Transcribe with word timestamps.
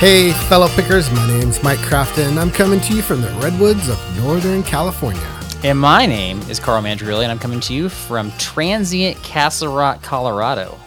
Hey, 0.00 0.32
fellow 0.48 0.68
pickers, 0.68 1.10
my 1.10 1.26
name's 1.28 1.62
Mike 1.62 1.78
Crafton, 1.80 2.38
I'm 2.38 2.50
coming 2.50 2.80
to 2.80 2.94
you 2.94 3.02
from 3.02 3.20
the 3.20 3.28
redwoods 3.32 3.90
of 3.90 3.98
Northern 4.16 4.62
California. 4.62 5.20
And 5.62 5.78
my 5.78 6.06
name 6.06 6.40
is 6.48 6.58
Carl 6.58 6.82
Mandrilli, 6.82 7.22
and 7.22 7.30
I'm 7.30 7.38
coming 7.38 7.60
to 7.60 7.74
you 7.74 7.90
from 7.90 8.32
transient 8.38 9.18
Castle 9.22 9.74
Rock, 9.74 10.02
Colorado. 10.02 10.78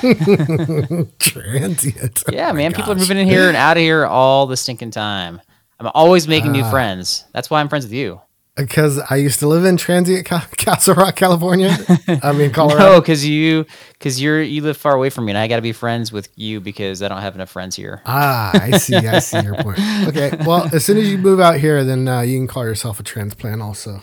Transient. 1.18 2.22
Yeah, 2.32 2.48
Oh 2.48 2.52
my 2.54 2.58
man, 2.58 2.72
people 2.72 2.92
are 2.92 2.96
moving 2.96 3.18
in 3.18 3.26
here 3.26 3.48
and 3.48 3.56
out 3.56 3.76
of 3.76 3.82
here 3.82 4.06
all 4.06 4.46
the 4.46 4.56
stinking 4.56 4.92
time. 4.92 5.42
I'm 5.78 5.90
always 5.94 6.26
making 6.26 6.52
new 6.52 6.62
Ah. 6.64 6.70
friends. 6.70 7.26
That's 7.34 7.50
why 7.50 7.60
I'm 7.60 7.68
friends 7.68 7.84
with 7.84 7.92
you. 7.92 8.18
Because 8.54 8.98
I 8.98 9.16
used 9.16 9.38
to 9.40 9.48
live 9.48 9.64
in 9.64 9.78
Transient 9.78 10.26
Ca- 10.26 10.46
Castle 10.58 10.94
Rock, 10.94 11.16
California. 11.16 11.74
I 12.22 12.32
mean, 12.32 12.52
No, 12.56 13.00
because 13.00 13.26
you, 13.26 13.64
because 13.94 14.20
you're 14.20 14.42
you 14.42 14.60
live 14.62 14.76
far 14.76 14.94
away 14.94 15.08
from 15.08 15.24
me, 15.24 15.32
and 15.32 15.38
I 15.38 15.48
got 15.48 15.56
to 15.56 15.62
be 15.62 15.72
friends 15.72 16.12
with 16.12 16.28
you 16.36 16.60
because 16.60 17.02
I 17.02 17.08
don't 17.08 17.22
have 17.22 17.34
enough 17.34 17.48
friends 17.50 17.76
here. 17.76 18.02
Ah, 18.04 18.50
I 18.54 18.76
see. 18.76 18.94
I 18.96 19.20
see 19.20 19.40
your 19.40 19.54
point. 19.54 19.78
Okay. 20.08 20.32
Well, 20.44 20.68
as 20.74 20.84
soon 20.84 20.98
as 20.98 21.10
you 21.10 21.16
move 21.16 21.40
out 21.40 21.56
here, 21.58 21.82
then 21.84 22.06
uh, 22.08 22.20
you 22.20 22.38
can 22.38 22.46
call 22.46 22.64
yourself 22.64 23.00
a 23.00 23.02
transplant 23.02 23.62
also. 23.62 24.02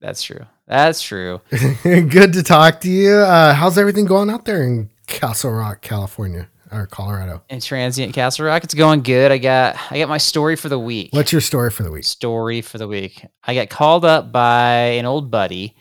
That's 0.00 0.22
true. 0.22 0.46
That's 0.66 1.00
true. 1.00 1.40
Good 1.82 2.32
to 2.32 2.42
talk 2.42 2.80
to 2.80 2.90
you. 2.90 3.14
Uh, 3.14 3.54
how's 3.54 3.78
everything 3.78 4.04
going 4.06 4.28
out 4.30 4.44
there 4.44 4.62
in 4.62 4.90
Castle 5.06 5.52
Rock, 5.52 5.80
California 5.82 6.48
or 6.70 6.86
Colorado? 6.86 7.42
In 7.48 7.60
transient 7.60 8.14
Castle 8.14 8.46
Rock, 8.46 8.64
it's 8.64 8.74
going 8.74 9.02
good. 9.02 9.32
I 9.32 9.38
got 9.38 9.76
I 9.90 9.98
got 9.98 10.08
my 10.08 10.18
story 10.18 10.56
for 10.56 10.68
the 10.68 10.78
week. 10.78 11.10
What's 11.12 11.32
your 11.32 11.40
story 11.40 11.70
for 11.70 11.82
the 11.82 11.90
week? 11.90 12.04
story 12.04 12.60
for 12.60 12.78
the 12.78 12.88
week. 12.88 13.24
I 13.44 13.54
got 13.54 13.70
called 13.70 14.04
up 14.04 14.32
by 14.32 14.72
an 14.72 15.06
old 15.06 15.30
buddy, 15.30 15.76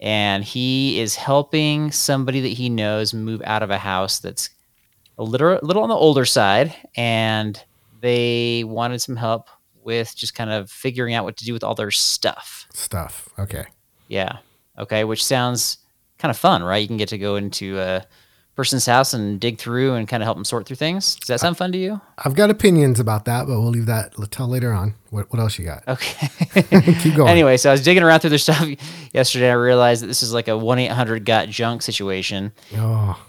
and 0.00 0.44
he 0.44 1.00
is 1.00 1.14
helping 1.14 1.92
somebody 1.92 2.40
that 2.40 2.48
he 2.48 2.68
knows 2.68 3.14
move 3.14 3.42
out 3.44 3.62
of 3.62 3.70
a 3.70 3.78
house 3.78 4.18
that's 4.18 4.50
a 5.18 5.22
little, 5.22 5.58
little 5.62 5.82
on 5.82 5.88
the 5.88 5.94
older 5.94 6.24
side, 6.24 6.74
and 6.96 7.62
they 8.00 8.64
wanted 8.64 9.00
some 9.00 9.16
help 9.16 9.48
with 9.82 10.14
just 10.14 10.34
kind 10.34 10.50
of 10.50 10.70
figuring 10.70 11.14
out 11.14 11.24
what 11.24 11.36
to 11.38 11.44
do 11.44 11.52
with 11.52 11.64
all 11.64 11.74
their 11.74 11.90
stuff. 11.90 12.66
Stuff. 12.74 13.28
Okay. 13.38 13.66
Yeah. 14.08 14.38
Okay. 14.78 15.04
Which 15.04 15.24
sounds 15.24 15.78
kind 16.18 16.30
of 16.30 16.36
fun, 16.36 16.62
right? 16.62 16.78
You 16.82 16.88
can 16.88 16.96
get 16.96 17.08
to 17.10 17.18
go 17.18 17.36
into 17.36 17.78
a 17.78 18.04
person's 18.56 18.86
house 18.86 19.12
and 19.12 19.38
dig 19.38 19.58
through 19.58 19.94
and 19.94 20.08
kind 20.08 20.22
of 20.22 20.24
help 20.26 20.36
them 20.36 20.44
sort 20.44 20.66
through 20.66 20.76
things. 20.76 21.14
Does 21.16 21.28
that 21.28 21.40
sound 21.40 21.56
fun 21.58 21.72
to 21.72 21.78
you? 21.78 22.00
I've 22.18 22.34
got 22.34 22.48
opinions 22.50 22.98
about 22.98 23.26
that, 23.26 23.46
but 23.46 23.60
we'll 23.60 23.68
leave 23.70 23.86
that 23.86 24.14
till 24.30 24.48
later 24.48 24.72
on. 24.72 24.94
What, 25.10 25.30
what 25.30 25.38
else 25.40 25.58
you 25.58 25.64
got? 25.66 25.86
Okay. 25.86 26.28
Keep 27.02 27.16
going. 27.16 27.28
Anyway, 27.28 27.58
so 27.58 27.68
I 27.68 27.72
was 27.72 27.82
digging 27.84 28.02
around 28.02 28.20
through 28.20 28.30
their 28.30 28.38
stuff 28.40 28.66
yesterday. 29.12 29.50
I 29.50 29.54
realized 29.54 30.02
that 30.02 30.06
this 30.06 30.22
is 30.22 30.32
like 30.32 30.48
a 30.48 30.56
one 30.56 30.78
eight 30.78 30.90
hundred 30.90 31.24
got 31.26 31.48
junk 31.48 31.82
situation. 31.82 32.52
Oh, 32.76 33.22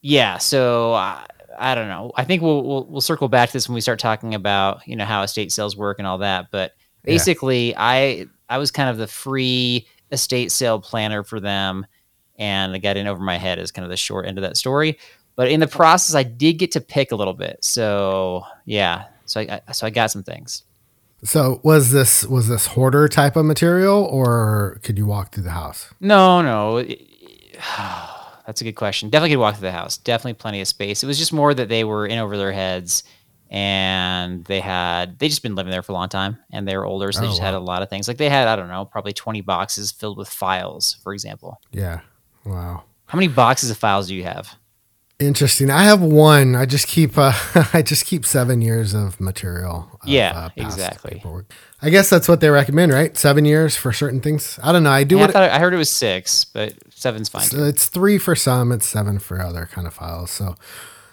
Yeah, 0.00 0.38
so 0.38 0.94
uh, 0.94 1.20
I 1.58 1.74
don't 1.74 1.88
know. 1.88 2.10
I 2.16 2.24
think 2.24 2.42
we'll, 2.42 2.62
we'll 2.64 2.84
we'll 2.86 3.00
circle 3.00 3.28
back 3.28 3.48
to 3.50 3.52
this 3.52 3.68
when 3.68 3.74
we 3.74 3.80
start 3.80 4.00
talking 4.00 4.34
about 4.34 4.86
you 4.88 4.96
know 4.96 5.04
how 5.04 5.22
estate 5.22 5.52
sales 5.52 5.76
work 5.76 5.98
and 5.98 6.06
all 6.06 6.18
that. 6.18 6.46
But 6.50 6.72
Yeah. 7.04 7.12
basically, 7.14 7.74
I 7.76 8.26
I 8.48 8.58
was 8.58 8.70
kind 8.72 8.90
of 8.90 8.96
the 8.98 9.06
free 9.06 9.86
estate 10.10 10.50
sale 10.50 10.80
planner 10.80 11.22
for 11.22 11.38
them, 11.40 11.86
and 12.42 12.74
I 12.74 12.78
got 12.78 12.96
in 12.96 13.06
over 13.06 13.22
my 13.22 13.38
head 13.38 13.58
is 13.58 13.70
kind 13.70 13.84
of 13.84 13.90
the 13.90 13.96
short 13.96 14.26
end 14.26 14.36
of 14.38 14.42
that 14.42 14.56
story. 14.56 14.98
But 15.36 15.48
in 15.50 15.60
the 15.60 15.66
process, 15.68 16.14
I 16.14 16.24
did 16.24 16.54
get 16.54 16.72
to 16.72 16.80
pick 16.80 17.12
a 17.12 17.16
little 17.16 17.34
bit. 17.34 17.56
So 17.64 18.44
yeah, 18.66 19.04
so 19.26 19.40
I 19.40 19.60
I- 19.68 19.72
so 19.72 19.86
I 19.86 19.90
got 19.90 20.10
some 20.10 20.22
things. 20.24 20.64
so 21.24 21.60
was 21.62 21.90
this 21.92 22.24
was 22.26 22.48
this 22.48 22.66
hoarder 22.74 23.08
type 23.08 23.36
of 23.36 23.44
material, 23.46 23.98
or 24.18 24.78
could 24.82 24.98
you 24.98 25.06
walk 25.06 25.32
through 25.32 25.44
the 25.44 25.50
house? 25.62 25.88
No, 26.00 26.42
no. 26.42 26.78
it- 26.78 27.00
That's 28.46 28.60
a 28.60 28.64
good 28.64 28.72
question. 28.84 29.08
Definitely 29.08 29.30
could 29.36 29.40
walk 29.40 29.54
through 29.54 29.68
the 29.68 29.72
house. 29.82 29.96
Definitely 29.96 30.34
plenty 30.34 30.60
of 30.60 30.66
space. 30.66 31.04
It 31.04 31.06
was 31.06 31.16
just 31.16 31.32
more 31.32 31.54
that 31.54 31.68
they 31.68 31.84
were 31.84 32.06
in 32.08 32.18
over 32.18 32.36
their 32.36 32.50
heads 32.52 33.04
and 33.50 34.44
they 34.46 34.58
had 34.60 35.18
they 35.20 35.28
just 35.28 35.42
been 35.44 35.54
living 35.54 35.70
there 35.70 35.82
for 35.82 35.92
a 35.92 35.94
long 35.94 36.08
time 36.08 36.38
and 36.50 36.66
they 36.66 36.76
were 36.76 36.84
older, 36.86 37.12
so 37.12 37.20
they 37.20 37.26
Oh, 37.26 37.30
just 37.30 37.40
had 37.40 37.54
a 37.54 37.60
lot 37.60 37.82
of 37.82 37.88
things. 37.90 38.08
Like 38.08 38.16
they 38.16 38.28
had, 38.28 38.48
I 38.48 38.56
don't 38.56 38.68
know, 38.68 38.84
probably 38.84 39.12
20 39.12 39.42
boxes 39.42 39.92
filled 39.92 40.18
with 40.18 40.28
files, 40.28 40.96
for 41.04 41.12
example. 41.14 41.60
Yeah. 41.70 42.00
Wow. 42.44 42.84
How 43.06 43.16
many 43.16 43.28
boxes 43.28 43.70
of 43.70 43.76
files 43.76 44.08
do 44.08 44.14
you 44.14 44.24
have? 44.24 44.56
Interesting. 45.18 45.70
I 45.70 45.84
have 45.84 46.00
one. 46.00 46.56
I 46.56 46.66
just 46.66 46.88
keep 46.88 47.16
uh, 47.16 47.32
I 47.72 47.82
just 47.82 48.06
keep 48.06 48.26
seven 48.26 48.60
years 48.60 48.94
of 48.94 49.20
material. 49.20 49.88
of, 50.02 50.08
Yeah, 50.08 50.48
past 50.48 50.52
exactly. 50.56 51.16
paperwork. 51.16 51.52
I 51.80 51.90
guess 51.90 52.10
that's 52.10 52.28
what 52.28 52.40
they 52.40 52.50
recommend, 52.50 52.92
right? 52.92 53.16
Seven 53.16 53.44
years 53.44 53.76
for 53.76 53.92
certain 53.92 54.20
things. 54.20 54.58
I 54.62 54.72
don't 54.72 54.82
know. 54.82 54.90
I 54.90 55.04
do 55.04 55.18
Yeah, 55.18 55.24
I, 55.24 55.26
thought, 55.28 55.50
I 55.50 55.58
heard 55.58 55.74
it 55.74 55.76
was 55.78 55.96
six, 55.96 56.44
but 56.44 56.74
seven's 56.90 57.28
fine. 57.28 57.42
So 57.42 57.62
it's 57.64 57.86
three 57.86 58.18
for 58.18 58.34
some, 58.34 58.72
it's 58.72 58.86
seven 58.86 59.18
for 59.18 59.40
other 59.40 59.68
kind 59.70 59.86
of 59.86 59.94
files. 59.94 60.30
So 60.30 60.56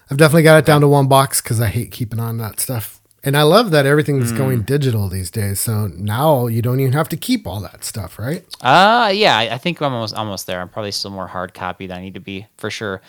I've 0.09 0.18
definitely 0.18 0.44
got 0.44 0.57
it 0.57 0.66
down 0.66 0.81
to 0.81 0.88
one 0.88 1.07
box 1.07 1.41
because 1.41 1.62
I 1.62 1.68
hate 1.68 1.91
keeping 1.91 2.19
on 2.19 2.38
that 2.38 2.59
stuff. 2.59 2.98
And 3.24 3.35
I 3.35 3.44
love 3.44 3.72
that 3.72 3.85
everything's 3.85 4.31
Mm. 4.31 4.38
going 4.38 4.62
digital 4.62 5.09
these 5.09 5.30
days. 5.30 5.59
So 5.59 5.88
now 5.88 6.47
you 6.47 6.62
don't 6.62 6.80
even 6.80 6.94
have 6.94 7.09
to 7.09 7.18
keep 7.18 7.46
all 7.46 7.59
that 7.62 7.84
stuff, 7.84 8.18
right? 8.18 8.44
Uh 8.62 9.12
yeah, 9.13 9.38
I 9.38 9.56
I 9.56 9.57
think 9.57 9.81
I'm 9.81 9.94
almost 9.94 10.13
almost 10.16 10.47
there. 10.47 10.62
I'm 10.62 10.69
probably 10.69 10.91
still 10.91 11.12
more 11.12 11.28
hard 11.28 11.53
copy 11.53 11.88
than 11.88 11.97
I 11.97 12.02
need 12.02 12.13
to 12.13 12.19
be 12.22 12.47
for 12.57 12.69
sure. 12.69 13.02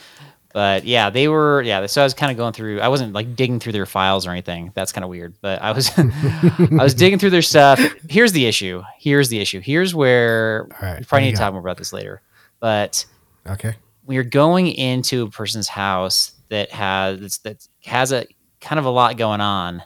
But 0.52 0.84
yeah, 0.84 1.10
they 1.10 1.28
were 1.28 1.62
yeah. 1.62 1.86
So 1.86 2.00
I 2.00 2.04
was 2.04 2.12
kind 2.14 2.32
of 2.32 2.36
going 2.36 2.52
through. 2.52 2.80
I 2.80 2.88
wasn't 2.88 3.12
like 3.12 3.36
digging 3.36 3.60
through 3.60 3.70
their 3.70 3.86
files 3.86 4.26
or 4.26 4.30
anything. 4.32 4.72
That's 4.74 4.90
kind 4.90 5.04
of 5.04 5.10
weird. 5.10 5.34
But 5.40 5.62
I 5.62 5.70
was 5.70 5.90
I 5.96 6.82
was 6.82 6.92
digging 6.94 7.20
through 7.20 7.30
their 7.30 7.40
stuff. 7.42 7.78
Here's 8.08 8.32
the 8.32 8.46
issue. 8.46 8.82
Here's 8.98 9.28
the 9.28 9.38
issue. 9.38 9.60
Here's 9.60 9.94
where 9.94 10.66
right, 10.82 10.98
we 10.98 11.04
probably 11.04 11.26
need 11.26 11.36
to 11.36 11.38
talk 11.38 11.52
more 11.52 11.60
about 11.60 11.76
this 11.78 11.92
later. 11.92 12.20
But 12.58 13.06
Okay. 13.48 13.74
when 14.04 14.16
you're 14.16 14.24
going 14.24 14.66
into 14.66 15.22
a 15.22 15.30
person's 15.30 15.68
house 15.68 16.32
that 16.48 16.72
has 16.72 17.38
that 17.44 17.64
has 17.84 18.10
a 18.10 18.26
kind 18.60 18.80
of 18.80 18.86
a 18.86 18.90
lot 18.90 19.16
going 19.16 19.40
on, 19.40 19.84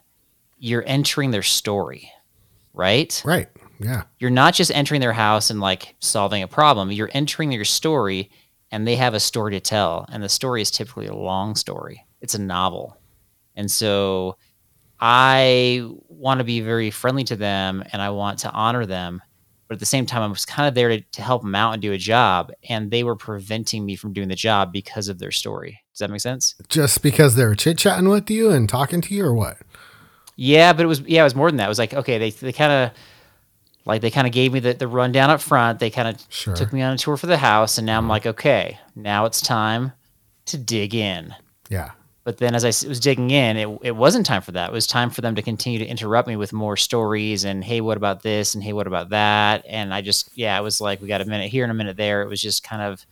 you're 0.65 0.85
entering 0.87 1.31
their 1.31 1.43
story, 1.43 2.11
right? 2.73 3.21
Right. 3.25 3.49
Yeah. 3.81 4.05
you're 4.19 4.31
not 4.31 4.55
just 4.55 4.71
entering 4.71 5.01
their 5.01 5.13
house 5.13 5.51
and 5.51 5.61
like 5.61 5.97
solving 5.99 6.43
a 6.45 6.49
problem 6.49 6.93
you're 6.93 7.11
entering 7.13 7.51
their 7.51 7.65
story 7.65 8.31
and 8.71 8.87
they 8.87 8.95
have 8.97 9.15
a 9.15 9.21
story 9.21 9.51
to 9.53 9.61
tell 9.61 10.07
and 10.11 10.23
the 10.23 10.29
story 10.29 10.63
is 10.63 10.71
typically 10.71 11.07
a 11.09 11.15
long 11.15 11.57
story 11.57 12.07
it's 12.21 12.37
a 12.37 12.41
novel 12.41 12.97
and 13.57 13.69
so 13.69 14.37
i 15.01 15.85
want 16.09 16.39
to 16.39 16.45
be 16.45 16.61
very 16.61 16.91
friendly 16.91 17.25
to 17.25 17.37
them 17.37 17.83
and 17.93 18.01
i 18.01 18.09
want 18.11 18.39
to 18.39 18.51
honor 18.53 18.87
them 18.87 19.21
but 19.69 19.75
at 19.75 19.81
the 19.81 19.87
same 19.87 20.07
time 20.07 20.23
i 20.23 20.27
was 20.29 20.47
kind 20.47 20.69
of 20.69 20.75
there 20.75 20.89
to, 20.91 21.01
to 21.11 21.21
help 21.21 21.43
them 21.43 21.55
out 21.57 21.73
and 21.73 21.83
do 21.83 21.93
a 21.93 21.99
job 21.99 22.53
and 22.69 22.93
they 22.93 23.03
were 23.03 23.17
preventing 23.17 23.85
me 23.85 23.97
from 23.97 24.13
doing 24.13 24.29
the 24.29 24.37
job 24.37 24.73
because 24.73 25.09
of 25.09 25.19
their 25.19 25.33
story 25.33 25.81
does 25.93 25.99
that 25.99 26.11
make 26.11 26.21
sense 26.21 26.55
Just 26.69 27.03
because 27.03 27.35
they 27.35 27.45
were 27.45 27.57
chit 27.57 27.77
chatting 27.79 28.09
with 28.09 28.31
you 28.31 28.51
and 28.51 28.69
talking 28.69 29.01
to 29.03 29.15
you 29.15 29.25
or 29.27 29.35
what? 29.35 29.59
Yeah, 30.37 30.73
but 30.73 30.85
it 30.85 30.89
was 30.89 31.01
yeah, 31.01 31.21
it 31.21 31.25
was 31.25 31.35
more 31.35 31.51
than 31.51 31.59
that. 31.59 31.67
It 31.67 31.69
was 31.69 31.79
like 31.79 31.95
okay, 31.95 32.19
they 32.19 32.31
they 32.31 32.53
kind 32.53 32.73
of 32.73 32.97
like 33.85 34.01
they 34.01 34.11
kind 34.11 34.27
of 34.27 34.33
gave 34.33 34.53
me 34.53 34.61
the, 34.61 34.73
the 34.73 34.89
rundown 34.89 35.31
up 35.31 35.41
front. 35.41 35.79
They 35.79 35.91
kind 35.91 36.09
of 36.09 36.23
Sure. 36.29 36.57
took 36.57 36.73
me 36.73 36.83
on 36.83 36.95
a 36.95 36.99
tour 36.99 37.17
for 37.17 37.27
the 37.27 37.37
house, 37.37 37.79
and 37.79 37.87
now 37.87 37.99
I'm 37.99 38.05
mm-hmm. 38.05 38.11
like, 38.11 38.27
okay, 38.27 38.79
now 38.97 39.27
it's 39.27 39.41
time 39.41 39.93
to 40.47 40.59
dig 40.59 40.95
in. 40.95 41.35
Yeah. 41.69 41.91
But 42.25 42.39
then 42.39 42.55
as 42.55 42.65
I 42.65 42.69
was 42.89 43.01
digging 43.01 43.31
in, 43.31 43.59
it, 43.59 43.79
it 43.83 43.97
wasn't 43.97 44.25
time 44.25 44.41
for 44.41 44.53
that. 44.53 44.71
It 44.71 44.73
was 44.73 44.87
time 44.87 45.11
for 45.11 45.21
them 45.21 45.35
to 45.35 45.43
continue 45.43 45.79
to 45.79 45.87
interrupt 45.87 46.27
me 46.27 46.37
with 46.37 46.55
more 46.55 46.77
stories 46.77 47.45
and 47.45 47.63
hey, 47.63 47.83
what 47.83 47.99
about 47.99 48.23
this 48.23 48.55
and 48.55 48.65
hey, 48.65 48.73
what 48.73 48.87
about 48.87 49.11
that? 49.11 49.63
And 49.69 49.93
I 49.93 50.01
just 50.01 50.31
yeah, 50.35 50.59
it 50.59 50.63
was 50.63 50.81
like 50.81 51.03
we 51.03 51.09
got 51.09 51.21
a 51.21 51.27
minute 51.27 51.51
here 51.51 51.65
and 51.65 51.71
a 51.71 51.75
minute 51.75 51.99
there. 51.99 52.23
It 52.23 52.29
was 52.29 52.41
just 52.41 52.65
kind 52.65 52.81
of 52.81 53.05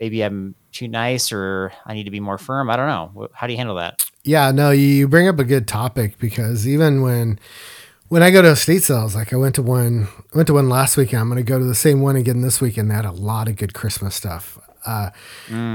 maybe 0.00 0.22
I'm 0.22 0.56
too 0.72 0.88
nice 0.88 1.32
or 1.32 1.72
I 1.86 1.94
need 1.94 2.04
to 2.04 2.10
be 2.10 2.20
more 2.20 2.38
firm. 2.38 2.70
I 2.70 2.76
don't 2.76 2.86
know. 2.86 3.28
How 3.32 3.46
do 3.46 3.52
you 3.52 3.56
handle 3.58 3.76
that? 3.76 4.04
Yeah, 4.24 4.50
no, 4.50 4.70
you 4.70 5.08
bring 5.08 5.28
up 5.28 5.38
a 5.38 5.44
good 5.44 5.66
topic 5.66 6.18
because 6.18 6.66
even 6.66 7.02
when 7.02 7.38
when 8.08 8.22
I 8.22 8.30
go 8.30 8.42
to 8.42 8.50
estate 8.50 8.82
sales, 8.82 9.14
like 9.14 9.32
I 9.32 9.36
went 9.36 9.54
to 9.56 9.62
one 9.62 10.08
I 10.32 10.36
went 10.36 10.46
to 10.48 10.54
one 10.54 10.68
last 10.68 10.96
weekend. 10.96 11.20
I'm 11.20 11.28
gonna 11.28 11.42
go 11.42 11.58
to 11.58 11.64
the 11.64 11.74
same 11.74 12.00
one 12.00 12.16
again 12.16 12.42
this 12.42 12.60
weekend. 12.60 12.90
They 12.90 12.94
had 12.94 13.04
a 13.04 13.10
lot 13.12 13.48
of 13.48 13.56
good 13.56 13.74
Christmas 13.74 14.14
stuff. 14.14 14.58
Uh, 14.84 15.10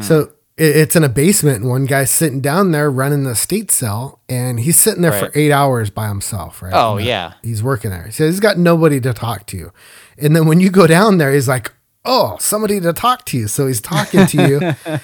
So 0.01 0.31
it, 0.57 0.75
it's 0.75 0.95
in 0.95 1.03
a 1.03 1.09
basement, 1.09 1.61
and 1.61 1.69
one 1.69 1.85
guy's 1.85 2.11
sitting 2.11 2.41
down 2.41 2.71
there 2.71 2.89
running 2.89 3.23
the 3.23 3.31
estate 3.31 3.71
sale, 3.71 4.19
and 4.27 4.59
he's 4.59 4.79
sitting 4.79 5.01
there 5.01 5.13
for 5.13 5.31
eight 5.35 5.51
hours 5.51 5.89
by 5.89 6.07
himself. 6.07 6.61
Right? 6.61 6.73
Oh 6.73 6.95
uh, 6.95 6.97
yeah. 6.97 7.33
he's 7.43 7.63
working 7.63 7.91
there. 7.91 8.11
So 8.11 8.25
he's 8.25 8.39
got 8.39 8.57
nobody 8.57 8.99
to 9.01 9.13
talk 9.13 9.45
to. 9.47 9.71
And 10.17 10.35
then 10.35 10.47
when 10.47 10.59
you 10.59 10.69
go 10.69 10.87
down 10.87 11.17
there, 11.19 11.33
he's 11.33 11.47
like, 11.47 11.71
oh, 12.07 12.37
somebody 12.39 12.79
to 12.79 12.93
talk 12.93 13.25
to 13.25 13.37
you. 13.37 13.47
So 13.47 13.67
he's 13.67 13.81
talking 13.81 14.25
to 14.27 14.47
you. 14.47 14.99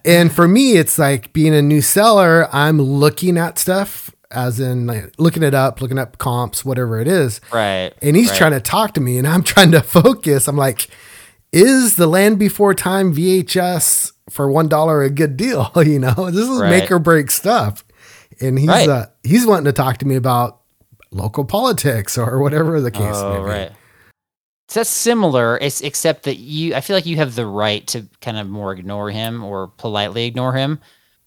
and 0.04 0.32
for 0.32 0.46
me, 0.48 0.76
it's 0.76 0.98
like 0.98 1.32
being 1.32 1.54
a 1.54 1.62
new 1.62 1.80
seller, 1.80 2.48
I'm 2.52 2.80
looking 2.82 3.38
at 3.38 3.58
stuff 3.58 4.10
as 4.30 4.60
in 4.60 4.86
like 4.86 5.14
looking 5.18 5.42
it 5.42 5.54
up, 5.54 5.80
looking 5.80 5.98
up 5.98 6.18
comps, 6.18 6.64
whatever 6.64 7.00
it 7.00 7.08
is. 7.08 7.40
Right. 7.52 7.92
And 8.02 8.14
he's 8.16 8.28
right. 8.28 8.36
trying 8.36 8.52
to 8.52 8.60
talk 8.60 8.92
to 8.94 9.00
me 9.00 9.16
and 9.16 9.26
I'm 9.26 9.42
trying 9.54 9.70
to 9.72 9.80
focus. 9.82 10.48
I'm 10.48 10.56
like, 10.56 10.88
is 11.52 11.96
the 11.96 12.06
land 12.06 12.38
before 12.38 12.74
time 12.74 13.14
VHS 13.14 14.12
for 14.28 14.50
one 14.50 14.68
dollar 14.68 15.02
a 15.02 15.08
good 15.10 15.36
deal? 15.36 15.70
You 15.76 15.98
know, 15.98 16.30
this 16.30 16.46
is 16.48 16.60
Right. 16.60 16.70
make 16.70 16.90
or 16.90 16.98
break 16.98 17.30
stuff. 17.30 17.84
And 18.40 18.58
he's 18.58 18.68
Right. 18.68 18.88
uh, 18.88 19.06
he's 19.22 19.46
wanting 19.46 19.64
to 19.64 19.72
talk 19.72 19.96
to 19.98 20.06
me 20.06 20.14
about 20.16 20.60
local 21.10 21.44
politics 21.46 22.18
or 22.18 22.38
whatever 22.40 22.80
the 22.82 22.90
case 22.90 23.00
may 23.00 23.10
Oh, 23.22 23.42
be. 23.44 23.50
right. 23.50 23.72
So 24.68 24.80
that's 24.80 24.90
similar, 24.90 25.58
it's, 25.58 25.80
except 25.80 26.24
that 26.24 26.36
you, 26.36 26.74
I 26.74 26.82
feel 26.82 26.94
like 26.94 27.06
you 27.06 27.16
have 27.16 27.34
the 27.34 27.46
right 27.46 27.86
to 27.88 28.06
kind 28.20 28.36
of 28.36 28.48
more 28.48 28.72
ignore 28.72 29.10
him 29.10 29.42
or 29.42 29.68
politely 29.68 30.26
ignore 30.26 30.52
him 30.52 30.80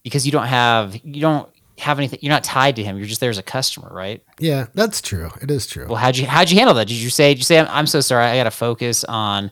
because 0.04 0.24
you 0.24 0.32
don't 0.32 0.46
have, 0.46 0.94
you 1.04 1.20
don't, 1.20 1.48
have 1.78 1.98
anything. 1.98 2.20
You're 2.22 2.30
not 2.32 2.44
tied 2.44 2.76
to 2.76 2.84
him. 2.84 2.96
You're 2.96 3.08
just 3.08 3.20
there 3.20 3.30
as 3.30 3.38
a 3.38 3.42
customer, 3.42 3.90
right? 3.92 4.22
Yeah, 4.38 4.66
that's 4.74 5.00
true. 5.00 5.30
It 5.40 5.50
is 5.50 5.66
true. 5.66 5.86
Well, 5.88 5.96
how'd 5.96 6.16
you 6.16 6.26
how'd 6.26 6.48
you 6.50 6.58
handle 6.58 6.74
that? 6.74 6.86
Did 6.86 6.96
you 6.96 7.10
say 7.10 7.32
did 7.32 7.38
you 7.38 7.44
say 7.44 7.58
I'm, 7.58 7.66
I'm 7.68 7.86
so 7.86 8.00
sorry. 8.00 8.26
I 8.26 8.36
got 8.36 8.44
to 8.44 8.52
focus 8.52 9.02
on 9.04 9.50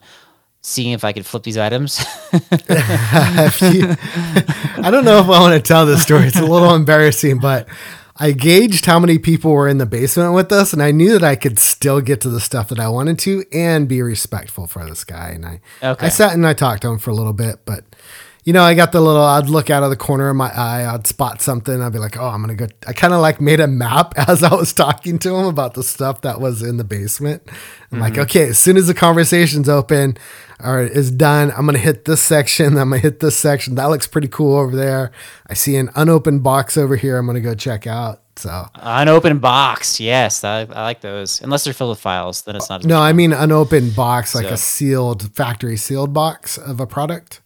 seeing 0.61 0.91
if 0.91 1.03
I 1.03 1.11
could 1.11 1.25
flip 1.25 1.43
these 1.43 1.57
items. 1.57 1.99
I 2.31 2.39
don't 4.91 5.03
know 5.05 5.19
if 5.19 5.25
I 5.25 5.39
want 5.39 5.55
to 5.55 5.61
tell 5.61 5.85
this 5.85 6.03
story. 6.03 6.27
It's 6.27 6.39
a 6.39 6.45
little 6.45 6.73
embarrassing, 6.81 7.39
but 7.39 7.67
I 8.21 8.33
gauged 8.33 8.85
how 8.85 8.99
many 8.99 9.17
people 9.17 9.51
were 9.51 9.67
in 9.67 9.79
the 9.79 9.87
basement 9.87 10.33
with 10.35 10.51
us, 10.51 10.73
and 10.73 10.83
I 10.83 10.91
knew 10.91 11.13
that 11.13 11.23
I 11.23 11.35
could 11.35 11.57
still 11.57 12.01
get 12.01 12.21
to 12.21 12.29
the 12.29 12.39
stuff 12.39 12.69
that 12.69 12.79
I 12.79 12.87
wanted 12.87 13.17
to 13.19 13.43
and 13.51 13.87
be 13.87 14.03
respectful 14.03 14.67
for 14.67 14.85
this 14.85 15.03
guy. 15.03 15.29
And 15.29 15.43
I, 15.43 15.61
Okay. 15.81 16.05
I 16.05 16.09
sat 16.09 16.33
and 16.33 16.45
I 16.45 16.53
talked 16.53 16.83
to 16.83 16.89
him 16.89 16.99
for 16.99 17.09
a 17.09 17.15
little 17.15 17.33
bit, 17.33 17.61
but 17.65 17.83
you 18.43 18.53
know, 18.53 18.61
I 18.61 18.75
got 18.75 18.91
the 18.91 19.01
little. 19.01 19.23
I'd 19.23 19.49
look 19.49 19.71
out 19.71 19.81
of 19.81 19.89
the 19.89 19.95
corner 19.95 20.29
of 20.29 20.35
my 20.35 20.51
eye. 20.55 20.91
I'd 20.91 21.05
spot 21.05 21.41
something. 21.41 21.81
I'd 21.81 21.93
be 21.93 21.99
like, 21.99 22.17
"Oh, 22.17 22.27
I'm 22.27 22.41
gonna 22.41 22.55
go." 22.55 22.67
I 22.87 22.93
kind 22.93 23.13
of 23.13 23.21
like 23.21 23.39
made 23.39 23.59
a 23.59 23.67
map 23.67 24.13
as 24.27 24.43
I 24.43 24.53
was 24.53 24.73
talking 24.73 25.19
to 25.19 25.35
him 25.35 25.45
about 25.45 25.75
the 25.75 25.83
stuff 25.83 26.21
that 26.21 26.41
was 26.41 26.63
in 26.63 26.77
the 26.77 26.83
basement. 26.83 27.43
I'm 27.91 27.99
like, 27.99 28.13
mm-hmm. 28.13 28.21
okay, 28.21 28.49
as 28.49 28.57
soon 28.57 28.77
as 28.77 28.87
the 28.87 28.93
conversation's 28.93 29.69
open 29.69 30.17
or 30.63 30.81
is 30.81 31.11
done, 31.11 31.51
I'm 31.51 31.65
gonna 31.65 31.77
hit 31.77 32.05
this 32.05 32.21
section. 32.21 32.77
I'm 32.77 32.89
gonna 32.89 32.99
hit 33.01 33.19
this 33.19 33.37
section. 33.37 33.75
That 33.75 33.85
looks 33.85 34.07
pretty 34.07 34.27
cool 34.27 34.57
over 34.57 34.75
there. 34.75 35.11
I 35.47 35.53
see 35.53 35.75
an 35.75 35.89
unopened 35.95 36.43
box 36.43 36.77
over 36.77 36.95
here. 36.95 37.17
I'm 37.17 37.25
gonna 37.25 37.39
go 37.41 37.53
check 37.55 37.87
out. 37.87 38.21
So 38.37 38.65
Unopened 38.75 39.41
box. 39.41 39.99
Yes, 39.99 40.43
I, 40.43 40.61
I 40.61 40.83
like 40.83 41.01
those. 41.01 41.41
Unless 41.41 41.65
they're 41.65 41.73
filled 41.73 41.89
with 41.91 41.99
files, 41.99 42.43
then 42.43 42.55
it's 42.55 42.69
not. 42.69 42.83
No, 42.85 42.99
I 42.99 43.13
mean 43.13 43.33
unopened 43.33 43.95
box, 43.95 44.33
like 44.33 44.47
So- 44.47 44.53
a 44.53 44.57
sealed 44.57 45.35
factory 45.35 45.77
sealed 45.77 46.13
box 46.13 46.57
of 46.57 46.79
a 46.79 46.87
product. 46.87 47.41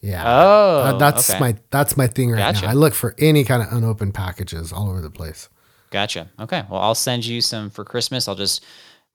Yeah. 0.00 0.22
Oh, 0.26 0.78
Uh, 0.80 0.98
that's 0.98 1.30
okay. 1.30 1.40
my 1.40 1.56
that's 1.70 1.96
my 1.96 2.06
thing 2.06 2.30
right 2.30 2.38
Gotcha. 2.38 2.62
now. 2.66 2.70
I 2.70 2.74
look 2.74 2.94
for 2.94 3.14
any 3.18 3.42
kind 3.44 3.62
of 3.62 3.72
unopened 3.72 4.14
packages 4.14 4.72
all 4.72 4.88
over 4.90 5.00
the 5.00 5.10
place. 5.10 5.48
Gotcha. 5.90 6.28
Okay. 6.38 6.62
Well, 6.70 6.80
I'll 6.80 6.94
send 6.94 7.24
you 7.24 7.40
some 7.40 7.70
for 7.70 7.84
Christmas. 7.84 8.28
I'll 8.28 8.34
just 8.34 8.62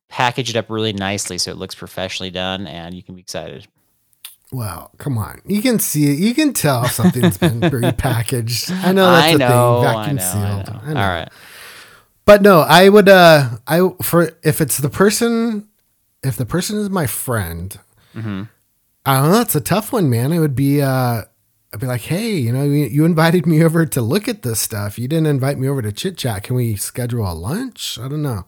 package 0.10 0.50
it 0.50 0.56
up 0.56 0.70
really 0.70 0.92
nicely 0.94 1.38
so 1.38 1.52
it 1.52 1.58
looks 1.58 1.76
professionally 1.76 2.32
done, 2.32 2.68
and 2.68 2.94
you 2.94 3.02
can 3.04 3.16
be 3.16 3.22
excited. 3.22 3.68
Well, 4.52 4.92
come 4.98 5.18
on. 5.18 5.42
You 5.46 5.62
can 5.62 5.78
see 5.80 6.12
it. 6.12 6.18
You 6.20 6.34
can 6.34 6.54
tell 6.54 6.84
if 6.86 6.92
something's 6.92 7.38
been 7.38 7.62
repackaged. 7.62 8.72
I 8.84 8.92
know 8.92 9.12
that's 9.12 9.26
I 9.28 9.30
a 9.30 9.38
know. 9.38 9.82
thing. 9.82 9.88
I 9.90 9.94
Vacuum 9.94 10.16
know, 10.18 10.24
I 10.24 10.64
know. 10.64 10.80
I 10.84 10.94
know. 10.94 11.00
All 11.02 11.08
right. 11.08 11.30
But 12.26 12.42
no, 12.42 12.60
I 12.62 12.90
would 12.90 13.10
uh 13.10 13.50
I 13.68 13.90
for 14.04 14.32
if 14.44 14.60
it's 14.62 14.78
the 14.78 14.90
person 14.90 15.68
if 16.24 16.36
the 16.36 16.46
person 16.46 16.78
is 16.80 16.90
my 16.90 17.08
friend, 17.08 17.80
Mm-hmm. 18.16 18.44
I 19.06 19.22
don't 19.22 19.32
know, 19.32 19.42
it's 19.42 19.56
a 19.56 19.62
tough 19.62 19.94
one, 19.94 20.10
man. 20.10 20.32
It 20.34 20.40
would 20.40 20.56
be 20.56 20.82
uh 20.82 21.24
I'd 21.72 21.80
be 21.80 21.86
like, 21.86 22.02
hey, 22.02 22.32
you 22.36 22.52
know, 22.52 22.64
you, 22.64 22.86
you 22.86 23.06
invited 23.06 23.46
me 23.46 23.64
over 23.64 23.86
to 23.86 24.02
look 24.02 24.28
at 24.28 24.42
this 24.42 24.60
stuff. 24.60 24.98
You 24.98 25.08
didn't 25.08 25.28
invite 25.28 25.60
me 25.60 25.68
over 25.70 25.84
to 25.84 25.92
chit 25.92 26.18
chat. 26.18 26.42
Can 26.44 26.56
we 26.56 26.76
schedule 26.76 27.32
a 27.32 27.34
lunch? 27.34 28.00
I 28.00 28.08
don't 28.08 28.24
know. 28.24 28.46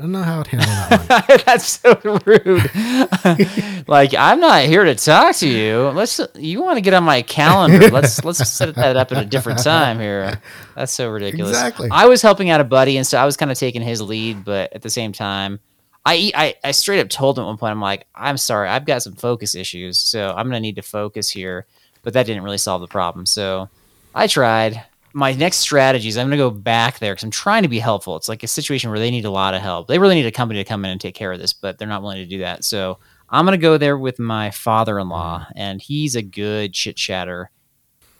I 0.00 0.02
don't 0.02 0.12
know 0.12 0.22
how 0.22 0.40
I'd 0.40 0.46
handle 0.46 0.66
that 0.66 1.28
one. 1.28 1.40
That's 1.44 1.66
so 1.66 2.00
rude. 2.24 3.84
like 3.86 4.14
I'm 4.14 4.40
not 4.40 4.62
here 4.62 4.82
to 4.84 4.94
talk 4.94 5.36
to 5.36 5.48
you. 5.48 5.90
Let's. 5.90 6.18
You 6.36 6.62
want 6.62 6.78
to 6.78 6.80
get 6.80 6.94
on 6.94 7.04
my 7.04 7.20
calendar? 7.20 7.90
Let's 7.90 8.24
let's 8.24 8.48
set 8.48 8.74
that 8.76 8.96
up 8.96 9.12
at 9.12 9.22
a 9.22 9.26
different 9.26 9.62
time 9.62 10.00
here. 10.00 10.40
That's 10.74 10.92
so 10.92 11.10
ridiculous. 11.10 11.50
Exactly. 11.50 11.90
I 11.92 12.06
was 12.06 12.22
helping 12.22 12.48
out 12.48 12.62
a 12.62 12.64
buddy, 12.64 12.96
and 12.96 13.06
so 13.06 13.18
I 13.18 13.26
was 13.26 13.36
kind 13.36 13.50
of 13.50 13.58
taking 13.58 13.82
his 13.82 14.00
lead, 14.00 14.42
but 14.42 14.72
at 14.72 14.80
the 14.80 14.88
same 14.88 15.12
time, 15.12 15.60
I, 16.06 16.32
I 16.34 16.54
I 16.64 16.70
straight 16.70 17.00
up 17.00 17.10
told 17.10 17.36
him 17.36 17.42
at 17.42 17.48
one 17.48 17.58
point, 17.58 17.72
I'm 17.72 17.80
like, 17.82 18.06
I'm 18.14 18.38
sorry, 18.38 18.70
I've 18.70 18.86
got 18.86 19.02
some 19.02 19.16
focus 19.16 19.54
issues, 19.54 19.98
so 19.98 20.30
I'm 20.30 20.46
gonna 20.46 20.60
need 20.60 20.76
to 20.76 20.82
focus 20.82 21.28
here. 21.28 21.66
But 22.02 22.14
that 22.14 22.24
didn't 22.24 22.42
really 22.42 22.56
solve 22.56 22.80
the 22.80 22.88
problem. 22.88 23.26
So 23.26 23.68
I 24.14 24.28
tried. 24.28 24.82
My 25.12 25.32
next 25.32 25.56
strategy 25.58 26.08
is 26.08 26.16
I'm 26.16 26.28
going 26.28 26.38
to 26.38 26.44
go 26.44 26.50
back 26.50 26.98
there 27.00 27.12
because 27.12 27.24
I'm 27.24 27.30
trying 27.30 27.62
to 27.64 27.68
be 27.68 27.78
helpful. 27.80 28.16
It's 28.16 28.28
like 28.28 28.42
a 28.42 28.46
situation 28.48 28.90
where 28.90 28.98
they 28.98 29.10
need 29.10 29.24
a 29.24 29.30
lot 29.30 29.54
of 29.54 29.60
help. 29.62 29.88
They 29.88 29.98
really 29.98 30.14
need 30.14 30.26
a 30.26 30.30
company 30.32 30.62
to 30.62 30.68
come 30.68 30.84
in 30.84 30.90
and 30.92 31.00
take 31.00 31.14
care 31.14 31.32
of 31.32 31.38
this, 31.40 31.52
but 31.52 31.78
they're 31.78 31.88
not 31.88 32.02
willing 32.02 32.18
to 32.18 32.26
do 32.26 32.38
that. 32.38 32.64
So 32.64 32.98
I'm 33.28 33.44
going 33.44 33.58
to 33.58 33.62
go 33.62 33.76
there 33.76 33.98
with 33.98 34.18
my 34.20 34.50
father 34.50 34.98
in 34.98 35.08
law, 35.08 35.46
and 35.56 35.80
he's 35.82 36.14
a 36.16 36.22
good 36.22 36.72
chit 36.74 36.96
chatter. 36.96 37.50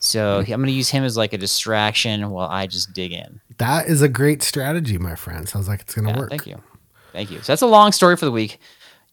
So 0.00 0.38
I'm 0.40 0.44
going 0.46 0.66
to 0.66 0.72
use 0.72 0.88
him 0.88 1.04
as 1.04 1.16
like 1.16 1.32
a 1.32 1.38
distraction 1.38 2.31
while 2.31 2.48
I 2.48 2.66
just 2.66 2.92
dig 2.92 3.12
in. 3.12 3.40
That 3.58 3.87
is 3.87 4.02
a 4.02 4.08
great 4.08 4.42
strategy, 4.42 4.98
my 4.98 5.14
friend. 5.14 5.48
Sounds 5.48 5.69
like 5.69 5.82
it's 5.82 5.94
gonna 5.94 6.10
Yeah, 6.10 6.19
work. 6.19 6.31
thank 6.31 6.46
you. 6.46 6.60
Thank 7.12 7.31
you. 7.31 7.38
So 7.42 7.52
that's 7.52 7.62
a 7.62 7.66
long 7.66 7.92
story 7.92 8.16
for 8.16 8.25
the 8.25 8.31
week. 8.32 8.58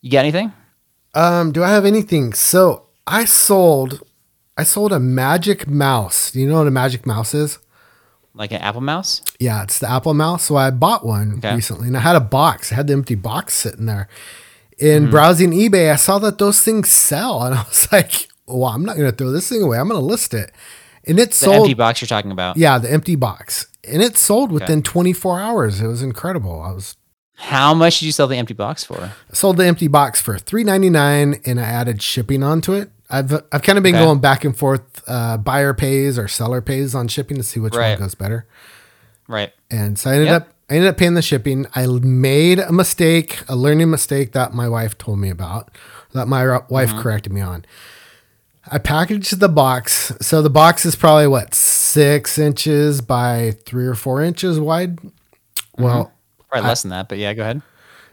You 0.02 0.10
got 0.12 0.20
anything? 0.20 0.54
Um, 1.14 1.52
do 1.52 1.64
I 1.64 1.70
have 1.70 1.84
anything? 1.84 2.32
So 2.34 2.86
I 3.06 3.26
sold 3.26 4.02
I 4.60 4.64
sold 4.64 4.92
a 4.94 5.00
magic 5.00 5.68
mouse. 5.68 6.32
Do 6.32 6.40
you 6.40 6.48
know 6.48 6.60
what 6.60 6.68
a 6.68 6.72
magic 6.72 7.06
mouse 7.06 7.34
is? 7.34 7.60
Like 8.38 8.52
an 8.52 8.62
Apple 8.62 8.82
Mouse? 8.82 9.22
Yeah, 9.40 9.64
it's 9.64 9.80
the 9.80 9.90
Apple 9.90 10.14
mouse. 10.14 10.44
So 10.44 10.56
I 10.56 10.70
bought 10.72 11.06
one 11.06 11.36
Okay. 11.38 11.56
recently 11.56 11.88
and 11.88 11.98
I 11.98 12.02
had 12.02 12.16
a 12.16 12.20
box. 12.22 12.72
I 12.72 12.76
had 12.76 12.88
the 12.88 12.94
empty 12.94 13.16
box 13.16 13.54
sitting 13.56 13.86
there. 13.88 14.08
In 14.78 15.04
Mm-hmm. 15.04 15.12
browsing 15.12 15.52
eBay, 15.52 15.92
I 15.92 15.96
saw 15.96 16.20
that 16.20 16.38
those 16.38 16.62
things 16.62 16.90
sell. 16.90 17.44
And 17.44 17.56
I 17.60 17.64
was 17.64 17.92
like, 17.92 18.28
well, 18.48 18.66
I'm 18.70 18.86
not 18.86 18.96
going 18.96 19.10
to 19.10 19.16
throw 19.16 19.32
this 19.32 19.50
thing 19.50 19.62
away. 19.64 19.78
I'm 19.80 19.88
going 19.90 20.00
to 20.00 20.06
list 20.06 20.34
it. 20.34 20.52
And 21.06 21.20
it 21.20 21.34
sold. 21.34 21.52
The 21.52 21.56
sold. 21.58 21.66
empty 21.68 21.74
box 21.74 22.02
you're 22.02 22.08
talking 22.08 22.32
about. 22.32 22.58
yeah, 22.58 22.78
the 22.78 22.92
empty 22.92 23.16
box. 23.16 23.68
And 23.84 24.02
it 24.02 24.18
sold 24.18 24.52
within 24.52 24.84
24 24.84 25.40
hours. 25.40 25.82
It 25.82 25.88
was 25.88 26.04
incredible. 26.04 26.62
I 26.62 26.72
was 26.74 26.96
How 27.36 27.74
much 27.74 28.00
did 28.00 28.06
you 28.08 28.12
sell 28.12 28.28
the 28.28 28.36
empty 28.36 28.54
box 28.54 28.84
for? 28.84 29.14
sold 29.32 29.58
the 29.58 29.66
empty 29.66 29.88
box 29.88 30.20
for 30.22 30.38
three 30.38 30.64
ninety 30.66 30.90
nine, 30.90 31.40
and 31.46 31.60
I 31.60 31.64
added 31.64 32.02
shipping 32.02 32.44
onto 32.44 32.74
it. 32.74 32.92
I've 33.10 33.32
I've 33.52 33.62
kind 33.62 33.78
of 33.78 33.84
been 33.84 33.96
Okay. 33.96 34.04
going 34.04 34.20
back 34.20 34.44
and 34.44 34.56
forth, 34.56 34.82
uh, 35.08 35.38
buyer 35.38 35.74
pays 35.74 36.18
or 36.20 36.28
seller 36.28 36.62
pays 36.62 36.94
on 36.94 37.08
shipping 37.08 37.38
to 37.38 37.44
see 37.44 37.60
which 37.60 37.74
Right. 37.76 37.92
one 37.92 38.00
goes 38.00 38.16
better. 38.16 38.46
Right. 39.28 39.54
And 39.72 39.98
so 39.98 40.10
I 40.10 40.14
ended 40.14 40.28
Yep. 40.30 40.42
up 40.42 40.54
I 40.70 40.74
ended 40.74 40.90
up 40.90 40.98
paying 40.98 41.14
the 41.14 41.22
shipping. 41.22 41.66
I 41.76 41.88
made 41.88 42.60
a 42.60 42.74
mistake, 42.74 43.40
a 43.48 43.56
learning 43.56 43.90
mistake 43.90 44.34
that 44.34 44.54
my 44.54 44.68
wife 44.68 44.98
told 44.98 45.18
me 45.20 45.30
about, 45.30 45.72
that 46.14 46.28
my 46.28 46.46
wife 46.70 46.90
Mm-hmm. 46.90 47.00
corrected 47.00 47.32
me 47.32 47.40
on. 47.40 47.64
I 48.70 48.78
packaged 48.80 49.40
the 49.40 49.48
box. 49.48 50.12
So 50.20 50.42
the 50.42 50.50
box 50.50 50.86
is 50.86 50.98
probably 50.98 51.28
what 51.28 51.56
six 51.56 52.38
inches 52.38 53.00
by 53.00 53.56
three 53.66 53.86
or 53.88 53.96
four 53.96 54.22
inches 54.22 54.60
wide. 54.60 54.98
Mm-hmm. 54.98 55.84
Well, 55.84 56.12
Probably 56.50 56.68
less 56.68 56.82
than 56.82 56.90
that, 56.92 57.08
but 57.08 57.18
yeah, 57.18 57.34
go 57.34 57.44
ahead. 57.44 57.62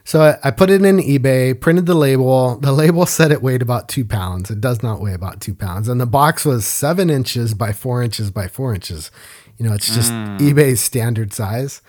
So 0.05 0.21
I, 0.21 0.47
I 0.47 0.51
put 0.51 0.69
it 0.69 0.85
in 0.85 0.97
eBay, 0.97 1.59
printed 1.59 1.87
the 1.87 1.95
label. 1.95 2.57
The 2.57 2.71
label 2.83 3.05
said 3.07 3.31
it 3.31 3.41
weighed 3.41 3.63
about 3.63 3.89
two 3.89 4.05
pounds. 4.05 4.49
It 4.51 4.61
does 4.61 4.81
not 4.83 5.01
weigh 5.01 5.13
about 5.13 5.41
two 5.41 5.55
pounds. 5.55 5.89
And 5.89 5.99
the 5.99 6.05
box 6.05 6.45
was 6.45 6.65
seven 6.65 7.09
inches 7.09 7.53
by 7.55 7.73
four 7.73 8.01
inches 8.03 8.29
by 8.31 8.47
four 8.47 8.73
inches. 8.73 9.09
You 9.57 9.67
know, 9.67 9.73
it's 9.73 9.93
just 9.93 10.11
eBay's 10.11 10.79
standard 10.79 11.33
size. 11.33 11.81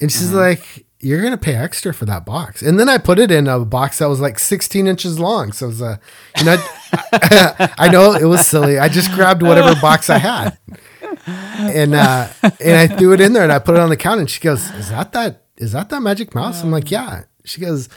And 0.00 0.12
she's 0.12 0.32
like, 0.32 0.84
You're 1.00 1.20
going 1.20 1.32
to 1.32 1.38
pay 1.38 1.54
extra 1.54 1.94
for 1.94 2.04
that 2.04 2.26
box. 2.26 2.60
And 2.60 2.78
then 2.78 2.90
I 2.90 2.98
put 2.98 3.18
it 3.18 3.30
in 3.30 3.46
a 3.46 3.64
box 3.64 4.00
that 4.00 4.08
was 4.08 4.20
like 4.20 4.38
16 4.38 4.86
inches 4.86 5.18
long. 5.18 5.52
So 5.52 5.66
it 5.66 5.68
was 5.68 5.80
a, 5.80 5.98
you 6.38 6.44
know, 6.44 6.56
I 7.78 7.88
know 7.90 8.12
it 8.12 8.26
was 8.26 8.46
silly. 8.46 8.78
I 8.78 8.88
just 8.88 9.12
grabbed 9.12 9.42
whatever 9.42 9.80
box 9.80 10.10
I 10.10 10.18
had. 10.18 10.58
And 11.26 11.94
uh, 11.94 12.28
and 12.42 12.76
I 12.76 12.86
threw 12.86 13.14
it 13.14 13.20
in 13.22 13.32
there 13.32 13.44
and 13.44 13.52
I 13.52 13.60
put 13.60 13.76
it 13.76 13.80
on 13.80 13.88
the 13.88 13.96
counter 13.96 14.20
and 14.20 14.30
she 14.30 14.40
goes, 14.40 14.68
Is 14.72 14.90
that 14.90 15.12
that 15.12 15.44
is 15.56 15.72
that 15.72 15.88
that 15.88 16.00
magic 16.02 16.34
mouse? 16.34 16.62
I'm 16.62 16.70
like, 16.70 16.90
Yeah. 16.90 17.22
She 17.46 17.60
goes, 17.60 17.88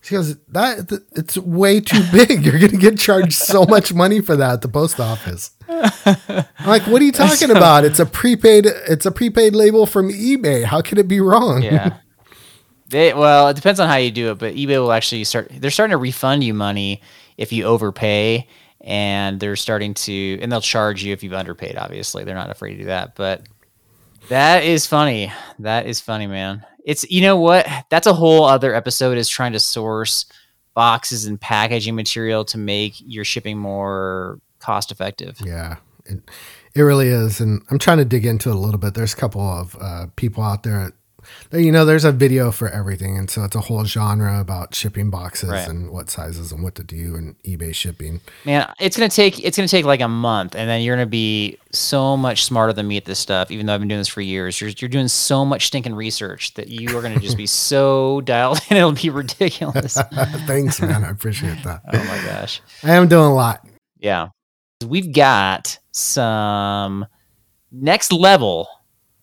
she 0.00 0.14
goes, 0.14 0.36
that 0.48 1.00
it's 1.12 1.36
way 1.38 1.80
too 1.80 2.02
big. 2.12 2.30
You're 2.44 2.58
gonna 2.58 2.78
get 2.78 2.98
charged 2.98 3.34
so 3.34 3.64
much 3.64 3.92
money 3.92 4.20
for 4.20 4.36
that 4.36 4.54
at 4.54 4.62
the 4.62 4.68
post 4.68 4.98
office. 4.98 5.50
I'm 5.68 6.44
like, 6.66 6.86
what 6.86 7.02
are 7.02 7.04
you 7.04 7.12
talking 7.26 7.50
about? 7.50 7.84
It's 7.84 8.00
a 8.00 8.06
prepaid 8.06 8.66
it's 8.66 9.06
a 9.06 9.12
prepaid 9.12 9.54
label 9.54 9.86
from 9.86 10.10
eBay. 10.10 10.64
How 10.64 10.80
could 10.80 10.98
it 10.98 11.08
be 11.08 11.20
wrong? 11.20 11.62
Yeah. 11.62 11.98
They, 12.88 13.14
well, 13.14 13.48
it 13.48 13.56
depends 13.56 13.80
on 13.80 13.88
how 13.88 13.96
you 13.96 14.10
do 14.10 14.32
it, 14.32 14.38
but 14.38 14.54
eBay 14.54 14.78
will 14.78 14.92
actually 14.92 15.24
start. 15.24 15.50
They're 15.50 15.70
starting 15.70 15.92
to 15.92 15.96
refund 15.96 16.44
you 16.44 16.52
money 16.52 17.00
if 17.38 17.50
you 17.50 17.64
overpay, 17.64 18.46
and 18.82 19.40
they're 19.40 19.56
starting 19.56 19.94
to, 19.94 20.38
and 20.42 20.52
they'll 20.52 20.60
charge 20.60 21.02
you 21.02 21.14
if 21.14 21.22
you've 21.22 21.32
underpaid. 21.32 21.78
Obviously, 21.78 22.24
they're 22.24 22.34
not 22.34 22.50
afraid 22.50 22.72
to 22.72 22.78
do 22.80 22.84
that. 22.86 23.14
But 23.14 23.46
that 24.28 24.64
is 24.64 24.86
funny. 24.86 25.32
That 25.60 25.86
is 25.86 26.00
funny, 26.00 26.26
man. 26.26 26.66
It's 26.84 27.08
you 27.10 27.20
know 27.22 27.36
what? 27.36 27.66
That's 27.90 28.06
a 28.06 28.12
whole 28.12 28.44
other 28.44 28.74
episode. 28.74 29.18
Is 29.18 29.28
trying 29.28 29.52
to 29.52 29.60
source 29.60 30.26
boxes 30.74 31.26
and 31.26 31.40
packaging 31.40 31.94
material 31.94 32.44
to 32.46 32.58
make 32.58 32.94
your 32.98 33.24
shipping 33.24 33.58
more 33.58 34.40
cost 34.58 34.90
effective. 34.90 35.38
Yeah, 35.44 35.76
it, 36.06 36.20
it 36.74 36.82
really 36.82 37.08
is. 37.08 37.40
And 37.40 37.62
I'm 37.70 37.78
trying 37.78 37.98
to 37.98 38.04
dig 38.04 38.24
into 38.24 38.48
it 38.50 38.54
a 38.54 38.58
little 38.58 38.78
bit. 38.78 38.94
There's 38.94 39.12
a 39.12 39.16
couple 39.16 39.42
of 39.42 39.76
uh, 39.80 40.06
people 40.16 40.42
out 40.42 40.62
there, 40.62 40.92
you 41.52 41.72
know, 41.72 41.84
there's 41.84 42.04
a 42.04 42.12
video 42.12 42.50
for 42.50 42.68
everything. 42.68 43.16
And 43.18 43.30
so 43.30 43.44
it's 43.44 43.56
a 43.56 43.60
whole 43.60 43.84
genre 43.84 44.40
about 44.40 44.74
shipping 44.74 45.10
boxes 45.10 45.50
Right. 45.50 45.68
and 45.68 45.90
what 45.90 46.10
sizes 46.10 46.52
and 46.52 46.62
what 46.62 46.74
to 46.76 46.82
do 46.82 47.14
and 47.16 47.36
eBay 47.42 47.74
shipping. 47.74 48.20
Man, 48.44 48.70
it's 48.80 48.96
gonna 48.96 49.08
take 49.08 49.42
it's 49.44 49.56
gonna 49.56 49.68
take 49.68 49.84
like 49.84 50.00
a 50.00 50.08
month, 50.08 50.54
and 50.54 50.68
then 50.68 50.82
you're 50.82 50.96
gonna 50.96 51.06
be 51.06 51.58
so 51.72 52.16
much 52.16 52.44
smarter 52.44 52.72
than 52.72 52.86
me 52.86 52.96
at 52.96 53.04
this 53.04 53.18
stuff. 53.18 53.50
Even 53.50 53.66
though 53.66 53.74
I've 53.74 53.80
been 53.80 53.88
doing 53.88 54.00
this 54.00 54.08
for 54.08 54.20
years, 54.20 54.60
you're 54.60 54.70
you're 54.78 54.88
doing 54.88 55.08
so 55.08 55.44
much 55.44 55.66
stinking 55.68 55.94
research 55.94 56.54
that 56.54 56.68
you 56.68 56.96
are 56.96 57.02
gonna 57.02 57.18
just 57.20 57.36
be 57.36 57.46
so 57.46 58.20
dialed 58.22 58.60
in. 58.70 58.76
It'll 58.76 58.92
be 58.92 59.10
ridiculous. 59.10 59.94
Thanks, 60.46 60.80
man. 60.80 61.04
I 61.04 61.10
appreciate 61.10 61.62
that. 61.64 61.82
Oh 61.92 61.98
my 62.04 62.22
gosh, 62.24 62.60
I 62.82 62.92
am 62.94 63.08
doing 63.08 63.24
a 63.26 63.34
lot. 63.34 63.66
yeah. 63.98 64.28
We've 64.86 65.12
got 65.12 65.78
some 65.92 67.06
next 67.70 68.12
level 68.12 68.66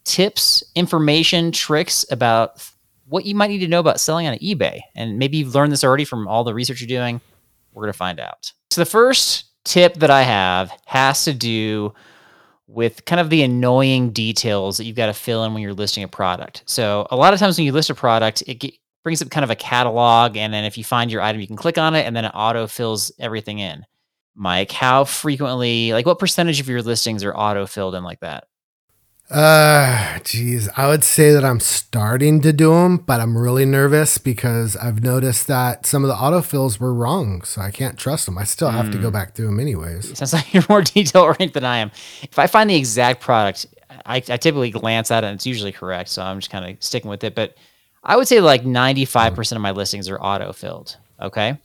tips, 0.09 0.63
information, 0.75 1.51
tricks 1.51 2.03
about 2.09 2.67
what 3.07 3.25
you 3.25 3.35
might 3.35 3.49
need 3.49 3.59
to 3.59 3.67
know 3.67 3.79
about 3.79 3.99
selling 3.99 4.27
on 4.27 4.35
eBay. 4.37 4.81
And 4.95 5.19
maybe 5.19 5.37
you've 5.37 5.53
learned 5.53 5.71
this 5.71 5.83
already 5.83 6.03
from 6.03 6.27
all 6.27 6.43
the 6.43 6.53
research 6.53 6.81
you're 6.81 6.87
doing. 6.87 7.21
We're 7.73 7.83
going 7.83 7.93
to 7.93 7.97
find 7.97 8.19
out. 8.19 8.51
So, 8.71 8.81
the 8.81 8.89
first 8.89 9.45
tip 9.63 9.95
that 9.95 10.09
I 10.09 10.23
have 10.23 10.71
has 10.85 11.23
to 11.25 11.33
do 11.33 11.93
with 12.67 13.05
kind 13.05 13.19
of 13.19 13.29
the 13.29 13.43
annoying 13.43 14.11
details 14.11 14.77
that 14.77 14.85
you've 14.85 14.95
got 14.95 15.07
to 15.07 15.13
fill 15.13 15.43
in 15.43 15.53
when 15.53 15.61
you're 15.61 15.73
listing 15.73 16.03
a 16.03 16.07
product. 16.07 16.63
So, 16.65 17.07
a 17.11 17.15
lot 17.15 17.33
of 17.33 17.39
times 17.39 17.57
when 17.57 17.65
you 17.65 17.71
list 17.71 17.91
a 17.91 17.95
product, 17.95 18.43
it 18.47 18.55
get, 18.55 18.73
brings 19.03 19.21
up 19.21 19.29
kind 19.29 19.43
of 19.43 19.51
a 19.51 19.55
catalog. 19.55 20.35
And 20.35 20.51
then 20.51 20.65
if 20.65 20.77
you 20.77 20.83
find 20.83 21.11
your 21.11 21.21
item, 21.21 21.39
you 21.39 21.47
can 21.47 21.55
click 21.55 21.77
on 21.77 21.95
it 21.95 22.05
and 22.05 22.15
then 22.15 22.25
it 22.25 22.31
auto 22.33 22.67
fills 22.67 23.11
everything 23.19 23.59
in. 23.59 23.85
Mike, 24.35 24.71
how 24.71 25.03
frequently, 25.03 25.93
like 25.93 26.05
what 26.05 26.19
percentage 26.19 26.59
of 26.59 26.67
your 26.67 26.81
listings 26.81 27.23
are 27.23 27.35
auto 27.35 27.65
filled 27.67 27.95
in 27.95 28.03
like 28.03 28.21
that? 28.21 28.45
Uh, 29.29 30.17
geez, 30.23 30.69
I 30.75 30.87
would 30.87 31.03
say 31.03 31.31
that 31.31 31.45
I'm 31.45 31.59
starting 31.59 32.41
to 32.41 32.51
do 32.51 32.71
them, 32.71 32.97
but 32.97 33.19
I'm 33.19 33.37
really 33.37 33.65
nervous 33.65 34.17
because 34.17 34.75
I've 34.75 35.03
noticed 35.03 35.45
that 35.47 35.85
some 35.85 36.03
of 36.03 36.07
the 36.07 36.15
autofills 36.15 36.79
were 36.79 36.93
wrong, 36.93 37.43
so 37.43 37.61
I 37.61 37.69
can't 37.69 37.97
trust 37.97 38.25
them. 38.25 38.39
I 38.39 38.43
still 38.43 38.71
have 38.71 38.87
mm. 38.87 38.93
to 38.93 38.97
go 38.97 39.09
hmm. 39.09 39.13
back 39.13 39.35
through 39.35 39.47
them 39.47 39.59
anyways. 39.59 40.09
It 40.09 40.17
sounds 40.17 40.33
like 40.33 40.51
you're 40.51 40.63
more 40.67 40.81
detail 40.83 41.21
oriented 41.21 41.53
than 41.53 41.65
I 41.65 41.77
am. 41.77 41.91
If 42.23 42.39
I 42.39 42.47
find 42.47 42.69
the 42.69 42.75
exact 42.75 43.21
product, 43.21 43.67
I, 44.05 44.15
I 44.15 44.37
typically 44.37 44.71
glance 44.71 45.11
at 45.11 45.23
it 45.23 45.27
and 45.27 45.35
it's 45.35 45.45
usually 45.45 45.73
correct, 45.73 46.09
so 46.09 46.23
I'm 46.23 46.39
just 46.39 46.51
kind 46.51 46.65
of 46.65 46.83
sticking 46.83 47.09
with 47.09 47.23
it. 47.23 47.35
But 47.35 47.55
I 48.03 48.15
would 48.15 48.27
say 48.27 48.41
like 48.41 48.63
95% 48.63 49.03
mm. 49.11 49.55
of 49.55 49.61
my 49.61 49.71
listings 49.71 50.09
are 50.09 50.19
auto 50.19 50.53
filled. 50.53 50.97
Okay. 51.21 51.55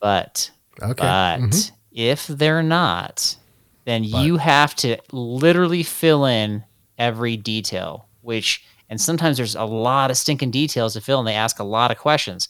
But, 0.00 0.50
okay. 0.80 0.94
but 0.94 1.36
mm-hmm. 1.38 1.74
if 1.92 2.26
they're 2.26 2.62
not, 2.62 3.36
then 3.84 4.08
but. 4.10 4.22
you 4.22 4.36
have 4.36 4.74
to 4.76 4.96
literally 5.12 5.82
fill 5.82 6.24
in 6.24 6.64
every 6.98 7.36
detail, 7.36 8.08
which, 8.20 8.64
and 8.88 9.00
sometimes 9.00 9.36
there's 9.36 9.56
a 9.56 9.64
lot 9.64 10.10
of 10.10 10.16
stinking 10.16 10.50
details 10.50 10.94
to 10.94 11.00
fill 11.00 11.18
and 11.18 11.28
they 11.28 11.34
ask 11.34 11.58
a 11.58 11.64
lot 11.64 11.90
of 11.90 11.98
questions. 11.98 12.48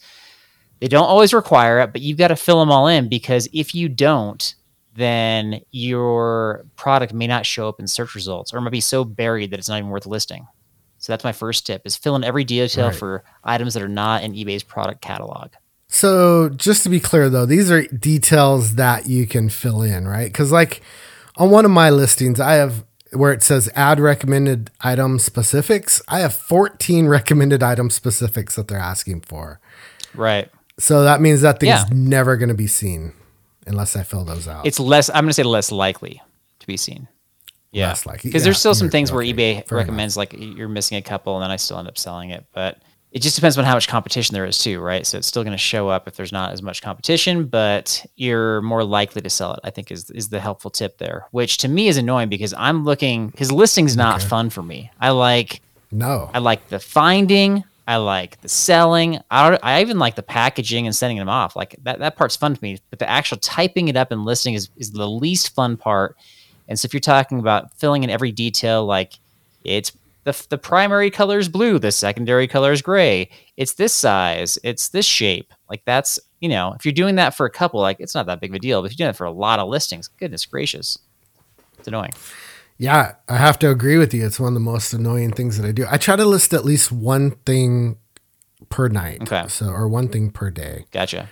They 0.80 0.88
don't 0.88 1.06
always 1.06 1.32
require 1.32 1.80
it, 1.80 1.92
but 1.92 2.02
you've 2.02 2.18
got 2.18 2.28
to 2.28 2.36
fill 2.36 2.58
them 2.58 2.70
all 2.70 2.88
in 2.88 3.08
because 3.08 3.48
if 3.52 3.74
you 3.74 3.88
don't, 3.88 4.54
then 4.94 5.60
your 5.70 6.66
product 6.76 7.14
may 7.14 7.26
not 7.26 7.46
show 7.46 7.68
up 7.68 7.80
in 7.80 7.86
search 7.86 8.14
results 8.14 8.52
or 8.52 8.60
might 8.60 8.70
be 8.70 8.80
so 8.80 9.04
buried 9.04 9.50
that 9.50 9.58
it's 9.58 9.68
not 9.68 9.78
even 9.78 9.90
worth 9.90 10.06
listing. 10.06 10.46
So 10.98 11.12
that's 11.12 11.24
my 11.24 11.32
first 11.32 11.66
tip 11.66 11.82
is 11.84 11.96
fill 11.96 12.14
in 12.14 12.24
every 12.24 12.44
detail 12.44 12.88
right. 12.88 12.94
for 12.94 13.24
items 13.42 13.74
that 13.74 13.82
are 13.82 13.88
not 13.88 14.22
in 14.22 14.34
eBay's 14.34 14.62
product 14.62 15.00
catalog. 15.00 15.52
So 15.88 16.48
just 16.48 16.84
to 16.84 16.88
be 16.88 17.00
clear 17.00 17.28
though, 17.28 17.44
these 17.44 17.70
are 17.70 17.82
details 17.88 18.76
that 18.76 19.06
you 19.06 19.26
can 19.26 19.48
fill 19.48 19.82
in, 19.82 20.06
right? 20.06 20.32
Cuz 20.32 20.52
like 20.52 20.80
on 21.36 21.50
one 21.50 21.64
of 21.64 21.70
my 21.70 21.90
listings, 21.90 22.40
I 22.40 22.54
have 22.54 22.84
where 23.12 23.32
it 23.32 23.42
says 23.42 23.70
add 23.74 24.00
recommended 24.00 24.70
item 24.80 25.18
specifics. 25.18 26.00
I 26.08 26.20
have 26.20 26.34
14 26.34 27.08
recommended 27.08 27.62
item 27.62 27.90
specifics 27.90 28.56
that 28.56 28.68
they're 28.68 28.78
asking 28.78 29.22
for. 29.22 29.60
Right. 30.14 30.50
So 30.78 31.04
that 31.04 31.20
means 31.20 31.42
that 31.42 31.60
thing's 31.60 31.70
yeah. 31.70 31.84
never 31.92 32.36
going 32.36 32.48
to 32.48 32.54
be 32.54 32.66
seen 32.66 33.12
unless 33.66 33.96
I 33.96 34.02
fill 34.02 34.24
those 34.24 34.48
out. 34.48 34.66
It's 34.66 34.80
less, 34.80 35.10
I'm 35.10 35.24
going 35.24 35.28
to 35.28 35.34
say 35.34 35.42
less 35.42 35.70
likely 35.70 36.22
to 36.60 36.66
be 36.66 36.76
seen. 36.76 37.06
Yeah. 37.70 37.88
Less 37.88 38.06
likely. 38.06 38.30
Because 38.30 38.42
yeah, 38.42 38.44
there's 38.44 38.58
still 38.58 38.74
some 38.74 38.90
things 38.90 39.12
where 39.12 39.24
eBay 39.24 39.70
recommends 39.70 40.16
enough. 40.16 40.32
like 40.32 40.40
you're 40.40 40.68
missing 40.68 40.96
a 40.96 41.02
couple 41.02 41.36
and 41.36 41.42
then 41.42 41.50
I 41.50 41.56
still 41.56 41.78
end 41.78 41.88
up 41.88 41.98
selling 41.98 42.30
it. 42.30 42.46
But 42.52 42.78
it 43.12 43.20
just 43.20 43.36
depends 43.36 43.58
on 43.58 43.64
how 43.64 43.74
much 43.74 43.88
competition 43.88 44.32
there 44.32 44.46
is 44.46 44.58
too, 44.58 44.80
right? 44.80 45.06
So 45.06 45.18
it's 45.18 45.26
still 45.26 45.44
going 45.44 45.52
to 45.52 45.58
show 45.58 45.90
up 45.90 46.08
if 46.08 46.16
there's 46.16 46.32
not 46.32 46.52
as 46.52 46.62
much 46.62 46.80
competition, 46.80 47.44
but 47.44 48.04
you're 48.16 48.62
more 48.62 48.82
likely 48.82 49.20
to 49.20 49.28
sell 49.28 49.52
it. 49.52 49.60
I 49.62 49.70
think 49.70 49.92
is 49.92 50.08
is 50.10 50.30
the 50.30 50.40
helpful 50.40 50.70
tip 50.70 50.96
there, 50.96 51.26
which 51.30 51.58
to 51.58 51.68
me 51.68 51.88
is 51.88 51.98
annoying 51.98 52.30
because 52.30 52.54
I'm 52.56 52.84
looking 52.84 53.34
his 53.36 53.52
listing's 53.52 53.96
not 53.96 54.20
okay. 54.20 54.28
fun 54.28 54.48
for 54.48 54.62
me. 54.62 54.90
I 54.98 55.10
like 55.10 55.60
no, 55.90 56.30
I 56.32 56.38
like 56.38 56.68
the 56.68 56.78
finding, 56.78 57.64
I 57.86 57.96
like 57.96 58.40
the 58.40 58.48
selling, 58.48 59.18
I, 59.30 59.58
I 59.62 59.82
even 59.82 59.98
like 59.98 60.14
the 60.14 60.22
packaging 60.22 60.86
and 60.86 60.96
sending 60.96 61.18
them 61.18 61.28
off. 61.28 61.54
Like 61.54 61.76
that 61.82 61.98
that 61.98 62.16
part's 62.16 62.36
fun 62.36 62.54
to 62.54 62.62
me, 62.62 62.78
but 62.88 62.98
the 62.98 63.08
actual 63.08 63.36
typing 63.36 63.88
it 63.88 63.96
up 63.96 64.10
and 64.10 64.24
listing 64.24 64.54
is 64.54 64.70
is 64.76 64.90
the 64.90 65.08
least 65.08 65.54
fun 65.54 65.76
part. 65.76 66.16
And 66.66 66.78
so 66.78 66.86
if 66.86 66.94
you're 66.94 67.00
talking 67.00 67.40
about 67.40 67.74
filling 67.74 68.04
in 68.04 68.10
every 68.10 68.32
detail, 68.32 68.86
like 68.86 69.12
it's 69.64 69.92
the, 70.24 70.46
the 70.50 70.58
primary 70.58 71.10
color 71.10 71.38
is 71.38 71.48
blue 71.48 71.78
the 71.78 71.92
secondary 71.92 72.46
color 72.46 72.72
is 72.72 72.82
gray. 72.82 73.28
It's 73.56 73.74
this 73.74 73.92
size 73.92 74.58
it's 74.62 74.88
this 74.90 75.06
shape. 75.06 75.52
Like 75.68 75.82
that's 75.84 76.18
you 76.40 76.48
know 76.48 76.74
if 76.74 76.84
you're 76.84 76.92
doing 76.92 77.16
that 77.16 77.34
for 77.34 77.46
a 77.46 77.50
couple 77.50 77.80
like 77.80 77.98
it's 78.00 78.14
not 78.14 78.26
that 78.26 78.40
big 78.40 78.50
of 78.50 78.56
a 78.56 78.58
deal 78.58 78.80
but 78.80 78.86
if 78.86 78.92
you're 78.92 79.04
doing 79.04 79.10
it 79.10 79.16
for 79.16 79.24
a 79.24 79.32
lot 79.32 79.58
of 79.58 79.68
listings 79.68 80.08
goodness 80.08 80.46
gracious. 80.46 80.98
It's 81.78 81.88
annoying. 81.88 82.12
Yeah 82.78 83.14
i 83.28 83.36
have 83.36 83.58
to 83.60 83.70
agree 83.70 83.98
with 83.98 84.14
you. 84.14 84.24
It's 84.24 84.40
one 84.40 84.48
of 84.48 84.54
the 84.54 84.60
most 84.60 84.92
annoying 84.92 85.32
things 85.32 85.58
that 85.58 85.66
i 85.66 85.72
do. 85.72 85.86
I 85.90 85.96
try 85.96 86.16
to 86.16 86.24
list 86.24 86.52
at 86.54 86.64
least 86.64 86.92
one 86.92 87.32
thing 87.46 87.98
per 88.68 88.88
night 88.88 89.22
okay. 89.22 89.48
so 89.48 89.66
or 89.66 89.88
one 89.88 90.08
thing 90.08 90.30
per 90.30 90.50
day. 90.50 90.86
Gotcha. 90.92 91.28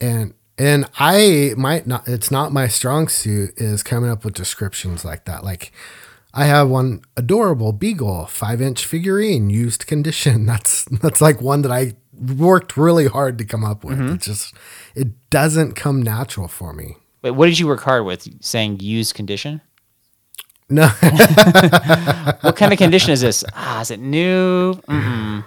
And 0.00 0.34
and 0.58 0.88
i 0.98 1.54
might 1.56 1.86
not 1.86 2.06
it's 2.06 2.30
not 2.30 2.52
my 2.52 2.68
strong 2.68 3.08
suit 3.08 3.54
is 3.56 3.82
coming 3.82 4.10
up 4.10 4.24
with 4.24 4.34
descriptions 4.34 5.04
like 5.04 5.24
that. 5.24 5.44
Like 5.44 5.72
I 6.34 6.46
have 6.46 6.68
one 6.68 7.02
adorable 7.16 7.72
beagle 7.72 8.26
five 8.26 8.62
inch 8.62 8.86
figurine 8.86 9.50
used 9.50 9.86
condition. 9.86 10.46
That's 10.52 10.84
that's 10.84 11.20
like 11.20 11.40
one 11.40 11.62
that 11.62 11.72
I 11.72 11.94
worked 12.36 12.76
really 12.76 13.06
hard 13.06 13.38
to 13.38 13.44
come 13.44 13.64
up 13.64 13.84
with. 13.84 13.98
Mm-hmm. 13.98 14.14
It 14.14 14.20
just 14.20 14.54
it 14.94 15.30
doesn't 15.30 15.74
come 15.74 16.02
natural 16.02 16.48
for 16.48 16.72
me. 16.72 16.96
Wait, 17.22 17.32
what 17.32 17.46
did 17.46 17.58
you 17.58 17.66
work 17.66 17.82
hard 17.82 18.04
with? 18.04 18.26
Saying 18.44 18.80
used 18.80 19.14
condition? 19.14 19.60
No. 20.68 20.88
what 22.40 22.56
kind 22.56 22.72
of 22.72 22.78
condition 22.78 23.12
is 23.12 23.20
this? 23.20 23.44
Ah, 23.54 23.80
is 23.82 23.90
it 23.90 24.00
new? 24.00 24.74
Mm-mm. 24.74 25.44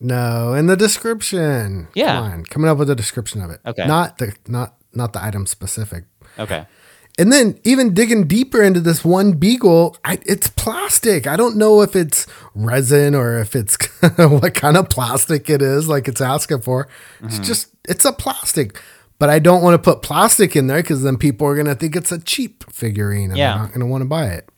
No, 0.00 0.52
in 0.52 0.66
the 0.66 0.76
description. 0.76 1.88
Yeah, 1.94 2.16
Come 2.16 2.24
on, 2.24 2.44
coming 2.44 2.70
up 2.70 2.76
with 2.78 2.90
a 2.90 2.94
description 2.94 3.40
of 3.40 3.50
it. 3.50 3.60
Okay, 3.64 3.86
not 3.86 4.18
the 4.18 4.34
not 4.46 4.76
not 4.92 5.12
the 5.14 5.24
item 5.24 5.46
specific. 5.46 6.04
Okay. 6.38 6.66
And 7.16 7.32
then 7.32 7.60
even 7.62 7.94
digging 7.94 8.26
deeper 8.26 8.60
into 8.60 8.80
this 8.80 9.04
one 9.04 9.32
beagle, 9.32 9.96
I, 10.04 10.18
it's 10.26 10.48
plastic. 10.48 11.28
I 11.28 11.36
don't 11.36 11.56
know 11.56 11.80
if 11.80 11.94
it's 11.94 12.26
resin 12.54 13.14
or 13.14 13.38
if 13.38 13.54
it's 13.54 13.76
what 14.16 14.54
kind 14.54 14.76
of 14.76 14.88
plastic 14.88 15.48
it 15.48 15.62
is, 15.62 15.88
like 15.88 16.08
it's 16.08 16.20
asking 16.20 16.62
for. 16.62 16.86
Mm-hmm. 16.86 17.26
It's 17.26 17.38
just 17.38 17.68
it's 17.88 18.04
a 18.04 18.12
plastic. 18.12 18.80
But 19.20 19.30
I 19.30 19.38
don't 19.38 19.62
want 19.62 19.74
to 19.74 19.78
put 19.78 20.02
plastic 20.02 20.56
in 20.56 20.66
there 20.66 20.82
because 20.82 21.04
then 21.04 21.16
people 21.16 21.46
are 21.46 21.54
gonna 21.54 21.76
think 21.76 21.94
it's 21.94 22.10
a 22.10 22.18
cheap 22.18 22.64
figurine 22.70 23.30
and 23.30 23.38
yeah. 23.38 23.52
they're 23.52 23.62
not 23.62 23.72
gonna 23.72 23.86
want 23.86 24.02
to 24.02 24.08
buy 24.08 24.26
it. 24.26 24.48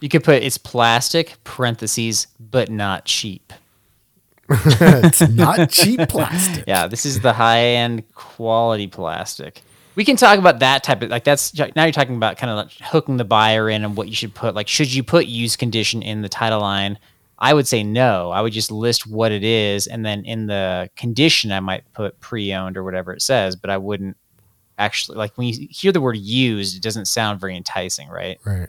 You 0.00 0.08
could 0.08 0.24
put 0.24 0.42
it's 0.42 0.56
plastic 0.56 1.34
parentheses, 1.44 2.26
but 2.40 2.70
not 2.70 3.04
cheap. 3.04 3.52
it's 4.48 5.28
not 5.28 5.68
cheap 5.70 6.00
plastic. 6.08 6.64
Yeah, 6.66 6.86
this 6.86 7.04
is 7.04 7.20
the 7.20 7.34
high 7.34 7.60
end 7.60 8.10
quality 8.14 8.86
plastic 8.86 9.60
we 9.94 10.04
can 10.04 10.16
talk 10.16 10.38
about 10.38 10.60
that 10.60 10.82
type 10.82 11.02
of 11.02 11.10
like 11.10 11.24
that's 11.24 11.56
now 11.76 11.84
you're 11.84 11.92
talking 11.92 12.16
about 12.16 12.36
kind 12.36 12.50
of 12.50 12.56
like 12.56 12.72
hooking 12.80 13.16
the 13.16 13.24
buyer 13.24 13.68
in 13.68 13.84
and 13.84 13.96
what 13.96 14.08
you 14.08 14.14
should 14.14 14.34
put 14.34 14.54
like 14.54 14.68
should 14.68 14.92
you 14.92 15.02
put 15.02 15.26
use 15.26 15.56
condition 15.56 16.02
in 16.02 16.22
the 16.22 16.28
title 16.28 16.60
line 16.60 16.98
i 17.38 17.52
would 17.52 17.66
say 17.66 17.82
no 17.82 18.30
i 18.30 18.40
would 18.40 18.52
just 18.52 18.70
list 18.70 19.06
what 19.06 19.32
it 19.32 19.44
is 19.44 19.86
and 19.86 20.04
then 20.04 20.24
in 20.24 20.46
the 20.46 20.88
condition 20.96 21.52
i 21.52 21.60
might 21.60 21.84
put 21.92 22.18
pre-owned 22.20 22.76
or 22.76 22.84
whatever 22.84 23.12
it 23.12 23.22
says 23.22 23.56
but 23.56 23.70
i 23.70 23.76
wouldn't 23.76 24.16
actually 24.78 25.16
like 25.16 25.36
when 25.36 25.48
you 25.48 25.68
hear 25.70 25.92
the 25.92 26.00
word 26.00 26.16
used 26.16 26.76
it 26.76 26.82
doesn't 26.82 27.06
sound 27.06 27.40
very 27.40 27.56
enticing 27.56 28.08
right 28.08 28.38
right 28.44 28.68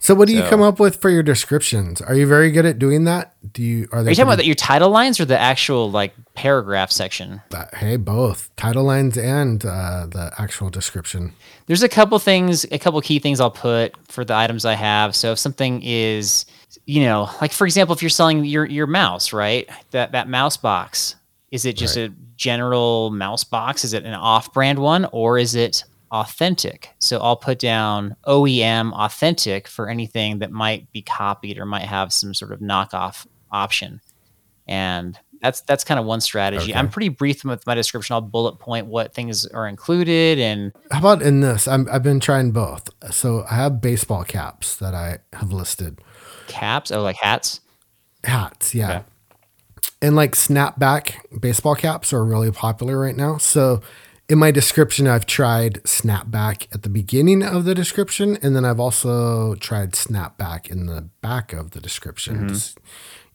so 0.00 0.14
what 0.14 0.28
do 0.28 0.36
so, 0.36 0.42
you 0.42 0.48
come 0.48 0.62
up 0.62 0.78
with 0.78 1.00
for 1.00 1.10
your 1.10 1.24
descriptions? 1.24 2.00
Are 2.00 2.14
you 2.14 2.26
very 2.26 2.52
good 2.52 2.64
at 2.64 2.78
doing 2.78 3.04
that? 3.04 3.34
Do 3.52 3.62
you 3.62 3.88
are, 3.90 3.98
are 3.98 4.08
you 4.08 4.14
talking 4.14 4.32
about 4.32 4.44
your 4.44 4.54
title 4.54 4.90
lines 4.90 5.18
or 5.18 5.24
the 5.24 5.38
actual 5.38 5.90
like 5.90 6.14
paragraph 6.38 6.92
section? 6.92 7.42
Uh, 7.52 7.66
hey, 7.74 7.96
both 7.96 8.54
title 8.56 8.84
lines 8.84 9.18
and 9.18 9.64
uh, 9.64 10.06
the 10.06 10.32
actual 10.38 10.70
description. 10.70 11.32
There's 11.66 11.82
a 11.82 11.88
couple 11.88 12.18
things, 12.18 12.64
a 12.70 12.78
couple 12.78 13.00
key 13.00 13.18
things 13.18 13.40
I'll 13.40 13.50
put 13.50 13.94
for 14.06 14.24
the 14.24 14.34
items 14.34 14.64
I 14.64 14.74
have. 14.74 15.16
So 15.16 15.32
if 15.32 15.38
something 15.38 15.82
is, 15.82 16.46
you 16.86 17.02
know, 17.02 17.28
like 17.40 17.52
for 17.52 17.66
example, 17.66 17.94
if 17.94 18.02
you're 18.02 18.08
selling 18.08 18.44
your 18.44 18.64
your 18.64 18.86
mouse, 18.86 19.32
right? 19.32 19.68
That 19.90 20.12
that 20.12 20.28
mouse 20.28 20.56
box, 20.56 21.16
is 21.50 21.64
it 21.64 21.76
just 21.76 21.96
right. 21.96 22.10
a 22.10 22.14
general 22.36 23.10
mouse 23.10 23.42
box? 23.42 23.84
Is 23.84 23.92
it 23.92 24.04
an 24.04 24.14
off-brand 24.14 24.78
one, 24.78 25.08
or 25.12 25.38
is 25.38 25.54
it 25.54 25.82
authentic. 26.10 26.94
So 26.98 27.18
I'll 27.18 27.36
put 27.36 27.58
down 27.58 28.16
OEM 28.26 28.92
authentic 28.92 29.68
for 29.68 29.88
anything 29.88 30.38
that 30.38 30.50
might 30.50 30.90
be 30.92 31.02
copied 31.02 31.58
or 31.58 31.66
might 31.66 31.82
have 31.82 32.12
some 32.12 32.34
sort 32.34 32.52
of 32.52 32.60
knockoff 32.60 33.26
option. 33.50 34.00
And 34.66 35.18
that's 35.40 35.60
that's 35.62 35.84
kind 35.84 36.00
of 36.00 36.06
one 36.06 36.20
strategy. 36.20 36.70
Okay. 36.70 36.78
I'm 36.78 36.88
pretty 36.88 37.08
brief 37.08 37.44
with 37.44 37.66
my 37.66 37.74
description. 37.74 38.14
I'll 38.14 38.20
bullet 38.20 38.58
point 38.58 38.86
what 38.86 39.14
things 39.14 39.46
are 39.46 39.66
included 39.66 40.38
and 40.38 40.72
how 40.90 40.98
about 40.98 41.22
in 41.22 41.40
this? 41.40 41.68
I'm, 41.68 41.88
I've 41.90 42.02
been 42.02 42.20
trying 42.20 42.50
both. 42.52 42.88
So 43.12 43.44
I 43.50 43.54
have 43.54 43.80
baseball 43.80 44.24
caps 44.24 44.76
that 44.76 44.94
I 44.94 45.18
have 45.32 45.52
listed. 45.52 46.00
Caps? 46.48 46.90
Oh, 46.90 47.02
like 47.02 47.16
hats? 47.16 47.60
Hats, 48.24 48.74
yeah. 48.74 48.90
Okay. 48.90 49.04
And 50.00 50.16
like 50.16 50.32
snapback 50.32 51.14
baseball 51.40 51.74
caps 51.74 52.12
are 52.12 52.24
really 52.24 52.50
popular 52.50 52.98
right 52.98 53.16
now. 53.16 53.38
So 53.38 53.80
in 54.28 54.38
my 54.38 54.50
description, 54.50 55.06
I've 55.06 55.24
tried 55.26 55.82
snapback 55.84 56.66
at 56.72 56.82
the 56.82 56.88
beginning 56.90 57.42
of 57.42 57.64
the 57.64 57.74
description, 57.74 58.36
and 58.42 58.54
then 58.54 58.64
I've 58.64 58.80
also 58.80 59.54
tried 59.54 59.92
snapback 59.92 60.70
in 60.70 60.86
the 60.86 61.08
back 61.22 61.52
of 61.52 61.70
the 61.70 61.80
description. 61.80 62.36
Mm-hmm. 62.36 62.48
Just, 62.48 62.78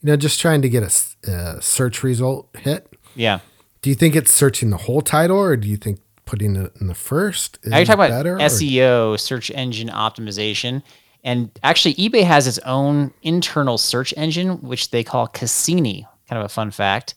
you 0.01 0.07
know, 0.07 0.15
just 0.15 0.39
trying 0.39 0.61
to 0.61 0.69
get 0.69 0.83
a 0.83 1.61
search 1.61 2.03
result 2.03 2.47
hit. 2.57 2.93
Yeah. 3.15 3.39
Do 3.81 3.89
you 3.89 3.95
think 3.95 4.15
it's 4.15 4.31
searching 4.31 4.69
the 4.69 4.77
whole 4.77 5.01
title, 5.01 5.37
or 5.37 5.57
do 5.57 5.67
you 5.67 5.77
think 5.77 5.99
putting 6.25 6.55
it 6.55 6.71
in 6.79 6.87
the 6.87 6.95
first 6.95 7.59
is 7.63 7.71
Now 7.71 7.77
you're 7.77 7.85
talking 7.85 8.07
better? 8.07 8.35
about 8.35 8.43
or- 8.43 8.49
SEO, 8.49 9.19
search 9.19 9.49
engine 9.51 9.89
optimization. 9.89 10.83
And 11.23 11.49
actually, 11.63 11.95
eBay 11.95 12.23
has 12.23 12.47
its 12.47 12.59
own 12.59 13.13
internal 13.23 13.77
search 13.77 14.13
engine, 14.15 14.61
which 14.61 14.91
they 14.91 15.03
call 15.03 15.27
Cassini. 15.27 16.05
Kind 16.29 16.39
of 16.39 16.45
a 16.45 16.49
fun 16.49 16.69
fact. 16.69 17.15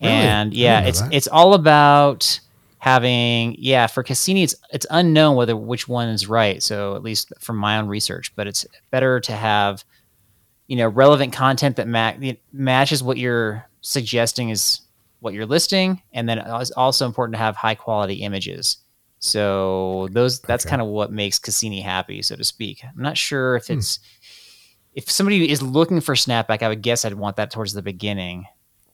Really? 0.00 0.12
And 0.12 0.52
yeah, 0.52 0.80
it's 0.80 1.00
that. 1.00 1.12
it's 1.12 1.28
all 1.28 1.54
about 1.54 2.40
having 2.84 3.56
yeah 3.58 3.86
for 3.86 4.02
Cassini 4.02 4.42
it's 4.42 4.54
it's 4.70 4.86
unknown 4.90 5.36
whether 5.36 5.56
which 5.56 5.88
one 5.88 6.06
is 6.10 6.28
right. 6.28 6.62
So 6.62 6.94
at 6.96 7.02
least 7.02 7.32
from 7.40 7.56
my 7.56 7.78
own 7.78 7.88
research, 7.88 8.30
but 8.36 8.46
it's 8.46 8.66
better 8.90 9.20
to 9.20 9.32
have 9.32 9.84
you 10.66 10.76
know 10.76 10.88
relevant 10.88 11.32
content 11.32 11.76
that 11.76 11.88
ma- 11.88 12.12
matches 12.52 13.02
what 13.02 13.16
you're 13.16 13.64
suggesting 13.80 14.50
is 14.50 14.82
what 15.20 15.32
you're 15.32 15.46
listing, 15.46 16.02
and 16.12 16.28
then 16.28 16.38
it's 16.38 16.72
also 16.72 17.06
important 17.06 17.36
to 17.36 17.38
have 17.38 17.56
high 17.56 17.74
quality 17.74 18.16
images. 18.16 18.76
So 19.18 20.08
those 20.12 20.40
that's 20.40 20.66
Okay. 20.66 20.70
kind 20.72 20.82
of 20.82 20.88
what 20.88 21.10
makes 21.10 21.38
Cassini 21.38 21.80
happy, 21.80 22.20
so 22.20 22.36
to 22.36 22.44
speak. 22.44 22.84
I'm 22.84 23.02
not 23.02 23.16
sure 23.16 23.56
Hmm. 23.56 23.62
if 23.62 23.70
it's 23.78 23.98
if 24.92 25.10
somebody 25.10 25.50
is 25.50 25.62
looking 25.62 26.02
for 26.02 26.14
snapback, 26.14 26.62
I 26.62 26.68
would 26.68 26.82
guess 26.82 27.06
I'd 27.06 27.14
want 27.14 27.36
that 27.36 27.50
towards 27.50 27.72
the 27.72 27.80
beginning. 27.82 28.44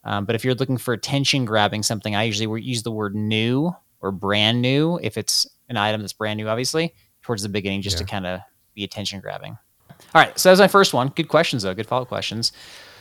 Um, 0.05 0.25
but 0.25 0.35
if 0.35 0.45
you're 0.45 0.55
looking 0.55 0.79
for 0.79 0.95
attention 0.95 1.45
grabbing 1.45 1.83
something, 1.83 2.17
I 2.17 2.25
usually 2.25 2.63
use 2.63 2.83
the 2.83 2.91
word 2.91 3.15
new 3.15 3.73
or 4.01 4.13
brand 4.13 4.63
new 4.63 4.99
if 5.03 5.19
it's 5.19 5.47
an 5.69 5.77
item 5.77 6.01
that's 6.01 6.13
brand 6.13 6.39
new, 6.39 6.49
obviously, 6.49 6.95
towards 7.23 7.43
the 7.43 7.49
beginning, 7.49 7.83
just 7.83 7.99
to 7.99 8.05
kind 8.05 8.27
of 8.27 8.41
be 8.75 8.85
attention 8.85 9.21
grabbing. 9.21 9.59
All 10.15 10.23
right, 10.23 10.39
so 10.39 10.49
that 10.49 10.53
was 10.53 10.61
my 10.61 10.69
first 10.69 10.95
one. 10.95 11.09
Good 11.09 11.29
questions 11.29 11.63
though. 11.63 11.75
Good 11.75 11.87
follow 11.87 12.03
up 12.03 12.09
questions. 12.09 12.53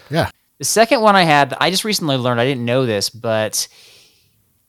Yeah. 0.09 0.29
The 0.57 0.65
second 0.65 1.01
one 1.01 1.15
I 1.15 1.23
had, 1.23 1.55
I 1.61 1.69
just 1.69 1.85
recently 1.85 2.17
learned. 2.17 2.41
I 2.41 2.45
didn't 2.45 2.65
know 2.65 2.85
this, 2.85 3.09
but 3.09 3.67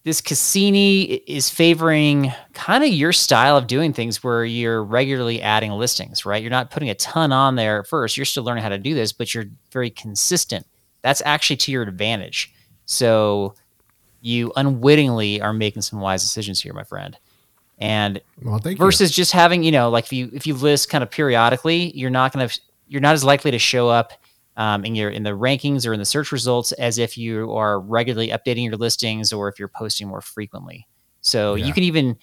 this 0.04 0.20
Cassini 0.20 1.02
is 1.02 1.50
favoring 1.50 2.32
kind 2.54 2.84
of 2.84 2.90
your 2.90 3.12
style 3.12 3.56
of 3.56 3.66
doing 3.66 3.92
things 3.92 4.22
where 4.22 4.44
you're 4.44 4.82
regularly 4.82 5.42
adding 5.42 5.72
listings, 5.72 6.24
right? 6.24 6.40
You're 6.40 6.50
not 6.50 6.70
putting 6.70 6.88
a 6.88 6.94
ton 6.94 7.32
on 7.32 7.56
there 7.56 7.80
at 7.80 7.86
first. 7.86 8.16
You're 8.16 8.24
still 8.24 8.44
learning 8.44 8.62
how 8.62 8.70
to 8.70 8.78
do 8.78 8.94
this, 8.94 9.12
but 9.12 9.34
you're 9.34 9.46
very 9.72 9.90
consistent. 9.90 10.64
That's 11.02 11.22
actually 11.24 11.56
to 11.56 11.72
your 11.72 11.82
advantage. 11.82 12.52
So 12.86 13.54
you 14.20 14.52
unwittingly 14.56 15.40
are 15.40 15.52
making 15.52 15.82
some 15.82 16.00
wise 16.00 16.22
decisions 16.22 16.60
here, 16.60 16.72
my 16.74 16.84
friend. 16.84 17.16
And 17.78 18.20
Well, 18.42 18.58
thank 18.58 18.78
you. 18.78 18.84
versus 18.84 19.10
just 19.10 19.32
having 19.32 19.62
you 19.62 19.72
know 19.72 19.88
like 19.88 20.04
if 20.04 20.12
you 20.12 20.30
if 20.34 20.46
you 20.46 20.54
list 20.54 20.90
kind 20.90 21.02
of 21.02 21.10
periodically 21.10 21.96
you're 21.96 22.10
not 22.10 22.32
going 22.32 22.46
to 22.46 22.60
you're 22.88 23.00
not 23.00 23.14
as 23.14 23.24
likely 23.24 23.50
to 23.52 23.58
show 23.58 23.88
up 23.88 24.12
um, 24.58 24.84
in 24.84 24.94
your 24.94 25.08
in 25.08 25.22
the 25.22 25.30
rankings 25.30 25.86
or 25.86 25.94
in 25.94 25.98
the 25.98 26.04
search 26.04 26.30
results 26.32 26.72
as 26.72 26.98
if 26.98 27.16
you 27.16 27.50
are 27.54 27.80
regularly 27.80 28.28
updating 28.28 28.64
your 28.64 28.76
listings 28.76 29.32
or 29.32 29.48
if 29.48 29.58
you're 29.58 29.68
posting 29.68 30.08
more 30.08 30.20
frequently 30.20 30.86
so 31.22 31.54
Yeah. 31.54 31.64
you 31.66 31.72
can 31.72 31.82
even 31.84 32.18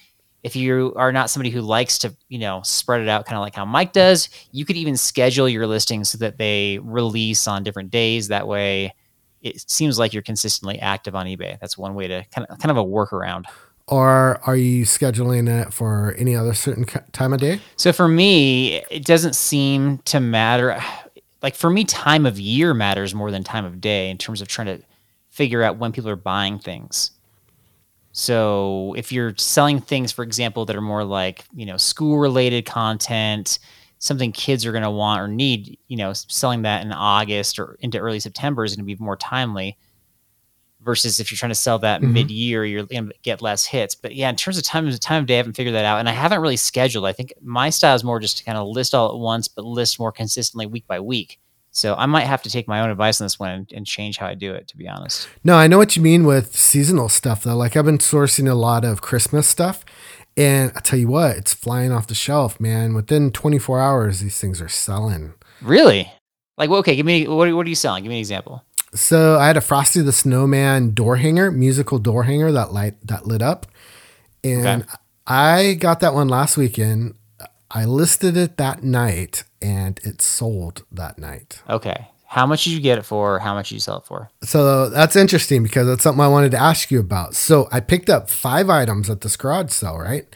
if 0.48 0.56
you 0.56 0.94
are 0.96 1.12
not 1.12 1.28
somebody 1.28 1.50
who 1.50 1.60
likes 1.60 1.98
to 1.98 2.14
you 2.28 2.38
know 2.38 2.62
spread 2.64 3.02
it 3.02 3.08
out 3.08 3.26
kind 3.26 3.36
of 3.36 3.42
like 3.42 3.54
how 3.54 3.66
mike 3.66 3.92
does 3.92 4.30
you 4.50 4.64
could 4.64 4.76
even 4.76 4.96
schedule 4.96 5.46
your 5.46 5.66
listings 5.66 6.08
so 6.08 6.16
that 6.16 6.38
they 6.38 6.78
release 6.82 7.46
on 7.46 7.62
different 7.62 7.90
days 7.90 8.28
that 8.28 8.48
way 8.48 8.94
it 9.42 9.70
seems 9.70 9.98
like 9.98 10.14
you're 10.14 10.22
consistently 10.22 10.78
active 10.78 11.14
on 11.14 11.26
ebay 11.26 11.60
that's 11.60 11.76
one 11.76 11.94
way 11.94 12.08
to 12.08 12.24
kind 12.34 12.46
of 12.48 12.58
kind 12.58 12.70
of 12.70 12.78
a 12.78 12.84
workaround 12.84 13.44
or 13.86 14.38
are 14.46 14.56
you 14.56 14.84
scheduling 14.84 15.48
it 15.48 15.72
for 15.72 16.14
any 16.18 16.36
other 16.36 16.52
certain 16.52 16.84
time 17.12 17.32
of 17.32 17.40
day? 17.40 17.58
So 17.76 17.90
for 17.90 18.06
me, 18.06 18.82
it 18.90 19.06
doesn't 19.06 19.34
seem 19.34 19.98
to 20.06 20.20
matter. 20.20 20.80
Like 21.40 21.54
for 21.54 21.70
me, 21.70 21.84
time 21.84 22.26
of 22.26 22.40
year 22.40 22.74
matters 22.74 23.14
more 23.14 23.30
than 23.30 23.44
time 23.44 23.64
of 23.64 23.80
day 23.80 24.10
in 24.10 24.18
terms 24.18 24.42
of 24.42 24.48
trying 24.48 24.66
to 24.66 24.82
figure 25.28 25.62
out 25.62 25.78
when 25.78 25.92
people 25.92 26.10
are 26.10 26.16
buying 26.16 26.58
things. 26.58 27.12
So 28.18 28.94
if 28.98 29.12
you're 29.12 29.32
selling 29.36 29.80
things, 29.80 30.10
for 30.10 30.24
example, 30.24 30.64
that 30.64 30.74
are 30.74 30.80
more 30.80 31.04
like, 31.04 31.44
you 31.54 31.64
know, 31.64 31.76
school 31.76 32.18
related 32.18 32.66
content, 32.66 33.60
something 34.00 34.32
kids 34.32 34.66
are 34.66 34.72
going 34.72 34.82
to 34.82 34.90
want 34.90 35.20
or 35.20 35.28
need, 35.28 35.78
you 35.86 35.96
know, 35.96 36.12
selling 36.12 36.62
that 36.62 36.84
in 36.84 36.90
August 36.90 37.60
or 37.60 37.76
into 37.78 37.96
early 37.96 38.18
September 38.18 38.64
is 38.64 38.74
going 38.74 38.84
to 38.84 38.96
be 38.96 39.00
more 39.00 39.16
timely 39.16 39.78
versus 40.80 41.20
if 41.20 41.30
you're 41.30 41.38
trying 41.38 41.50
to 41.50 41.54
sell 41.54 41.78
that 41.78 42.00
Mhm. 42.00 42.10
mid-year, 42.12 42.64
you're 42.64 42.82
going 42.86 43.06
to 43.08 43.14
get 43.22 43.40
less 43.40 43.64
hits. 43.64 43.94
But 43.94 44.16
yeah, 44.16 44.28
in 44.30 44.34
terms 44.34 44.58
of 44.58 44.64
time 44.64 44.90
time 44.98 45.20
of 45.22 45.26
day, 45.26 45.34
I 45.34 45.36
haven't 45.36 45.54
figured 45.54 45.76
that 45.76 45.84
out, 45.84 46.00
and 46.00 46.08
I 46.08 46.12
haven't 46.12 46.40
really 46.40 46.56
scheduled. 46.56 47.04
I 47.04 47.12
think 47.12 47.32
my 47.40 47.70
style 47.70 47.94
is 47.94 48.02
more 48.02 48.18
just 48.18 48.38
to 48.38 48.44
kind 48.44 48.58
of 48.58 48.66
list 48.66 48.96
all 48.96 49.10
at 49.10 49.18
once, 49.18 49.46
but 49.46 49.64
list 49.64 50.00
more 50.00 50.10
consistently 50.10 50.66
week 50.66 50.88
by 50.88 50.98
week. 50.98 51.38
So 51.78 51.94
I 51.94 52.06
might 52.06 52.24
have 52.26 52.42
to 52.42 52.50
take 52.50 52.66
my 52.66 52.80
own 52.80 52.90
advice 52.90 53.20
on 53.20 53.24
this 53.26 53.38
one 53.38 53.50
and, 53.50 53.72
and 53.72 53.86
change 53.86 54.18
how 54.18 54.26
I 54.26 54.34
do 54.34 54.52
it. 54.52 54.66
To 54.68 54.76
be 54.76 54.88
honest, 54.88 55.28
No, 55.44 55.54
I 55.56 55.66
know 55.68 55.78
what 55.78 55.94
you 55.96 56.02
mean 56.02 56.24
with 56.24 56.56
seasonal 56.56 57.08
stuff 57.08 57.44
though. 57.44 57.56
Like 57.56 57.76
I've 57.76 57.84
been 57.84 57.98
sourcing 57.98 58.50
a 58.50 58.54
lot 58.54 58.84
of 58.84 59.00
Christmas 59.00 59.46
stuff, 59.48 59.84
and 60.36 60.72
I 60.76 60.80
tell 60.80 60.98
you 60.98 61.08
what, 61.08 61.36
it's 61.36 61.54
flying 61.54 61.92
off 61.92 62.06
the 62.06 62.14
shelf, 62.14 62.58
man. 62.60 62.94
Within 62.94 63.30
24 63.30 63.80
hours, 63.80 64.20
these 64.20 64.38
things 64.40 64.60
are 64.60 64.68
selling. 64.68 65.34
really, 65.62 66.10
like, 66.56 66.70
okay, 66.70 66.96
give 66.96 67.06
me 67.06 67.26
what, 67.28 67.52
what 67.54 67.66
are 67.66 67.68
you 67.70 67.74
selling? 67.76 68.02
Give 68.02 68.10
me 68.10 68.16
an 68.16 68.20
example. 68.20 68.64
So 68.94 69.38
I 69.38 69.46
had 69.46 69.56
a 69.56 69.60
Frosty 69.60 70.00
the 70.00 70.12
Snowman 70.12 70.94
door 70.94 71.16
hanger, 71.16 71.50
musical 71.52 71.98
door 71.98 72.22
hanger 72.24 72.50
that 72.52 72.72
light 72.72 72.94
that 73.06 73.26
lit 73.26 73.42
up, 73.42 73.66
and 74.42 74.82
Okay. 74.82 74.92
I 75.26 75.74
got 75.74 76.00
that 76.00 76.14
one 76.14 76.28
last 76.28 76.56
weekend. 76.56 77.14
I 77.70 77.84
listed 77.84 78.34
it 78.36 78.56
that 78.56 78.82
night, 78.82 79.44
and 79.60 80.00
it 80.04 80.22
sold 80.22 80.84
that 80.90 81.18
night. 81.18 81.62
Okay, 81.68 82.08
how 82.26 82.46
much 82.46 82.64
did 82.64 82.72
you 82.74 82.80
get 82.80 82.98
it 82.98 83.04
for? 83.04 83.38
How 83.38 83.54
much 83.54 83.70
did 83.70 83.76
you 83.76 83.80
sell 83.80 83.98
it 83.98 84.04
for? 84.04 84.30
So 84.42 84.90
that's 84.90 85.16
interesting 85.16 85.62
because 85.62 85.86
that's 85.86 86.02
something 86.02 86.22
I 86.22 86.28
wanted 86.28 86.50
to 86.50 86.58
ask 86.58 86.90
you 86.90 87.00
about. 87.00 87.34
So 87.34 87.68
I 87.72 87.80
picked 87.80 88.10
up 88.10 88.28
five 88.28 88.68
items 88.68 89.08
at 89.08 89.22
this 89.22 89.36
garage 89.36 89.70
sale, 89.70 89.98
right? 89.98 90.26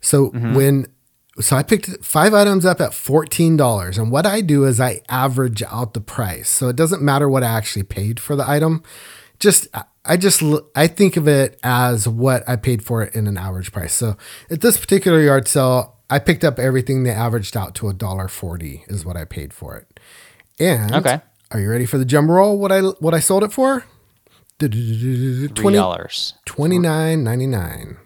So 0.00 0.30
mm-hmm. 0.30 0.54
when 0.54 0.86
so 1.38 1.56
I 1.56 1.62
picked 1.62 2.04
five 2.04 2.34
items 2.34 2.66
up 2.66 2.80
at 2.80 2.92
fourteen 2.92 3.56
dollars, 3.56 3.96
and 3.96 4.10
what 4.10 4.26
I 4.26 4.40
do 4.40 4.64
is 4.64 4.80
I 4.80 5.02
average 5.08 5.62
out 5.62 5.94
the 5.94 6.00
price. 6.00 6.48
So 6.48 6.68
it 6.68 6.76
doesn't 6.76 7.02
matter 7.02 7.28
what 7.28 7.44
I 7.44 7.48
actually 7.48 7.84
paid 7.84 8.18
for 8.18 8.34
the 8.34 8.48
item. 8.48 8.82
Just 9.38 9.68
I 10.04 10.16
just 10.16 10.42
I 10.74 10.86
think 10.86 11.16
of 11.16 11.28
it 11.28 11.58
as 11.62 12.08
what 12.08 12.46
I 12.48 12.56
paid 12.56 12.82
for 12.82 13.02
it 13.02 13.14
in 13.14 13.26
an 13.26 13.38
average 13.38 13.72
price. 13.72 13.94
So 13.94 14.16
at 14.50 14.60
this 14.60 14.78
particular 14.78 15.20
yard 15.20 15.46
sale, 15.46 15.99
I 16.10 16.18
picked 16.18 16.44
up 16.44 16.58
everything 16.58 17.04
that 17.04 17.16
averaged 17.16 17.56
out 17.56 17.74
to 17.76 17.88
a 17.88 17.94
dollar 17.94 18.28
forty 18.28 18.84
is 18.88 19.04
what 19.04 19.16
I 19.16 19.24
paid 19.24 19.54
for 19.54 19.76
it. 19.76 20.00
And 20.58 20.92
Okay. 20.94 21.20
are 21.52 21.60
you 21.60 21.70
ready 21.70 21.86
for 21.86 21.96
the 21.98 22.04
jumbo 22.04 22.34
roll? 22.34 22.58
What 22.58 22.72
I 22.72 22.80
what 22.80 23.14
I 23.14 23.20
sold 23.20 23.44
it 23.44 23.52
for? 23.52 23.84
Twenty 24.58 25.76
dollars. 25.76 26.34
twenty 26.44 26.78
nine 26.78 27.24
ninety 27.24 27.46
nine. 27.46 27.96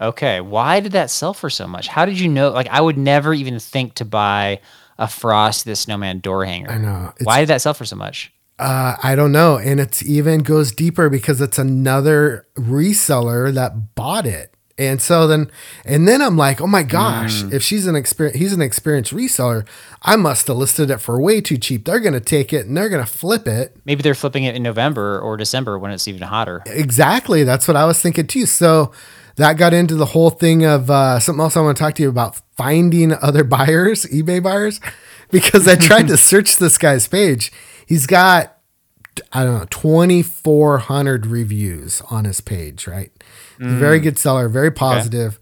Okay, 0.00 0.40
why 0.40 0.80
did 0.80 0.92
that 0.92 1.10
sell 1.10 1.34
for 1.34 1.50
so 1.50 1.66
much? 1.66 1.88
How 1.88 2.04
did 2.04 2.20
you 2.20 2.28
know? 2.28 2.50
Like, 2.50 2.68
I 2.68 2.80
would 2.80 2.96
never 2.96 3.34
even 3.34 3.58
think 3.58 3.94
to 3.94 4.04
buy 4.04 4.60
a 4.96 5.08
Frost 5.08 5.64
the 5.64 5.74
Snowman 5.74 6.20
door 6.20 6.44
hanger. 6.44 6.70
I 6.70 6.78
know. 6.78 7.12
Why 7.24 7.40
did 7.40 7.48
that 7.48 7.62
sell 7.62 7.74
for 7.74 7.84
so 7.84 7.96
much? 7.96 8.32
Uh, 8.60 8.96
I 9.02 9.14
don't 9.16 9.32
know, 9.32 9.56
and 9.58 9.78
it 9.80 10.02
even 10.02 10.40
goes 10.40 10.72
deeper 10.72 11.08
because 11.08 11.40
it's 11.40 11.58
another 11.58 12.46
reseller 12.56 13.52
that 13.54 13.94
bought 13.96 14.26
it, 14.26 14.54
and 14.78 15.02
so 15.02 15.26
then 15.26 15.50
and 15.84 16.06
then 16.06 16.22
I'm 16.22 16.36
like, 16.36 16.60
oh 16.60 16.66
my 16.66 16.82
gosh, 16.84 17.42
if 17.52 17.62
she's 17.62 17.86
an 17.86 17.96
experience, 17.96 18.38
he's 18.38 18.52
an 18.52 18.62
experienced 18.62 19.12
reseller, 19.12 19.66
I 20.02 20.16
must 20.16 20.46
have 20.46 20.56
listed 20.56 20.90
it 20.90 20.98
for 20.98 21.20
way 21.20 21.40
too 21.40 21.58
cheap. 21.58 21.84
They're 21.84 22.00
gonna 22.00 22.20
take 22.20 22.52
it 22.52 22.66
and 22.66 22.76
they're 22.76 22.88
gonna 22.88 23.04
flip 23.04 23.48
it. 23.48 23.76
Maybe 23.84 24.02
they're 24.02 24.14
flipping 24.14 24.44
it 24.44 24.54
in 24.54 24.62
November 24.62 25.18
or 25.20 25.36
December 25.36 25.78
when 25.78 25.90
it's 25.90 26.06
even 26.06 26.22
hotter. 26.22 26.62
Exactly. 26.66 27.42
That's 27.42 27.66
what 27.66 27.76
I 27.76 27.84
was 27.84 28.00
thinking 28.00 28.26
too. 28.28 28.46
So 28.46 28.92
that 29.38 29.56
got 29.56 29.72
into 29.72 29.94
the 29.94 30.06
whole 30.06 30.30
thing 30.30 30.64
of 30.64 30.90
uh, 30.90 31.20
something 31.20 31.40
else 31.40 31.56
I 31.56 31.60
want 31.60 31.76
to 31.76 31.82
talk 31.82 31.94
to 31.94 32.02
you 32.02 32.08
about 32.08 32.40
finding 32.56 33.12
other 33.12 33.44
buyers, 33.58 34.04
eBay 34.06 34.42
buyers, 34.42 34.80
because 35.30 35.66
I 35.66 35.76
tried 35.76 36.08
to 36.08 36.16
search 36.18 36.56
this 36.56 36.76
guy's 36.76 37.06
page. 37.08 37.52
He's 37.86 38.06
got, 38.06 38.58
I 39.32 39.44
don't 39.44 39.58
know, 39.58 39.66
2,400 39.70 41.26
reviews 41.26 42.02
on 42.10 42.24
his 42.24 42.40
page, 42.40 42.86
right? 42.86 43.12
A 43.60 43.68
very 43.68 43.98
good 44.00 44.18
seller, 44.18 44.48
very 44.48 44.70
positive. 44.70 45.38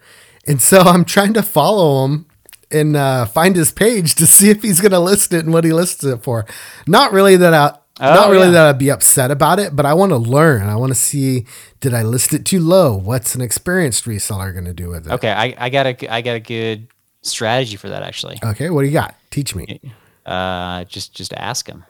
And 0.46 0.60
so 0.62 0.80
I'm 0.80 1.04
trying 1.04 1.34
to 1.34 1.42
follow 1.42 2.04
him 2.04 2.26
and 2.70 2.96
uh, 2.96 3.26
find 3.26 3.54
his 3.56 3.70
page 3.72 4.14
to 4.16 4.26
see 4.26 4.50
if 4.50 4.62
he's 4.62 4.80
going 4.80 4.92
to 4.92 5.00
list 5.00 5.32
it 5.32 5.44
and 5.44 5.52
what 5.52 5.64
he 5.64 5.72
lists 5.72 6.02
it 6.04 6.22
for. 6.22 6.46
Not 6.86 7.12
really 7.12 7.36
that 7.36 7.52
I, 7.54 7.78
not 8.00 8.28
Oh, 8.28 8.30
really 8.30 8.46
yeah. 8.46 8.52
that 8.52 8.66
I'd 8.74 8.78
be 8.78 8.90
upset 8.90 9.30
about 9.30 9.58
it, 9.58 9.74
but 9.74 9.86
I 9.86 9.94
want 9.94 10.10
to 10.10 10.16
learn. 10.16 10.62
I 10.68 10.76
want 10.76 10.90
to 10.90 10.98
see 10.98 11.46
did 11.80 11.94
I 11.94 12.02
list 12.02 12.32
it 12.34 12.44
too 12.44 12.60
low? 12.60 12.94
What's 12.96 13.34
an 13.34 13.40
experienced 13.40 14.04
reseller 14.04 14.52
going 14.52 14.64
to 14.66 14.74
do 14.74 14.88
with 14.88 15.06
it? 15.06 15.12
Okay, 15.12 15.30
I, 15.30 15.54
I 15.58 15.68
got 15.70 15.86
a 15.86 16.12
I 16.12 16.20
got 16.22 16.36
a 16.36 16.40
good 16.40 16.88
strategy 17.22 17.76
for 17.76 17.88
that 17.88 18.02
actually. 18.02 18.38
Okay, 18.44 18.70
what 18.70 18.82
do 18.82 18.86
you 18.88 18.92
got? 18.92 19.14
Teach 19.30 19.54
me. 19.54 19.80
Uh, 20.24 20.84
just 20.84 21.14
just 21.14 21.32
ask 21.34 21.66
them. 21.66 21.84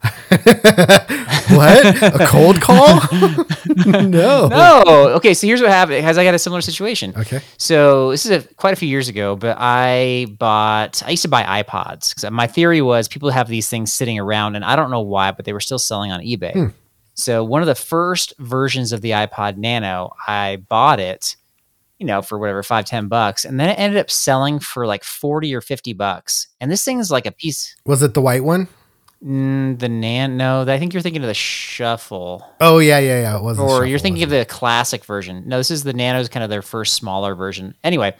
what? 1.50 2.02
A 2.02 2.26
cold 2.26 2.60
call? 2.62 3.00
no. 3.76 4.48
No. 4.48 4.82
Okay, 5.16 5.34
so 5.34 5.46
here's 5.46 5.60
what 5.60 5.70
happened. 5.70 6.02
Has 6.02 6.16
I 6.16 6.24
got 6.24 6.34
a 6.34 6.38
similar 6.38 6.62
situation? 6.62 7.12
Okay. 7.16 7.42
So 7.58 8.10
this 8.10 8.24
is 8.24 8.30
a, 8.30 8.54
quite 8.54 8.72
a 8.72 8.76
few 8.76 8.88
years 8.88 9.08
ago, 9.08 9.36
but 9.36 9.58
I 9.60 10.26
bought. 10.38 11.02
I 11.04 11.10
used 11.10 11.22
to 11.22 11.28
buy 11.28 11.62
iPods 11.62 12.14
because 12.14 12.30
my 12.30 12.46
theory 12.46 12.80
was 12.80 13.08
people 13.08 13.28
have 13.28 13.48
these 13.48 13.68
things 13.68 13.92
sitting 13.92 14.18
around, 14.18 14.56
and 14.56 14.64
I 14.64 14.74
don't 14.74 14.90
know 14.90 15.02
why, 15.02 15.32
but 15.32 15.44
they 15.44 15.52
were 15.52 15.60
still 15.60 15.78
selling 15.78 16.12
on 16.12 16.20
eBay. 16.20 16.52
Hmm. 16.52 16.66
So 17.14 17.44
one 17.44 17.60
of 17.60 17.66
the 17.66 17.74
first 17.74 18.32
versions 18.38 18.92
of 18.92 19.02
the 19.02 19.10
iPod 19.10 19.58
Nano, 19.58 20.14
I 20.26 20.62
bought 20.68 20.98
it, 20.98 21.36
you 21.98 22.06
know, 22.06 22.22
for 22.22 22.38
whatever 22.38 22.62
five 22.62 22.86
ten 22.86 23.08
bucks, 23.08 23.44
and 23.44 23.60
then 23.60 23.68
it 23.68 23.78
ended 23.78 24.00
up 24.00 24.10
selling 24.10 24.60
for 24.60 24.86
like 24.86 25.04
forty 25.04 25.54
or 25.54 25.60
fifty 25.60 25.92
bucks. 25.92 26.48
And 26.58 26.70
this 26.70 26.84
thing 26.84 27.00
is 27.00 27.10
like 27.10 27.26
a 27.26 27.32
piece. 27.32 27.76
Was 27.84 28.02
it 28.02 28.14
the 28.14 28.22
white 28.22 28.44
one? 28.44 28.68
Mm, 29.24 29.78
the 29.78 29.88
Nan, 29.88 30.38
no, 30.38 30.62
I 30.62 30.78
think 30.78 30.94
you're 30.94 31.02
thinking 31.02 31.22
of 31.22 31.28
the 31.28 31.34
Shuffle. 31.34 32.46
Oh 32.58 32.78
yeah, 32.78 32.98
yeah, 32.98 33.20
yeah. 33.20 33.36
It 33.36 33.42
was. 33.42 33.58
or 33.58 33.84
you're 33.84 33.98
thinking 33.98 34.22
of 34.22 34.30
the 34.30 34.46
classic 34.46 35.04
version. 35.04 35.42
No, 35.46 35.58
this 35.58 35.70
is 35.70 35.84
the 35.84 35.92
Nano's 35.92 36.28
kind 36.30 36.42
of 36.42 36.48
their 36.48 36.62
first 36.62 36.94
smaller 36.94 37.34
version. 37.34 37.74
Anyway, 37.84 38.16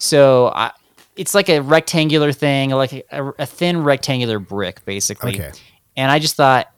so 0.00 0.48
I, 0.48 0.72
it's 1.14 1.32
like 1.34 1.48
a 1.48 1.60
rectangular 1.60 2.32
thing, 2.32 2.70
like 2.70 2.92
a, 2.92 3.32
a 3.38 3.46
thin 3.46 3.84
rectangular 3.84 4.40
brick, 4.40 4.84
basically. 4.84 5.34
Okay. 5.34 5.52
And 5.96 6.10
I 6.10 6.18
just 6.18 6.34
thought 6.34 6.72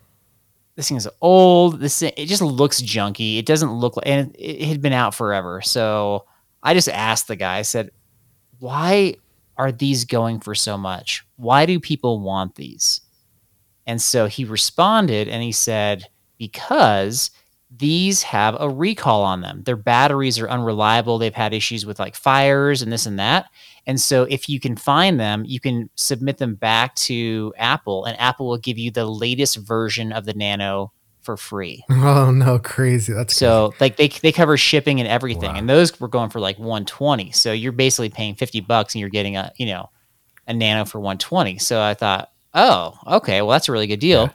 this 0.77 0.89
thing 0.89 0.99
is 0.99 1.09
old. 1.23 1.81
This 1.81 2.01
thing- 2.01 2.13
it 2.19 2.27
just 2.27 2.43
looks 2.43 2.83
junky. 2.83 3.39
It 3.39 3.47
doesn't 3.47 3.73
look 3.73 3.97
like, 3.97 4.07
and 4.07 4.35
it, 4.37 4.43
it 4.43 4.69
had 4.69 4.83
been 4.83 4.93
out 4.93 5.15
forever. 5.15 5.63
So 5.63 6.27
I 6.63 6.75
just 6.75 6.91
asked 6.91 7.29
the 7.29 7.37
guy. 7.37 7.57
I 7.59 7.63
said, 7.63 7.93
"Why 8.59 9.15
are 9.57 9.73
these 9.73 10.05
going 10.05 10.41
for 10.41 10.55
so 10.55 10.77
much? 10.77 11.25
Why 11.37 11.65
do 11.65 11.81
people 11.81 12.21
want 12.21 12.57
these?" 12.57 13.01
And 13.87 14.01
so 14.01 14.27
he 14.27 14.45
responded 14.45 15.29
and 15.29 15.43
he 15.43 15.53
said, 15.53 16.09
because 16.39 17.31
these 17.77 18.23
have 18.23 18.57
a 18.61 18.69
recall 18.69 19.23
on 19.23 19.41
them. 19.41 19.63
Their 19.65 19.77
batteries 19.77 20.39
are 20.39 20.49
unreliable. 20.49 21.19
They've 21.19 21.35
had 21.35 21.53
issues 21.53 21.85
with 21.85 21.99
like 21.99 22.15
fires 22.15 22.83
and 22.83 22.93
this 22.93 23.07
and 23.07 23.19
that. 23.19 23.47
And 23.87 24.01
so 24.01 24.25
if 24.25 24.49
you 24.49 24.61
can 24.61 24.77
find 24.77 25.19
them, 25.19 25.45
you 25.45 25.61
can 25.61 25.91
submit 25.97 26.39
them 26.39 26.55
back 26.55 26.95
to 26.97 27.53
Apple 27.57 28.05
and 28.05 28.19
Apple 28.21 28.47
will 28.47 28.59
give 28.59 28.79
you 28.79 28.91
the 28.91 29.07
latest 29.07 29.57
version 29.57 30.13
of 30.13 30.25
the 30.25 30.35
Nano 30.35 30.93
for 31.23 31.37
free. 31.37 31.85
Oh 31.91 32.31
no, 32.31 32.59
crazy. 32.59 33.13
That's 33.13 33.35
So 33.35 33.73
like 33.81 33.97
they 33.97 34.09
they 34.09 34.31
cover 34.31 34.57
shipping 34.57 35.01
and 35.01 35.09
everything. 35.09 35.53
Wow. 35.53 35.59
And 35.59 35.69
those 35.69 35.99
were 35.99 36.09
going 36.09 36.31
for 36.31 36.39
like 36.39 36.59
120. 36.59 37.33
So 37.33 37.53
you're 37.53 37.73
basically 37.73 38.11
paying 38.11 38.35
50 38.35 38.61
bucks 38.61 38.95
and 38.95 39.01
you're 39.01 39.11
getting 39.11 39.37
a, 39.37 39.53
you 39.57 39.67
know, 39.67 39.91
a 40.47 40.55
Nano 40.55 40.85
for 40.85 41.01
120. 41.01 41.59
So 41.59 41.81
I 41.81 41.95
thought, 41.95 42.31
"Oh, 42.55 42.95
okay, 43.07 43.43
well 43.43 43.51
that's 43.51 43.69
a 43.69 43.73
really 43.73 43.87
good 43.87 44.01
deal." 44.01 44.25
Yeah. 44.25 44.33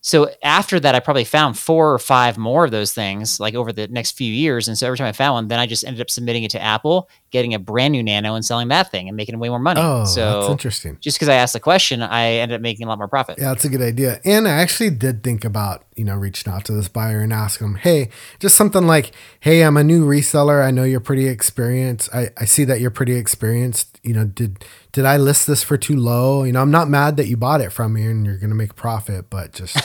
So 0.00 0.30
after 0.44 0.78
that 0.78 0.94
I 0.94 1.00
probably 1.00 1.24
found 1.24 1.58
four 1.58 1.92
or 1.92 1.98
five 1.98 2.38
more 2.38 2.64
of 2.64 2.70
those 2.70 2.92
things 2.94 3.40
like 3.40 3.54
over 3.54 3.72
the 3.72 3.88
next 3.88 4.12
few 4.12 4.32
years 4.32 4.68
and 4.68 4.78
so 4.78 4.86
every 4.86 4.96
time 4.96 5.08
I 5.08 5.12
found 5.12 5.34
one 5.34 5.48
then 5.48 5.58
I 5.58 5.66
just 5.66 5.84
ended 5.84 6.00
up 6.00 6.08
submitting 6.08 6.44
it 6.44 6.52
to 6.52 6.62
Apple, 6.62 7.10
getting 7.32 7.52
a 7.52 7.58
brand 7.58 7.92
new 7.92 8.02
Nano 8.02 8.34
and 8.34 8.44
selling 8.44 8.68
that 8.68 8.92
thing 8.92 9.08
and 9.08 9.16
making 9.16 9.36
way 9.40 9.48
more 9.48 9.58
money. 9.58 9.80
Oh, 9.82 9.98
that's 9.98 10.14
so 10.14 10.52
interesting. 10.52 10.98
just 11.00 11.16
because 11.18 11.28
I 11.28 11.34
asked 11.34 11.52
the 11.52 11.60
question, 11.60 12.00
I 12.00 12.34
ended 12.34 12.54
up 12.54 12.62
making 12.62 12.86
a 12.86 12.88
lot 12.88 12.98
more 12.98 13.08
profit. 13.08 13.38
Yeah, 13.38 13.48
that's 13.48 13.64
a 13.64 13.68
good 13.68 13.82
idea. 13.82 14.20
And 14.24 14.46
I 14.46 14.52
actually 14.52 14.90
did 14.90 15.24
think 15.24 15.44
about, 15.44 15.84
you 15.98 16.04
know, 16.04 16.14
reaching 16.14 16.52
out 16.52 16.64
to 16.66 16.72
this 16.72 16.88
buyer 16.88 17.20
and 17.20 17.32
asking 17.32 17.66
them, 17.66 17.76
hey, 17.76 18.08
just 18.38 18.54
something 18.54 18.86
like, 18.86 19.10
hey, 19.40 19.62
I'm 19.62 19.76
a 19.76 19.82
new 19.82 20.06
reseller. 20.06 20.64
I 20.64 20.70
know 20.70 20.84
you're 20.84 21.00
pretty 21.00 21.26
experienced. 21.26 22.08
I, 22.14 22.28
I 22.36 22.44
see 22.44 22.64
that 22.64 22.80
you're 22.80 22.92
pretty 22.92 23.14
experienced. 23.16 23.98
You 24.04 24.14
know, 24.14 24.24
did 24.24 24.64
did 24.92 25.04
I 25.04 25.16
list 25.16 25.46
this 25.46 25.62
for 25.62 25.76
too 25.76 25.96
low? 25.96 26.44
You 26.44 26.52
know, 26.52 26.62
I'm 26.62 26.70
not 26.70 26.88
mad 26.88 27.16
that 27.16 27.26
you 27.26 27.36
bought 27.36 27.60
it 27.60 27.70
from 27.70 27.92
me 27.94 28.04
and 28.04 28.24
you're 28.24 28.38
gonna 28.38 28.54
make 28.54 28.70
a 28.70 28.74
profit, 28.74 29.28
but 29.28 29.52
just 29.52 29.76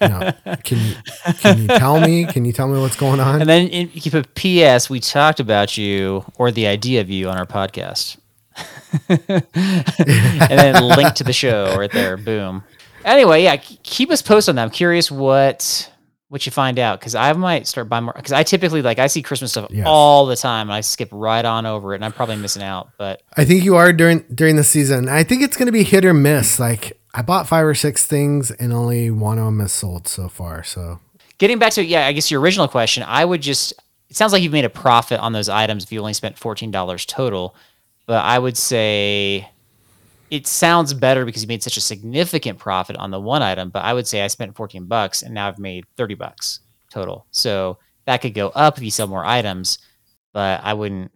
you 0.00 0.08
know, 0.08 0.32
can 0.64 0.78
you 0.78 0.94
can 1.40 1.58
you 1.58 1.68
tell 1.68 2.00
me? 2.00 2.24
Can 2.24 2.44
you 2.44 2.52
tell 2.52 2.66
me 2.66 2.80
what's 2.80 2.96
going 2.96 3.20
on? 3.20 3.42
And 3.42 3.48
then 3.48 3.68
in, 3.68 3.90
you 3.92 4.10
put 4.10 4.34
P.S. 4.34 4.88
We 4.88 4.98
talked 4.98 5.40
about 5.40 5.76
you 5.76 6.24
or 6.36 6.50
the 6.50 6.66
idea 6.66 7.02
of 7.02 7.10
you 7.10 7.28
on 7.28 7.36
our 7.36 7.46
podcast, 7.46 8.16
and 9.08 9.20
then 10.58 10.82
link 10.82 11.14
to 11.14 11.24
the 11.24 11.34
show 11.34 11.76
right 11.76 11.92
there. 11.92 12.16
Boom. 12.16 12.64
Anyway, 13.04 13.42
yeah, 13.42 13.56
keep 13.56 14.10
us 14.10 14.22
posted 14.22 14.52
on 14.52 14.56
that. 14.56 14.62
I'm 14.62 14.70
curious 14.70 15.10
what 15.10 15.90
what 16.28 16.46
you 16.46 16.50
find 16.50 16.78
out 16.80 16.98
because 16.98 17.14
I 17.14 17.32
might 17.34 17.66
start 17.66 17.88
buying 17.88 18.04
more 18.04 18.14
because 18.16 18.32
I 18.32 18.42
typically 18.42 18.82
like 18.82 18.98
I 18.98 19.06
see 19.06 19.22
Christmas 19.22 19.52
stuff 19.52 19.68
Yes. 19.70 19.86
all 19.88 20.26
the 20.26 20.34
time 20.36 20.68
and 20.68 20.74
I 20.74 20.80
skip 20.80 21.10
right 21.12 21.44
on 21.44 21.64
over 21.66 21.92
it 21.92 21.96
and 21.96 22.04
I'm 22.04 22.12
probably 22.12 22.36
missing 22.36 22.62
out. 22.62 22.88
But 22.98 23.22
I 23.36 23.44
think 23.44 23.62
you 23.62 23.76
are 23.76 23.92
during 23.92 24.20
during 24.34 24.56
the 24.56 24.64
season. 24.64 25.08
I 25.08 25.22
think 25.22 25.42
it's 25.42 25.56
going 25.56 25.66
to 25.66 25.72
be 25.72 25.84
hit 25.84 26.04
or 26.04 26.14
miss. 26.14 26.58
Like 26.58 26.98
I 27.12 27.22
bought 27.22 27.46
five 27.46 27.64
or 27.64 27.74
six 27.74 28.04
things, 28.06 28.50
and 28.50 28.72
only 28.72 29.10
one 29.10 29.38
of 29.38 29.44
them 29.44 29.60
is 29.60 29.70
sold 29.72 30.08
so 30.08 30.28
far. 30.28 30.64
So 30.64 30.98
getting 31.38 31.58
back 31.58 31.72
to 31.74 31.84
yeah, 31.84 32.06
I 32.06 32.12
guess 32.12 32.30
your 32.30 32.40
original 32.40 32.66
question, 32.66 33.04
I 33.06 33.24
would 33.24 33.42
just 33.42 33.72
it 34.08 34.16
sounds 34.16 34.32
like 34.32 34.42
you've 34.42 34.52
made 34.52 34.64
a 34.64 34.70
profit 34.70 35.20
on 35.20 35.32
those 35.32 35.48
items 35.48 35.84
if 35.84 35.92
you 35.92 36.00
only 36.00 36.14
spent 36.14 36.36
fourteen 36.38 36.70
dollars 36.72 37.06
total. 37.06 37.54
But 38.06 38.24
I 38.24 38.38
would 38.38 38.56
say 38.56 39.48
it 40.30 40.46
sounds 40.46 40.94
better 40.94 41.24
because 41.24 41.42
you 41.42 41.48
made 41.48 41.62
such 41.62 41.76
a 41.76 41.80
significant 41.80 42.58
profit 42.58 42.96
on 42.96 43.10
the 43.10 43.20
one 43.20 43.42
item. 43.42 43.70
But 43.70 43.84
I 43.84 43.94
would 43.94 44.06
say 44.06 44.22
I 44.22 44.28
spent 44.28 44.56
fourteen 44.56 44.86
bucks 44.86 45.22
and 45.22 45.34
now 45.34 45.48
I've 45.48 45.58
made 45.58 45.84
thirty 45.96 46.14
bucks 46.14 46.60
total. 46.90 47.26
So 47.30 47.78
that 48.06 48.18
could 48.20 48.34
go 48.34 48.48
up 48.48 48.78
if 48.78 48.84
you 48.84 48.90
sell 48.90 49.06
more 49.06 49.24
items. 49.24 49.78
But 50.32 50.60
I 50.64 50.74
wouldn't. 50.74 51.12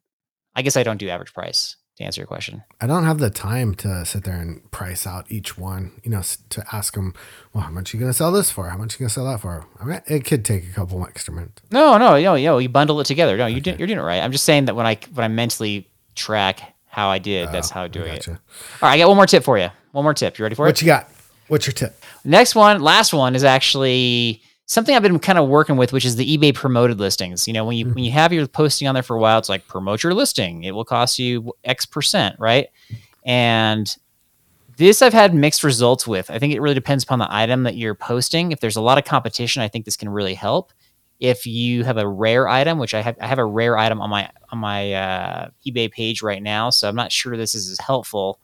I 0.55 0.62
guess 0.62 0.77
I 0.77 0.83
don't 0.83 0.99
do 0.99 1.09
average 1.09 1.35
price 1.35 1.77
to 1.97 2.05
answer 2.05 2.21
your 2.21 2.27
question. 2.27 2.62
I 2.81 2.87
don't 2.87 3.05
have 3.05 3.18
the 3.18 3.31
time 3.31 3.75
to 3.77 4.05
sit 4.05 4.25
there 4.25 4.37
and 4.38 4.71
price 4.71 5.07
out 5.07 5.31
each 5.31 5.59
one. 5.59 6.01
You 6.05 6.11
know, 6.11 6.23
to 6.51 6.64
ask 6.73 6.94
them, 6.94 7.14
well, 7.53 7.64
how 7.64 7.71
much 7.71 7.92
are 7.92 7.97
you 7.97 8.01
going 8.01 8.12
to 8.12 8.16
sell 8.16 8.31
this 8.31 8.51
for? 8.51 8.68
How 8.68 8.77
much 8.77 8.94
are 8.94 8.97
you 8.97 8.99
going 9.01 9.09
to 9.09 9.14
sell 9.14 9.25
that 9.27 9.40
for? 9.40 9.66
I 9.81 9.85
mean, 9.85 10.01
it 10.07 10.25
could 10.25 10.44
take 10.44 10.64
a 10.68 10.73
couple 10.73 11.05
extra 11.05 11.35
minutes. 11.35 11.62
No, 11.73 11.99
no, 11.99 12.21
no, 12.21 12.37
no. 12.37 12.59
You 12.59 12.68
bundle 12.68 13.01
it 13.01 13.05
together. 13.05 13.37
No, 13.37 13.47
you 13.47 13.61
do, 13.61 13.75
you're 13.77 13.88
doing 13.88 13.99
it 13.99 14.03
right. 14.03 14.23
I'm 14.23 14.33
just 14.33 14.44
saying 14.44 14.66
that 14.66 14.77
when 14.77 14.87
I 14.87 14.99
when 15.12 15.25
I 15.25 15.29
mentally 15.29 15.88
track 16.14 16.75
how 16.88 17.09
I 17.09 17.18
did, 17.18 17.48
uh, 17.48 17.53
that's 17.53 17.70
how 17.70 17.83
I'm 17.83 17.90
doing 17.90 18.14
it. 18.14 18.29
All 18.29 18.37
right, 18.83 18.94
I 18.94 18.98
got 18.98 19.09
one 19.09 19.16
more 19.16 19.27
tip 19.27 19.44
for 19.44 19.59
you. 19.59 19.68
One 19.92 20.05
more 20.05 20.14
tip. 20.14 20.38
You 20.38 20.44
ready 20.44 20.55
for 20.55 20.62
What 20.62 20.68
it? 20.68 20.72
What 20.72 20.83
you 20.83 20.87
got? 20.87 21.11
What's 21.48 21.66
your 21.66 21.74
tip? 21.74 22.03
Next 22.24 22.55
one, 22.55 22.81
last 22.81 23.12
one 23.12 23.35
is 23.35 23.44
actually 23.44 24.42
something 24.66 24.94
I've 24.94 25.03
been 25.03 25.18
kind 25.18 25.38
of 25.38 25.48
working 25.48 25.77
with, 25.77 25.92
which 25.92 26.05
is 26.05 26.16
the 26.16 26.37
eBay 26.37 26.55
promoted 26.55 27.01
listings. 27.01 27.48
You 27.48 27.55
know, 27.55 27.64
when 27.64 27.77
you 27.77 27.87
mm-hmm. 27.87 27.94
when 27.94 28.05
you 28.05 28.12
have 28.12 28.33
your 28.33 28.46
posting 28.46 28.87
on 28.87 28.94
there 28.94 29.03
for 29.03 29.16
a 29.16 29.20
while, 29.20 29.38
it's 29.38 29.48
like 29.48 29.66
promote 29.66 30.03
your 30.03 30.14
listing. 30.14 30.64
It 30.64 30.72
will 30.72 30.85
cost 30.85 31.18
you 31.18 31.53
X 31.64 31.87
percent, 31.87 32.37
right? 32.38 32.68
And 33.24 33.94
this 34.77 35.03
I've 35.03 35.12
had 35.12 35.35
mixed 35.35 35.64
results 35.64 36.07
with. 36.07 36.31
I 36.31 36.38
think 36.38 36.55
it 36.55 36.61
really 36.61 36.74
depends 36.74 37.03
upon 37.03 37.18
the 37.18 37.33
item 37.35 37.64
that 37.64 37.77
you're 37.77 37.94
posting. 37.94 38.53
If 38.53 38.61
there's 38.61 38.77
a 38.77 38.81
lot 38.81 38.96
of 38.96 39.05
competition, 39.05 39.61
I 39.62 39.68
think 39.68 39.85
this 39.85 39.96
can 39.96 40.09
really 40.09 40.35
help. 40.35 40.72
If 41.20 41.46
you 41.46 41.85
have 41.85 41.96
a 41.96 42.07
rare 42.07 42.48
item, 42.48 42.78
which 42.78 42.94
I 42.94 43.00
have, 43.02 43.16
I 43.20 43.26
have 43.26 43.38
a 43.38 43.44
rare 43.44 43.76
item 43.76 44.00
on 44.00 44.11
my 44.11 44.31
on 44.50 44.59
my 44.59 44.92
uh, 44.92 45.48
eBay 45.66 45.90
page 45.90 46.22
right 46.22 46.42
now, 46.42 46.70
so 46.70 46.88
I'm 46.88 46.96
not 46.96 47.12
sure 47.12 47.37
this 47.37 47.54
is 47.54 47.68
as 47.70 47.78
helpful. 47.78 48.40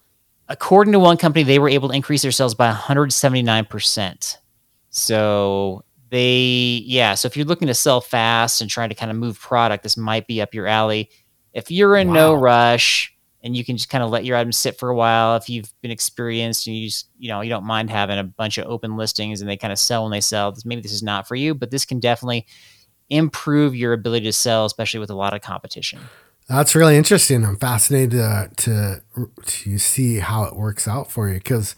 According 0.47 0.93
to 0.93 0.99
one 0.99 1.17
company, 1.17 1.43
they 1.43 1.57
were 1.57 1.69
able 1.69 1.89
to 1.89 1.95
increase 1.95 2.21
their 2.21 2.31
sales 2.31 2.53
by 2.53 2.67
179 2.67 3.65
percent. 3.65 4.37
So 4.89 5.83
they, 6.09 6.83
yeah. 6.85 7.15
So 7.15 7.27
if 7.27 7.35
you're 7.35 7.45
looking 7.45 7.67
to 7.67 7.73
sell 7.73 8.01
fast 8.01 8.61
and 8.61 8.69
trying 8.69 8.89
to 8.89 8.95
kind 8.95 9.11
of 9.11 9.17
move 9.17 9.39
product, 9.39 9.83
this 9.83 9.97
might 9.97 10.27
be 10.27 10.41
up 10.41 10.53
your 10.53 10.67
alley. 10.67 11.09
If 11.53 11.71
you're 11.71 11.95
in 11.95 12.11
no 12.11 12.33
rush 12.33 13.14
and 13.45 13.55
you 13.55 13.63
can 13.63 13.77
just 13.77 13.89
kind 13.89 14.03
of 14.03 14.09
let 14.09 14.25
your 14.25 14.35
items 14.35 14.57
sit 14.57 14.79
for 14.79 14.89
a 14.89 14.95
while, 14.95 15.35
if 15.35 15.47
you've 15.49 15.71
been 15.81 15.91
experienced 15.91 16.65
and 16.65 16.75
you 16.75 16.87
just, 16.87 17.09
you 17.19 17.29
know, 17.29 17.41
you 17.41 17.49
don't 17.49 17.63
mind 17.63 17.91
having 17.91 18.17
a 18.17 18.23
bunch 18.23 18.57
of 18.57 18.65
open 18.65 18.97
listings 18.97 19.39
and 19.39 19.47
they 19.47 19.55
kind 19.55 19.71
of 19.71 19.77
sell 19.77 20.01
when 20.01 20.11
they 20.11 20.19
sell, 20.19 20.53
maybe 20.65 20.81
this 20.81 20.91
is 20.91 21.03
not 21.03 21.27
for 21.27 21.35
you, 21.35 21.53
but 21.53 21.69
this 21.69 21.85
can 21.85 21.99
definitely 21.99 22.47
improve 23.07 23.75
your 23.75 23.93
ability 23.93 24.25
to 24.25 24.33
sell, 24.33 24.65
especially 24.65 24.99
with 24.99 25.11
a 25.11 25.15
lot 25.15 25.35
of 25.35 25.41
competition. 25.41 25.99
That's 26.49 26.73
really 26.73 26.97
interesting. 26.97 27.45
I'm 27.45 27.57
fascinated 27.57 28.11
to, 28.57 29.03
to, 29.45 29.77
see 29.77 30.19
how 30.19 30.45
it 30.45 30.55
works 30.55 30.87
out 30.87 31.11
for 31.11 31.27
you 31.27 31.35
because 31.35 31.75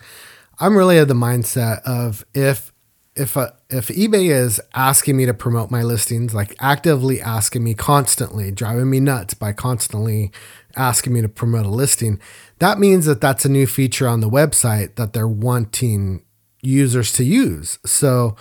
I'm 0.59 0.77
really 0.77 0.97
of 0.97 1.09
the 1.09 1.13
mindset 1.13 1.81
of 1.83 2.25
if 2.33 2.71
if 3.17 3.35
a, 3.35 3.55
if 3.69 3.87
eBay 3.87 4.29
is 4.29 4.61
asking 4.75 5.17
me 5.17 5.25
to 5.25 5.33
promote 5.33 5.71
my 5.71 5.81
listings, 5.81 6.35
like 6.35 6.55
actively 6.59 7.19
asking 7.19 7.63
me 7.63 7.73
constantly, 7.73 8.51
driving 8.51 8.89
me 8.89 8.99
nuts 8.99 9.33
by 9.33 9.53
constantly 9.53 10.31
asking 10.77 11.13
me 11.13 11.21
to 11.21 11.29
promote 11.29 11.65
a 11.65 11.69
listing, 11.69 12.19
that 12.59 12.79
means 12.79 13.05
that 13.05 13.21
that's 13.21 13.45
a 13.45 13.49
new 13.49 13.67
feature 13.67 14.07
on 14.07 14.19
the 14.21 14.29
website 14.29 14.95
that 14.95 15.13
they're 15.13 15.27
wanting 15.27 16.23
users 16.61 17.11
to 17.13 17.23
use. 17.23 17.79
So 17.85 18.35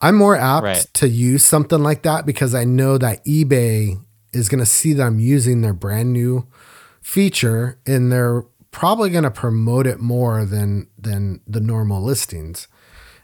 I'm 0.00 0.14
more 0.16 0.36
apt 0.36 0.64
Right. 0.64 0.86
to 0.94 1.08
use 1.08 1.44
something 1.44 1.82
like 1.82 2.02
that 2.02 2.24
because 2.26 2.54
I 2.54 2.64
know 2.64 2.98
that 2.98 3.24
eBay 3.24 4.00
is 4.32 4.48
going 4.48 4.60
to 4.60 4.66
see 4.66 4.92
that 4.92 5.02
I'm 5.06 5.18
using 5.18 5.60
their 5.62 5.72
brand 5.72 6.12
new 6.12 6.46
feature 7.00 7.78
and 7.86 8.12
they're 8.12 8.44
probably 8.70 9.10
going 9.10 9.24
to 9.24 9.30
promote 9.30 9.86
it 9.86 9.98
more 9.98 10.44
than 10.44 10.88
than 10.98 11.40
the 11.46 11.60
normal 11.60 12.02
listings 12.02 12.68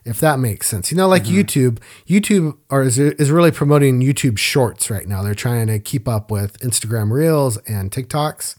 if 0.05 0.21
that 0.21 0.39
makes 0.39 0.69
sense 0.69 0.91
you 0.91 0.97
know 0.97 1.09
like 1.09 1.25
mm-hmm. 1.25 1.37
youtube 1.37 1.79
youtube 2.07 2.57
or 2.71 2.83
is, 2.83 2.99
is 2.99 3.31
really 3.31 3.51
promoting 3.51 4.01
youtube 4.01 4.39
shorts 4.39 4.91
right 4.91 5.09
now 5.09 5.23
they're 5.23 5.35
trying 5.35 5.67
to 5.67 5.79
keep 5.79 6.07
up 6.07 6.31
with 6.31 6.59
instagram 6.61 7.11
reels 7.11 7.57
and 7.67 7.91
tiktoks 7.91 8.57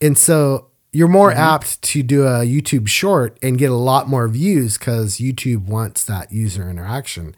and 0.00 0.16
so 0.16 0.68
you're 0.92 1.08
more 1.08 1.30
mm-hmm. 1.30 1.40
apt 1.40 1.82
to 1.82 2.02
do 2.02 2.24
a 2.24 2.40
YouTube 2.40 2.88
short 2.88 3.38
and 3.42 3.58
get 3.58 3.70
a 3.70 3.74
lot 3.74 4.08
more 4.08 4.26
views 4.28 4.78
because 4.78 5.18
YouTube 5.18 5.66
wants 5.66 6.04
that 6.04 6.32
user 6.32 6.68
interaction. 6.68 7.34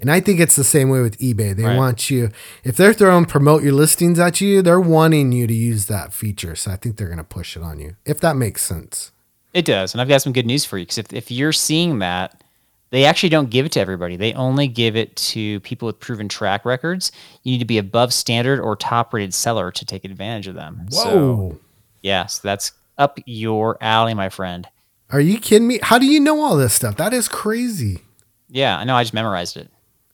And 0.00 0.10
I 0.10 0.20
think 0.20 0.40
it's 0.40 0.56
the 0.56 0.64
same 0.64 0.88
way 0.88 1.00
with 1.00 1.18
eBay. 1.18 1.54
They 1.54 1.64
Right. 1.64 1.76
want 1.76 2.10
you, 2.10 2.30
if 2.62 2.76
they're 2.76 2.92
throwing 2.92 3.26
promote 3.26 3.62
your 3.62 3.72
listings 3.72 4.18
at 4.18 4.40
you, 4.40 4.62
they're 4.62 4.80
wanting 4.80 5.32
you 5.32 5.46
to 5.46 5.54
use 5.54 5.86
that 5.86 6.12
feature. 6.12 6.56
So 6.56 6.72
I 6.72 6.76
think 6.76 6.96
they're 6.96 7.08
going 7.08 7.18
to 7.18 7.24
push 7.24 7.56
it 7.56 7.62
on 7.62 7.78
you, 7.78 7.96
if 8.04 8.20
that 8.20 8.36
makes 8.36 8.64
sense. 8.64 9.12
It 9.52 9.64
does, 9.64 9.94
and 9.94 10.00
I've 10.00 10.08
got 10.08 10.20
some 10.20 10.32
good 10.32 10.46
news 10.46 10.64
for 10.64 10.78
you 10.78 10.84
because 10.84 10.98
if 10.98 11.12
if 11.12 11.30
you're 11.30 11.52
seeing 11.52 12.00
that, 12.00 12.42
they 12.90 13.04
actually 13.04 13.28
don't 13.30 13.50
give 13.50 13.66
it 13.66 13.72
to 13.72 13.80
everybody. 13.80 14.16
They 14.16 14.32
only 14.34 14.68
give 14.68 14.94
it 14.96 15.16
to 15.16 15.60
people 15.60 15.86
with 15.86 15.98
proven 15.98 16.28
track 16.28 16.64
records. 16.64 17.10
You 17.42 17.52
need 17.52 17.58
to 17.58 17.64
be 17.64 17.78
above 17.78 18.12
standard 18.12 18.60
or 18.60 18.76
top 18.76 19.12
rated 19.12 19.34
seller 19.34 19.70
to 19.72 19.84
take 19.84 20.04
advantage 20.04 20.46
of 20.46 20.54
them. 20.54 20.86
So 20.90 21.04
Whoa. 21.16 21.58
yeah, 22.02 22.26
so 22.26 22.40
that's 22.44 22.72
up 22.96 23.18
your 23.26 23.76
alley, 23.80 24.14
my 24.14 24.28
friend. 24.28 24.68
Are 25.10 25.20
you 25.20 25.38
kidding 25.38 25.66
me? 25.68 25.80
How 25.82 25.98
do 25.98 26.06
you 26.06 26.20
know 26.20 26.40
all 26.40 26.56
this 26.56 26.72
stuff? 26.74 26.96
That 26.96 27.12
is 27.12 27.28
crazy. 27.28 28.00
Yeah, 28.48 28.78
I 28.78 28.84
know. 28.84 28.94
I 28.96 29.02
just 29.02 29.14
memorized 29.14 29.56
it. 29.56 29.68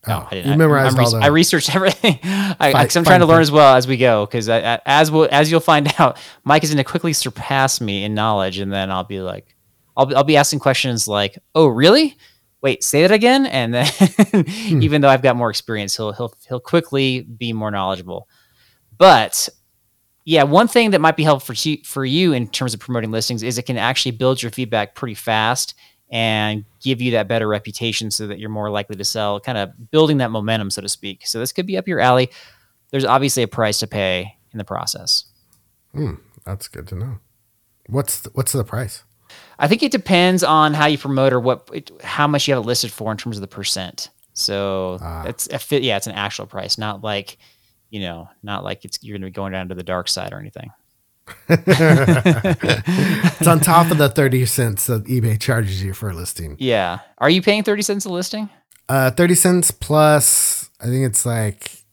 No, 0.09 0.21
Oh, 0.23 0.29
I 0.31 0.35
didn't. 0.35 0.47
you 0.47 0.53
I- 0.55 0.57
memerized 0.57 0.99
I'm 0.99 1.05
all 1.05 1.17
I 1.23 1.27
researched 1.27 1.75
everything. 1.77 2.19
I, 2.25 2.73
I'm 2.73 2.89
trying 2.89 3.21
to 3.21 3.27
learn 3.27 3.37
print. 3.37 3.41
as 3.43 3.53
well 3.53 3.77
as 3.77 3.87
we 3.87 3.99
go. 3.99 4.25
Because 4.25 4.49
as 4.49 5.11
will 5.11 5.29
as 5.31 5.51
you'll 5.51 5.61
find 5.61 5.93
out, 5.99 6.17
Mike 6.45 6.65
is 6.65 6.71
going 6.71 6.79
to 6.83 6.85
quickly 6.91 7.13
surpass 7.13 7.81
me 7.83 8.05
in 8.05 8.15
knowledge, 8.15 8.59
and 8.59 8.73
then 8.73 8.91
I'll 8.91 9.05
be 9.05 9.21
like, 9.21 9.55
I'll 9.97 10.17
I'll 10.17 10.25
be 10.25 10.39
asking 10.39 10.61
questions 10.61 11.07
like, 11.07 11.39
"Oh, 11.55 11.67
really? 11.67 12.17
Wait, 12.63 12.83
say 12.85 13.03
that 13.03 13.13
again." 13.13 13.47
And 13.47 13.75
then, 13.75 13.87
Hmm. 14.33 14.83
even 14.83 15.01
though 15.01 15.09
I've 15.09 15.23
got 15.23 15.37
more 15.37 15.51
experience, 15.51 15.97
he'll 15.97 16.13
he'll 16.13 16.35
he'll 16.49 16.61
quickly 16.61 17.23
be 17.23 17.53
more 17.53 17.71
knowledgeable. 17.71 18.29
But 18.99 19.49
yeah, 20.25 20.43
one 20.43 20.69
thing 20.69 20.91
that 20.91 21.01
might 21.01 21.17
be 21.17 21.25
helpful 21.25 21.55
for 21.55 21.69
you, 21.69 21.79
for 21.85 22.05
you 22.05 22.33
in 22.33 22.47
terms 22.49 22.75
of 22.75 22.81
promoting 22.81 23.11
listings 23.11 23.43
is 23.43 23.59
it 23.59 23.65
can 23.67 23.79
actually 23.79 24.13
build 24.13 24.43
your 24.43 24.53
feedback 24.53 24.95
pretty 24.95 25.15
fast 25.15 25.75
and 26.11 26.65
give 26.83 27.01
you 27.01 27.13
that 27.13 27.29
better 27.29 27.49
reputation 27.49 28.11
so 28.11 28.27
that 28.27 28.39
you're 28.39 28.51
more 28.51 28.69
likely 28.71 28.97
to 28.97 29.05
sell, 29.05 29.41
kind 29.41 29.57
of 29.57 29.91
building 29.91 30.19
that 30.19 30.31
momentum, 30.31 30.71
so 30.71 30.83
to 30.83 30.89
speak. 30.89 31.27
So 31.27 31.39
this 31.39 31.53
could 31.53 31.67
be 31.67 31.79
up 31.79 31.89
your 31.89 32.01
alley. 32.01 32.31
There's 32.91 33.05
obviously 33.05 33.43
a 33.45 33.49
price 33.49 33.79
to 33.79 33.87
pay 33.87 34.37
in 34.53 34.59
the 34.59 34.65
process. 34.65 35.25
Hmm, 35.95 36.15
that's 36.45 36.69
good 36.69 36.89
to 36.89 36.97
know. 36.97 37.19
What's 37.87 38.21
the, 38.21 38.31
what's 38.31 38.53
the 38.53 38.65
price? 38.65 39.05
I 39.61 39.69
think 39.69 39.83
it 39.83 39.93
depends 39.93 40.43
on 40.43 40.75
how 40.75 40.87
you 40.87 40.99
promote 40.99 41.33
or 41.33 41.39
what, 41.39 41.69
it, 41.73 41.91
how 42.03 42.27
much 42.27 42.49
you 42.49 42.55
have 42.55 42.65
it 42.65 42.67
listed 42.67 42.91
for 42.91 43.13
in 43.13 43.19
terms 43.19 43.37
of 43.37 43.43
the 43.43 43.47
percent. 43.47 44.09
So 44.33 44.99
Ah. 45.03 45.25
it's 45.27 45.47
a 45.49 45.59
fit. 45.59 45.83
Yeah, 45.83 45.97
it's 45.99 46.07
an 46.07 46.15
actual 46.15 46.47
price, 46.47 46.79
not 46.79 47.03
like, 47.03 47.37
you 47.91 48.01
know, 48.01 48.29
not 48.43 48.65
like 48.65 48.85
it's 48.85 48.99
you're 49.03 49.15
going 49.15 49.23
to 49.23 49.27
be 49.27 49.31
going 49.33 49.53
down 49.53 49.69
to 49.69 49.75
the 49.75 49.83
dark 49.83 50.09
side 50.09 50.33
or 50.33 50.39
anything. 50.41 50.71
It's 52.31 53.47
on 53.47 53.61
top 53.73 53.91
of 53.91 53.99
the 53.99 54.09
30 54.09 54.47
cents 54.47 54.87
that 54.87 55.05
eBay 55.05 55.39
charges 55.41 55.83
you 55.83 55.93
for 55.95 56.11
a 56.11 56.15
listing. 56.15 56.57
Yeah. 56.59 57.01
Are 57.19 57.31
you 57.31 57.43
paying 57.43 57.63
30 57.63 57.83
cents 57.83 58.05
a 58.05 58.09
listing? 58.11 58.49
Uh, 58.89 59.11
30 59.11 59.35
cents 59.35 59.71
plus, 59.71 60.71
I 60.81 60.87
think 60.87 61.07
it's 61.07 61.25
like 61.25 61.85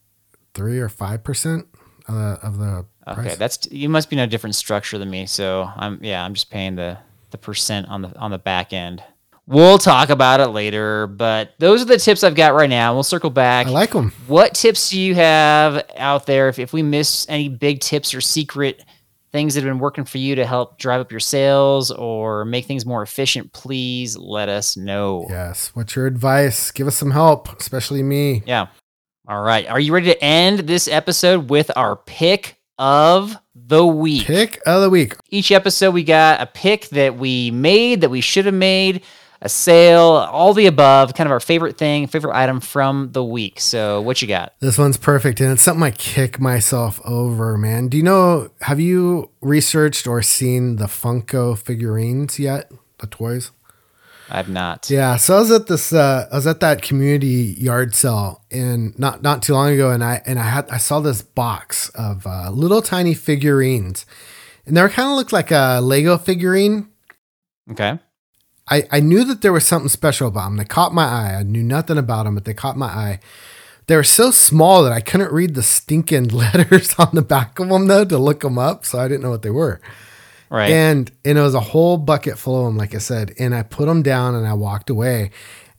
three 0.54 0.80
or 0.80 0.90
5% 0.90 1.66
of 2.08 2.16
the, 2.16 2.22
of 2.46 2.58
the 2.58 2.86
Okay, 3.10 3.22
price. 3.22 3.38
that's 3.38 3.68
you 3.72 3.88
must 3.90 4.10
be 4.10 4.16
in 4.18 4.20
a 4.22 4.28
different 4.28 4.56
structure 4.56 4.98
than 4.98 5.10
me. 5.10 5.26
So 5.28 5.70
I'm 5.78 6.00
yeah, 6.04 6.26
I'm 6.26 6.34
just 6.34 6.50
paying 6.50 6.76
the 6.76 6.98
the 7.32 7.38
percent 7.38 7.88
on 7.88 8.02
the 8.02 8.18
on 8.18 8.32
the 8.32 8.38
back 8.38 8.74
end. 8.74 9.04
We'll 9.46 9.78
talk 9.78 10.10
about 10.10 10.42
it 10.42 10.48
later, 10.48 11.08
but 11.08 11.54
those 11.58 11.82
are 11.82 11.86
the 11.86 11.98
tips 11.98 12.22
I've 12.26 12.36
got 12.36 12.54
right 12.54 12.70
now. 12.70 12.94
We'll 12.94 13.04
circle 13.04 13.30
back. 13.30 13.68
I 13.68 13.70
like 13.70 13.92
them. 13.92 14.12
what 14.28 14.54
tips 14.54 14.90
do 14.90 15.00
you 15.00 15.16
have 15.16 15.86
out 15.96 16.26
there? 16.26 16.50
If, 16.50 16.60
if 16.60 16.74
we 16.74 16.84
miss 16.84 17.26
any 17.30 17.48
big 17.48 17.80
tips 17.80 18.14
or 18.14 18.20
secret 18.20 18.84
things 19.32 19.54
that 19.54 19.64
have 19.64 19.70
been 19.70 19.80
working 19.80 20.04
for 20.04 20.18
you 20.18 20.36
to 20.36 20.46
help 20.46 20.78
drive 20.78 21.00
up 21.00 21.12
your 21.12 21.22
sales 21.22 21.92
or 21.92 22.44
make 22.44 22.66
things 22.66 22.86
more 22.86 23.02
efficient, 23.02 23.54
please 23.54 24.18
let 24.18 24.50
us 24.50 24.76
know. 24.76 25.26
Yes. 25.30 25.72
What's 25.74 25.96
your 25.96 26.08
advice? 26.08 26.72
Give 26.72 26.88
us 26.88 26.98
some 26.98 27.12
help, 27.12 27.48
especially 27.58 28.04
me. 28.04 28.44
Yeah. 28.46 28.68
All 29.30 29.42
right. 29.42 29.66
Are 29.68 29.80
you 29.80 29.94
ready 29.94 30.08
to 30.08 30.24
end 30.24 30.60
this 30.60 30.90
episode 30.90 31.50
with 31.50 31.72
our 31.78 31.96
pick 31.96 32.58
of 32.78 33.38
the 33.68 33.86
week? 33.86 34.26
Pick 34.26 34.62
of 34.66 34.82
the 34.82 34.90
week. 34.90 35.16
each 35.30 35.52
episode 35.52 35.92
we 35.92 36.04
got 36.04 36.42
a 36.42 36.46
pick 36.46 36.88
that 36.90 37.18
we 37.18 37.52
made 37.52 38.02
that 38.02 38.10
we 38.10 38.22
should 38.22 38.46
have 38.46 38.56
made 38.56 39.04
a 39.42 39.50
sale 39.50 40.02
all 40.02 40.54
the 40.56 40.66
above 40.66 41.14
kind 41.14 41.28
of 41.28 41.32
our 41.32 41.40
favorite 41.40 41.78
thing 41.78 42.08
favorite 42.08 42.36
item 42.36 42.60
from 42.60 43.12
the 43.12 43.24
week 43.24 43.60
so 43.60 44.02
what 44.02 44.20
you 44.20 44.28
got 44.28 44.52
This 44.62 44.80
one's 44.80 44.98
perfect, 44.98 45.40
and 45.40 45.52
it's 45.52 45.62
something 45.62 45.84
I 45.84 45.92
kick 45.92 46.40
myself 46.40 47.00
over, 47.06 47.56
man. 47.56 47.88
Do 47.88 47.98
you 47.98 48.04
know? 48.04 48.50
Have 48.62 48.80
you 48.80 49.30
researched 49.42 50.08
or 50.08 50.24
seen 50.24 50.78
the 50.78 50.86
Funko 50.86 51.56
figurines 51.56 52.40
yet? 52.40 52.72
The 52.98 53.06
toys. 53.06 53.52
I've 54.30 54.50
not 54.50 54.90
Yeah, 54.90 55.18
so 55.18 55.36
I 55.36 55.40
was 55.40 55.52
at 55.52 55.68
this. 55.68 55.94
Uh, 55.94 56.28
I 56.32 56.36
was 56.36 56.48
at 56.48 56.60
that 56.60 56.82
community 56.82 57.56
yard 57.58 57.96
sale, 57.96 58.44
and 58.52 58.98
not 59.00 59.22
not 59.22 59.42
too 59.42 59.54
long 59.54 59.72
ago, 59.72 59.92
and 59.92 60.04
I 60.04 60.22
and 60.26 60.40
I 60.40 60.44
had 60.44 60.70
I 60.70 60.78
saw 60.78 61.00
this 61.00 61.22
box 61.22 61.90
of 61.90 62.26
uh, 62.28 62.50
little 62.52 62.82
tiny 62.82 63.14
figurines, 63.14 64.06
and 64.66 64.76
they 64.76 64.82
kind 64.90 65.10
of 65.10 65.16
looked 65.16 65.34
like 65.34 65.52
a 65.52 65.80
Lego 65.82 66.18
figurine. 66.18 66.90
okay 67.72 68.00
I, 68.70 68.84
I 68.92 69.00
knew 69.00 69.24
that 69.24 69.42
there 69.42 69.54
was 69.54 69.66
something 69.66 69.90
special 69.90 70.28
about 70.28 70.46
them. 70.46 70.58
They 70.58 70.66
caught 70.66 70.94
my 70.94 71.06
eye. 71.06 71.36
I 71.40 71.44
knew 71.44 71.64
nothing 71.64 71.98
about 71.98 72.26
them, 72.26 72.36
but 72.36 72.46
they 72.46 72.54
caught 72.54 72.78
my 72.78 72.88
eye. 72.88 73.20
They 73.88 73.96
were 73.96 74.04
so 74.04 74.32
small 74.32 74.84
that 74.84 74.92
I 74.92 75.00
couldn't 75.00 75.32
read 75.32 75.56
the 75.56 75.64
stinking 75.64 76.28
letters 76.30 76.94
on 77.00 77.10
the 77.14 77.22
back 77.22 77.60
of 77.60 77.70
them 77.70 77.88
though 77.88 78.06
to 78.06 78.18
look 78.18 78.42
them 78.42 78.58
up, 78.58 78.86
so 78.86 79.00
I 79.00 79.08
didn't 79.08 79.24
know 79.24 79.30
what 79.30 79.42
they 79.42 79.50
were. 79.50 79.80
Right 80.50 80.70
And 80.70 81.12
and 81.26 81.38
it 81.38 81.42
was 81.42 81.56
a 81.56 81.60
whole 81.60 81.98
bucket 81.98 82.38
full 82.38 82.60
of 82.60 82.66
them, 82.66 82.78
like 82.78 82.96
I 82.96 83.00
said. 83.00 83.34
And 83.40 83.54
I 83.54 83.64
put 83.64 83.86
them 83.86 84.02
down 84.02 84.36
and 84.36 84.48
I 84.48 84.54
walked 84.54 84.90
away. 84.90 85.32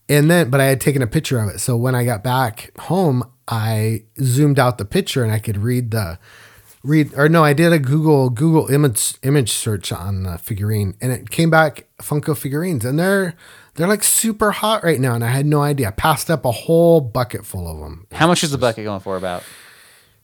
And 0.09 0.31
then, 0.31 0.49
but 0.49 0.61
I 0.61 0.65
had 0.65 0.81
taken 0.81 1.03
a 1.03 1.07
picture 1.07 1.39
of 1.39 1.51
it. 1.51 1.59
So 1.61 1.77
when 1.77 1.95
I 1.95 2.05
got 2.05 2.25
back 2.25 2.71
home, 2.79 3.25
I 3.47 4.05
zoomed 4.23 4.59
out 4.59 4.79
the 4.79 4.85
picture 4.85 5.23
and 5.23 5.33
I 5.33 5.39
could 5.39 5.59
read 5.59 5.91
the 5.91 6.19
read 6.83 7.13
or 7.17 7.29
no, 7.29 7.45
I 7.45 7.53
did 7.53 7.73
a 7.73 7.79
Google 7.79 8.31
Google 8.31 8.69
image 8.69 9.15
image 9.23 9.53
search 9.53 9.93
on 9.93 10.23
the 10.23 10.39
figurine 10.39 10.95
and 11.01 11.13
it 11.13 11.31
came 11.31 11.51
back 11.51 11.87
Funko 11.99 12.37
figurines 12.37 12.85
and 12.85 12.99
they're 12.99 13.35
they're 13.75 13.89
like 13.89 14.03
super 14.03 14.51
hot 14.51 14.83
right 14.83 15.01
now 15.01 15.15
and 15.15 15.25
I 15.25 15.29
had 15.29 15.47
no 15.47 15.63
idea. 15.63 15.89
I 15.89 15.91
passed 15.93 16.31
up 16.31 16.45
a 16.45 16.53
whole 16.53 17.01
bucket 17.01 17.45
full 17.45 17.71
of 17.71 17.81
them. 17.81 18.07
how 18.13 18.27
much 18.27 18.43
is 18.45 18.51
the 18.51 18.59
bucket 18.59 18.85
going 18.85 19.01
for 19.01 19.17
about 19.17 19.43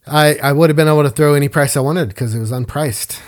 I 0.07 0.37
I 0.37 0.52
would 0.52 0.70
have 0.70 0.76
been 0.76 0.88
able 0.88 1.02
to 1.02 1.11
throw 1.11 1.35
any 1.35 1.48
price 1.48 1.76
I 1.76 1.80
wanted 1.80 2.09
because 2.09 2.35
it 2.35 2.40
was 2.40 2.52
unpriced. 2.52 3.20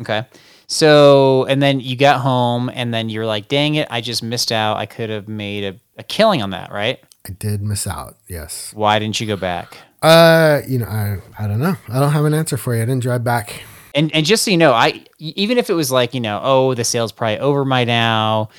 Okay 0.00 0.24
so 0.66 1.44
and 1.44 1.62
then 1.62 1.80
you 1.80 1.96
got 1.96 2.20
home 2.20 2.70
and 2.74 2.92
then 2.92 3.08
you're 3.08 3.26
like 3.26 3.48
dang 3.48 3.74
it 3.74 3.86
i 3.90 4.00
just 4.00 4.22
missed 4.22 4.50
out 4.52 4.76
i 4.76 4.86
could 4.86 5.10
have 5.10 5.28
made 5.28 5.64
a, 5.64 5.78
a 5.98 6.02
killing 6.02 6.42
on 6.42 6.50
that 6.50 6.72
right 6.72 7.00
I 7.26 7.32
did 7.32 7.62
miss 7.62 7.86
out. 7.86 8.16
Yes. 8.28 8.72
why 8.74 8.98
didn't 8.98 9.18
you 9.18 9.26
go 9.26 9.36
back 9.36 9.78
Uh, 10.02 10.60
you 10.68 10.78
know, 10.78 10.84
I 10.86 11.18
I 11.38 11.46
don't 11.46 11.60
know. 11.60 11.76
I 11.88 11.98
don't 11.98 12.12
have 12.12 12.26
an 12.26 12.34
answer 12.34 12.58
for 12.58 12.74
you. 12.76 12.82
I 12.82 12.84
didn't 12.84 13.02
drive 13.02 13.24
back. 13.24 13.62
And 13.94 14.14
and 14.14 14.26
just 14.26 14.44
so 14.44 14.50
you 14.50 14.58
know, 14.58 14.72
I 14.74 15.04
even 15.18 15.56
if 15.56 15.70
it 15.70 15.72
was 15.74 15.90
like 15.90 16.12
you 16.12 16.20
know, 16.20 16.38
oh, 16.42 16.74
the 16.74 16.84
sale's 16.84 17.12
probably 17.12 17.38
over 17.38 17.64
by 17.64 17.84
now, 17.84 18.50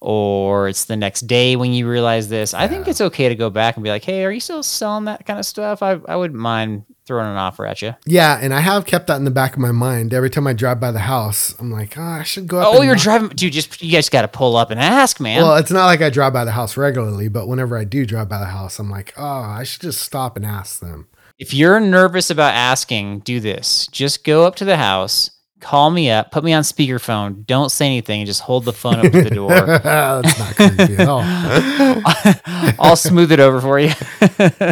or 0.00 0.68
it's 0.68 0.86
the 0.86 0.96
next 0.96 1.26
day 1.26 1.56
when 1.56 1.72
you 1.74 1.86
realize 1.86 2.28
this, 2.28 2.54
I 2.54 2.68
think 2.68 2.88
it's 2.88 3.02
okay 3.02 3.28
to 3.28 3.34
go 3.34 3.50
back 3.50 3.76
and 3.76 3.84
be 3.84 3.90
like, 3.90 4.04
hey, 4.04 4.24
are 4.24 4.30
you 4.30 4.40
still 4.40 4.62
selling 4.62 5.04
that 5.04 5.26
kind 5.26 5.38
of 5.38 5.44
stuff? 5.44 5.82
I 5.82 6.00
I 6.08 6.16
wouldn't 6.16 6.40
mind 6.40 6.84
throwing 7.08 7.26
an 7.28 7.36
offer 7.36 7.66
at 7.66 7.82
you. 7.82 7.96
Yeah, 8.06 8.38
and 8.40 8.54
I 8.54 8.60
have 8.60 8.86
kept 8.86 9.08
that 9.08 9.16
in 9.16 9.24
the 9.24 9.32
back 9.32 9.54
of 9.54 9.58
my 9.58 9.72
mind. 9.72 10.14
Every 10.14 10.30
time 10.30 10.46
I 10.46 10.52
drive 10.52 10.78
by 10.78 10.92
the 10.92 11.00
house, 11.00 11.56
I'm 11.58 11.72
like, 11.72 11.98
oh, 11.98 12.02
I 12.02 12.22
should 12.22 12.46
go 12.46 12.60
up. 12.60 12.68
Oh, 12.76 12.82
you're 12.82 12.94
knock- 12.94 13.02
driving, 13.02 13.28
dude. 13.30 13.52
Just 13.52 13.82
you 13.82 13.90
guys 13.90 14.08
got 14.08 14.22
to 14.22 14.28
pull 14.28 14.56
up 14.56 14.70
and 14.70 14.78
ask, 14.78 15.18
man. 15.18 15.42
Well, 15.42 15.56
it's 15.56 15.72
not 15.72 15.86
like 15.86 16.00
I 16.00 16.10
drive 16.10 16.32
by 16.32 16.44
the 16.44 16.52
house 16.52 16.76
regularly, 16.76 17.26
but 17.28 17.48
whenever 17.48 17.76
I 17.76 17.82
do 17.82 18.06
drive 18.06 18.28
by 18.28 18.38
the 18.38 18.44
house, 18.46 18.78
I'm 18.78 18.88
like, 18.90 19.12
oh, 19.16 19.24
I 19.24 19.64
should 19.64 19.80
just 19.80 20.00
stop 20.02 20.36
and 20.36 20.46
ask 20.46 20.78
them. 20.78 21.08
if 21.38 21.52
you're 21.52 21.80
nervous 21.80 22.30
about 22.30 22.54
asking, 22.54 23.20
do 23.20 23.40
this. 23.40 23.88
Just 23.90 24.22
go 24.24 24.44
up 24.44 24.54
to 24.56 24.64
the 24.64 24.76
house, 24.76 25.30
call 25.60 25.90
me 25.90 26.10
up, 26.10 26.30
put 26.30 26.44
me 26.44 26.52
on 26.52 26.62
speakerphone. 26.62 27.44
Don't 27.46 27.70
say 27.70 27.86
anything, 27.86 28.24
just 28.26 28.40
hold 28.40 28.64
the 28.64 28.72
phone 28.72 28.94
up 29.04 29.12
to 29.12 29.22
the 29.22 29.30
door. 29.30 29.48
That's 29.82 30.38
not 30.38 30.54
creepy 30.56 30.96
at 30.96 31.08
all. 31.08 31.22
I'll 32.80 32.96
smooth 32.96 33.32
it 33.32 33.40
over 33.40 33.60
for 33.60 33.78
you. 33.78 33.90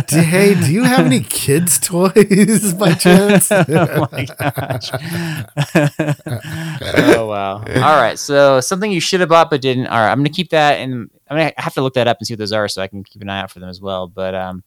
Hey, 0.08 0.54
do 0.54 0.72
you 0.72 0.84
have 0.84 1.06
any 1.06 1.20
kids' 1.20 1.78
toys 1.78 2.72
by 2.74 2.94
chance? 2.94 3.50
oh 3.50 4.08
my 4.12 4.24
gosh. 4.24 4.90
oh 5.98 7.26
wow. 7.26 7.56
All 7.58 8.00
right. 8.00 8.18
So 8.18 8.60
something 8.60 8.90
you 8.90 9.00
should 9.00 9.20
have 9.20 9.28
bought 9.28 9.50
but 9.50 9.60
didn't. 9.60 9.86
All 9.86 9.98
right. 9.98 10.10
I'm 10.10 10.18
gonna 10.18 10.28
keep 10.30 10.50
that 10.50 10.74
and 10.80 11.10
I'm 11.28 11.36
gonna 11.36 11.52
have 11.56 11.74
to 11.74 11.82
look 11.82 11.94
that 11.94 12.08
up 12.08 12.18
and 12.18 12.26
see 12.26 12.34
what 12.34 12.38
those 12.38 12.52
are 12.52 12.68
so 12.68 12.82
I 12.82 12.88
can 12.88 13.04
keep 13.04 13.22
an 13.22 13.28
eye 13.28 13.40
out 13.40 13.50
for 13.50 13.60
them 13.60 13.68
as 13.68 13.80
well. 13.80 14.06
But 14.08 14.34
um 14.34 14.62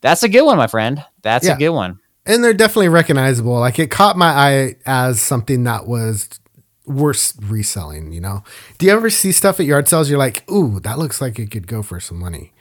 that's 0.00 0.22
a 0.22 0.28
good 0.28 0.42
one, 0.42 0.56
my 0.56 0.66
friend. 0.66 1.04
That's 1.22 1.46
Yeah. 1.46 1.54
a 1.54 1.58
good 1.58 1.70
one. 1.70 1.98
And 2.30 2.44
they're 2.44 2.54
definitely 2.54 2.88
recognizable. 2.88 3.58
Like 3.58 3.78
it 3.78 3.90
caught 3.90 4.16
my 4.16 4.28
eye 4.28 4.76
as 4.86 5.20
something 5.20 5.64
that 5.64 5.86
was 5.86 6.28
worth 6.86 7.34
reselling. 7.42 8.12
You 8.12 8.20
know, 8.20 8.44
do 8.78 8.86
you 8.86 8.92
ever 8.92 9.10
see 9.10 9.32
stuff 9.32 9.60
at 9.60 9.66
yard 9.66 9.88
sales? 9.88 10.08
You're 10.08 10.18
like, 10.18 10.48
ooh, 10.50 10.80
that 10.80 10.98
looks 10.98 11.20
like 11.20 11.38
it 11.38 11.50
could 11.50 11.66
go 11.66 11.82
for 11.82 12.00
some 12.00 12.18
money. 12.18 12.52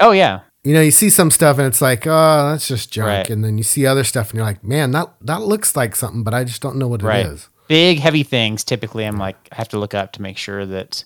Oh 0.00 0.10
yeah. 0.12 0.40
You 0.64 0.74
know, 0.74 0.80
you 0.80 0.90
see 0.90 1.10
some 1.10 1.30
stuff 1.30 1.58
and 1.58 1.66
it's 1.66 1.80
like, 1.80 2.06
oh, 2.06 2.50
that's 2.50 2.66
just 2.66 2.92
junk. 2.92 3.06
Right. 3.06 3.30
And 3.30 3.44
then 3.44 3.56
you 3.56 3.64
see 3.64 3.86
other 3.86 4.02
stuff 4.02 4.30
and 4.30 4.36
you're 4.38 4.44
like, 4.44 4.64
man, 4.64 4.90
that 4.90 5.12
that 5.22 5.42
looks 5.42 5.76
like 5.76 5.94
something, 5.96 6.22
but 6.24 6.34
I 6.34 6.44
just 6.44 6.60
don't 6.60 6.76
know 6.76 6.88
what 6.88 7.02
Right. 7.02 7.24
it 7.24 7.32
is. 7.32 7.48
big 7.68 7.98
heavy 7.98 8.22
things 8.22 8.62
typically 8.62 9.04
I'm 9.04 9.18
like 9.18 9.36
I 9.52 9.56
have 9.56 9.68
to 9.70 9.78
look 9.78 9.92
up 9.94 10.12
to 10.12 10.22
make 10.22 10.36
sure 10.38 10.64
that 10.66 11.04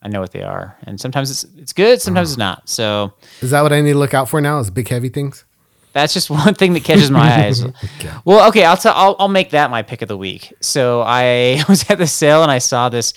I 0.00 0.08
know 0.08 0.20
what 0.20 0.32
they 0.32 0.42
are. 0.42 0.76
And 0.82 1.00
sometimes 1.00 1.30
it's 1.30 1.44
it's 1.56 1.72
good, 1.72 2.00
sometimes 2.02 2.28
uh-huh. 2.30 2.32
it's 2.32 2.38
not. 2.38 2.68
So 2.68 3.12
Is 3.40 3.50
that 3.50 3.62
what 3.62 3.72
I 3.72 3.80
need 3.80 3.92
to 3.92 3.98
look 3.98 4.14
out 4.14 4.28
for 4.28 4.40
now? 4.40 4.58
Is 4.58 4.68
big 4.70 4.88
heavy 4.88 5.08
things? 5.08 5.44
That's 5.92 6.14
just 6.14 6.30
one 6.44 6.54
thing 6.54 6.72
that 6.74 6.84
catches 6.84 7.10
my 7.10 7.44
eyes. 7.46 7.64
Well, 8.24 8.48
okay, 8.48 8.64
I'll 8.64 8.76
tell. 8.76 8.94
I'll, 8.94 9.16
I'll 9.18 9.28
make 9.28 9.50
that 9.50 9.70
my 9.70 9.82
pick 9.82 10.02
of 10.02 10.08
the 10.08 10.16
week. 10.16 10.52
So 10.60 11.02
I 11.02 11.62
was 11.68 11.88
at 11.90 11.98
the 11.98 12.06
sale 12.06 12.42
and 12.42 12.50
I 12.50 12.58
saw 12.58 12.88
this. 12.88 13.14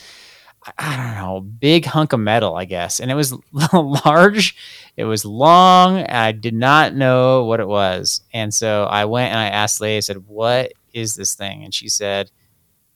I 0.80 0.98
don't 0.98 1.16
know, 1.16 1.42
big 1.42 1.86
hunk 1.86 2.12
of 2.14 2.20
metal, 2.20 2.56
I 2.56 2.66
guess, 2.66 3.00
and 3.00 3.12
it 3.12 3.14
was 3.14 3.36
large. 3.72 4.56
It 4.98 5.04
was 5.04 5.24
long. 5.24 5.98
And 6.00 6.18
I 6.18 6.32
did 6.32 6.56
not 6.56 6.96
know 6.96 7.44
what 7.46 7.60
it 7.60 7.68
was, 7.68 8.22
and 8.34 8.52
so 8.52 8.86
I 8.86 9.06
went 9.06 9.30
and 9.30 9.40
I 9.40 9.48
asked 9.50 9.80
Leigh. 9.80 9.98
I 9.98 10.00
said, 10.00 10.26
"What 10.28 10.74
is 10.92 11.14
this 11.14 11.36
thing?" 11.36 11.64
And 11.64 11.72
she 11.72 11.88
said, 11.88 12.32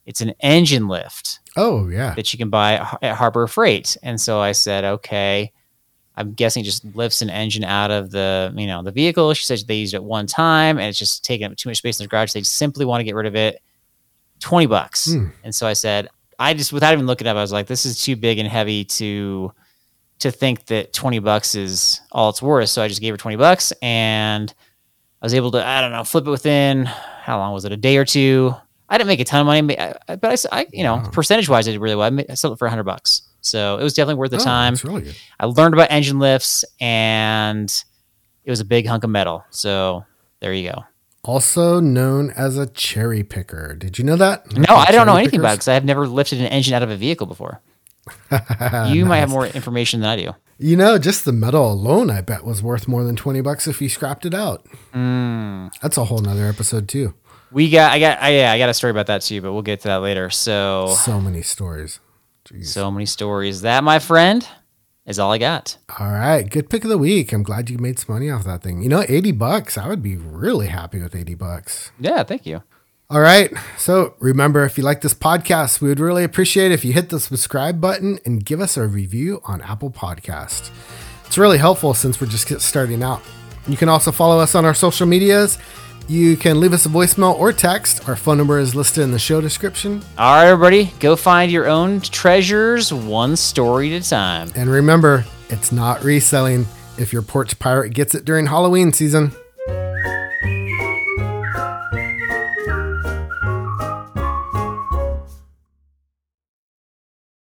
"It's 0.07 0.21
an 0.21 0.33
engine 0.39 0.87
lift 0.87 1.41
Oh 1.55 1.87
yeah. 1.89 2.15
that 2.15 2.33
you 2.33 2.39
can 2.39 2.49
buy 2.49 2.83
at 3.03 3.15
Harbor 3.17 3.45
Freight." 3.45 3.97
And 4.01 4.19
so 4.19 4.39
I 4.39 4.53
said, 4.53 4.83
"Okay." 4.83 5.51
I'm 6.19 6.33
guessing 6.33 6.63
just 6.63 6.83
lifts 6.95 7.21
an 7.23 7.29
engine 7.31 7.63
out 7.63 7.89
of 7.89 8.11
the 8.11 8.53
you 8.55 8.67
know 8.67 8.83
the 8.83 8.91
vehicle. 8.91 9.33
She 9.33 9.45
says 9.45 9.63
they 9.63 9.75
used 9.75 9.93
it 9.93 10.03
one 10.03 10.27
time 10.27 10.77
and 10.77 10.87
it's 10.87 10.99
just 10.99 11.23
taking 11.25 11.47
up 11.47 11.55
too 11.57 11.69
much 11.69 11.77
space 11.77 11.99
in 11.99 12.03
the 12.03 12.07
garage. 12.09 12.33
They 12.33 12.43
simply 12.43 12.85
want 12.85 12.99
to 12.99 13.05
get 13.05 13.15
rid 13.15 13.25
of 13.25 13.35
it. 13.35 13.61
Twenty 14.39 14.67
bucks. 14.67 15.11
Hmm. 15.11 15.27
And 15.43 15.55
so 15.55 15.65
I 15.65 15.73
said, 15.73 16.09
I 16.37 16.53
just 16.53 16.71
without 16.73 16.93
even 16.93 17.05
looking 17.07 17.25
up, 17.27 17.35
I 17.37 17.41
was 17.41 17.51
like, 17.51 17.67
this 17.67 17.85
is 17.85 18.03
too 18.03 18.15
big 18.15 18.37
and 18.37 18.47
heavy 18.47 18.83
to 18.85 19.51
to 20.19 20.31
think 20.31 20.65
that 20.65 20.91
twenty 20.93 21.19
bucks 21.19 21.55
is 21.55 22.01
all 22.11 22.29
it's 22.29 22.41
worth. 22.41 22.69
So 22.69 22.81
I 22.81 22.87
just 22.89 23.01
gave 23.01 23.13
her 23.13 23.17
twenty 23.17 23.37
bucks 23.37 23.71
and 23.81 24.53
I 25.21 25.25
was 25.25 25.33
able 25.33 25.51
to 25.51 25.65
I 25.65 25.81
don't 25.81 25.91
know 25.91 26.03
flip 26.03 26.27
it 26.27 26.29
within 26.29 26.85
how 26.85 27.37
long 27.39 27.53
was 27.53 27.63
it 27.65 27.71
a 27.71 27.77
day 27.77 27.95
or 27.97 28.05
two. 28.05 28.53
I 28.89 28.97
didn't 28.97 29.07
make 29.09 29.19
a 29.19 29.23
ton 29.25 29.41
of 29.41 29.45
money, 29.45 29.61
but 29.61 29.79
I, 30.09 30.15
but 30.15 30.45
I 30.51 30.67
you 30.73 30.83
know 30.83 30.95
Wow. 30.95 31.09
percentage 31.11 31.47
wise 31.47 31.67
I 31.67 31.71
did 31.71 31.79
really 31.79 31.95
well. 31.95 32.11
I, 32.13 32.25
I 32.29 32.33
sold 32.33 32.53
it 32.53 32.57
for 32.59 32.67
hundred 32.67 32.83
bucks, 32.85 33.21
so 33.41 33.77
it 33.77 33.83
was 33.83 33.93
definitely 33.93 34.19
worth 34.19 34.31
the 34.31 34.37
Oh, 34.37 34.43
time. 34.43 34.75
Really 34.83 35.01
good. 35.01 35.15
I 35.39 35.45
learned 35.45 35.73
about 35.73 35.91
engine 35.91 36.19
lifts 36.19 36.65
and 36.79 37.69
it 38.43 38.49
was 38.49 38.59
a 38.59 38.65
big 38.65 38.85
hunk 38.87 39.03
of 39.03 39.09
metal. 39.09 39.45
So 39.49 40.05
there 40.39 40.53
you 40.53 40.69
go. 40.71 40.83
Also 41.23 41.79
known 41.79 42.31
as 42.31 42.57
a 42.57 42.65
cherry 42.67 43.23
picker. 43.23 43.75
Did 43.75 43.97
you 43.99 44.05
know 44.05 44.15
that? 44.15 44.51
No, 44.55 44.73
I 44.75 44.91
don't 44.91 45.05
know 45.05 45.17
anything 45.17 45.39
about 45.41 45.51
it 45.53 45.55
because 45.55 45.67
I 45.67 45.73
have 45.73 45.83
never 45.85 46.07
lifted 46.07 46.39
an 46.39 46.47
engine 46.47 46.73
out 46.73 46.81
of 46.83 46.89
a 46.89 46.95
vehicle 46.95 47.27
before. 47.27 47.61
You 48.87 49.05
might 49.05 49.17
have 49.19 49.29
more 49.29 49.45
information 49.45 49.99
than 50.01 50.09
I 50.09 50.15
do. 50.15 50.31
You 50.57 50.75
know, 50.75 50.97
just 50.97 51.25
the 51.25 51.31
metal 51.31 51.71
alone, 51.71 52.09
I 52.09 52.21
bet, 52.21 52.43
was 52.43 52.61
worth 52.63 52.87
more 52.87 53.03
than 53.03 53.15
twenty 53.15 53.39
bucks 53.41 53.67
if 53.67 53.81
you 53.81 53.87
scrapped 53.89 54.25
it 54.25 54.33
out. 54.33 54.65
Mm. 54.93 55.71
That's 55.81 55.97
a 55.97 56.05
whole 56.05 56.19
nother 56.19 56.47
episode 56.47 56.89
too. 56.89 57.13
We 57.51 57.69
got, 57.69 57.91
I 57.91 57.99
got, 57.99 58.21
I, 58.21 58.29
yeah, 58.37 58.51
I 58.51 58.57
got 58.59 58.69
a 58.69 58.73
story 58.73 58.91
about 58.91 59.07
that 59.07 59.21
too, 59.21 59.41
but 59.41 59.53
we'll 59.53 59.61
get 59.63 59.81
to 59.81 59.87
that 59.89 59.97
later. 59.97 60.29
So, 60.29 60.95
So 60.99 61.19
many 61.21 61.41
stories. 61.41 61.99
Jeez. 62.45 62.67
so 62.67 62.89
many 62.89 63.05
stories. 63.05 63.61
That, 63.61 63.83
my 63.83 63.99
friend, 63.99 64.47
is 65.05 65.19
all 65.19 65.31
I 65.31 65.37
got. 65.37 65.77
All 65.99 66.11
right, 66.11 66.49
good 66.49 66.69
pick 66.69 66.83
of 66.83 66.89
the 66.89 66.97
week. 66.97 67.33
I'm 67.33 67.43
glad 67.43 67.69
you 67.69 67.77
made 67.77 67.99
some 67.99 68.13
money 68.15 68.29
off 68.29 68.43
that 68.45 68.61
thing. 68.61 68.81
You 68.81 68.89
know, 68.89 69.03
80 69.07 69.31
bucks. 69.33 69.77
I 69.77 69.87
would 69.87 70.01
be 70.03 70.15
really 70.15 70.67
happy 70.67 71.01
with 71.01 71.15
80 71.15 71.35
bucks. 71.35 71.91
Yeah, 71.99 72.23
thank 72.23 72.45
you. 72.45 72.61
All 73.11 73.21
right. 73.21 73.51
So 73.77 74.13
remember, 74.19 74.65
if 74.65 74.77
you 74.77 74.83
like 74.83 75.01
this 75.01 75.15
podcast, 75.15 75.81
we 75.81 75.89
would 75.89 75.99
really 75.99 76.23
appreciate 76.23 76.71
if 76.71 76.85
you 76.85 76.93
hit 76.93 77.09
the 77.09 77.19
subscribe 77.19 77.81
button 77.81 78.19
and 78.23 78.45
give 78.45 78.61
us 78.61 78.77
a 78.77 78.85
review 78.85 79.41
on 79.45 79.61
Apple 79.61 79.89
Podcast. 79.89 80.69
It's 81.25 81.37
really 81.37 81.57
helpful 81.57 81.95
since 81.95 82.21
we're 82.21 82.27
just 82.27 82.61
starting 82.61 83.01
out. 83.01 83.23
You 83.67 83.77
can 83.77 83.89
also 83.89 84.11
follow 84.11 84.39
us 84.39 84.53
on 84.53 84.63
our 84.63 84.75
social 84.75 85.07
medias. 85.07 85.57
You 86.09 86.35
can 86.37 86.59
leave 86.59 86.73
us 86.73 86.87
a 86.87 86.89
voicemail 86.89 87.35
or 87.35 87.53
text. 87.53 88.09
Our 88.09 88.15
phone 88.15 88.39
number 88.39 88.57
is 88.57 88.73
listed 88.73 89.03
in 89.03 89.11
the 89.11 89.19
show 89.19 89.41
description. 89.41 90.01
All 90.17 90.37
right, 90.37 90.47
everybody, 90.47 90.91
go 90.99 91.15
find 91.15 91.51
your 91.51 91.67
own 91.67 92.01
treasures 92.01 92.91
one 92.91 93.35
story 93.35 93.93
at 93.93 94.03
a 94.03 94.09
time. 94.09 94.51
And 94.55 94.71
remember, 94.71 95.23
it's 95.49 95.71
not 95.71 96.03
reselling 96.03 96.65
if 96.97 97.13
your 97.13 97.21
porch 97.21 97.59
pirate 97.59 97.93
gets 97.93 98.15
it 98.15 98.25
during 98.25 98.47
Halloween 98.47 98.91
season. 98.91 99.33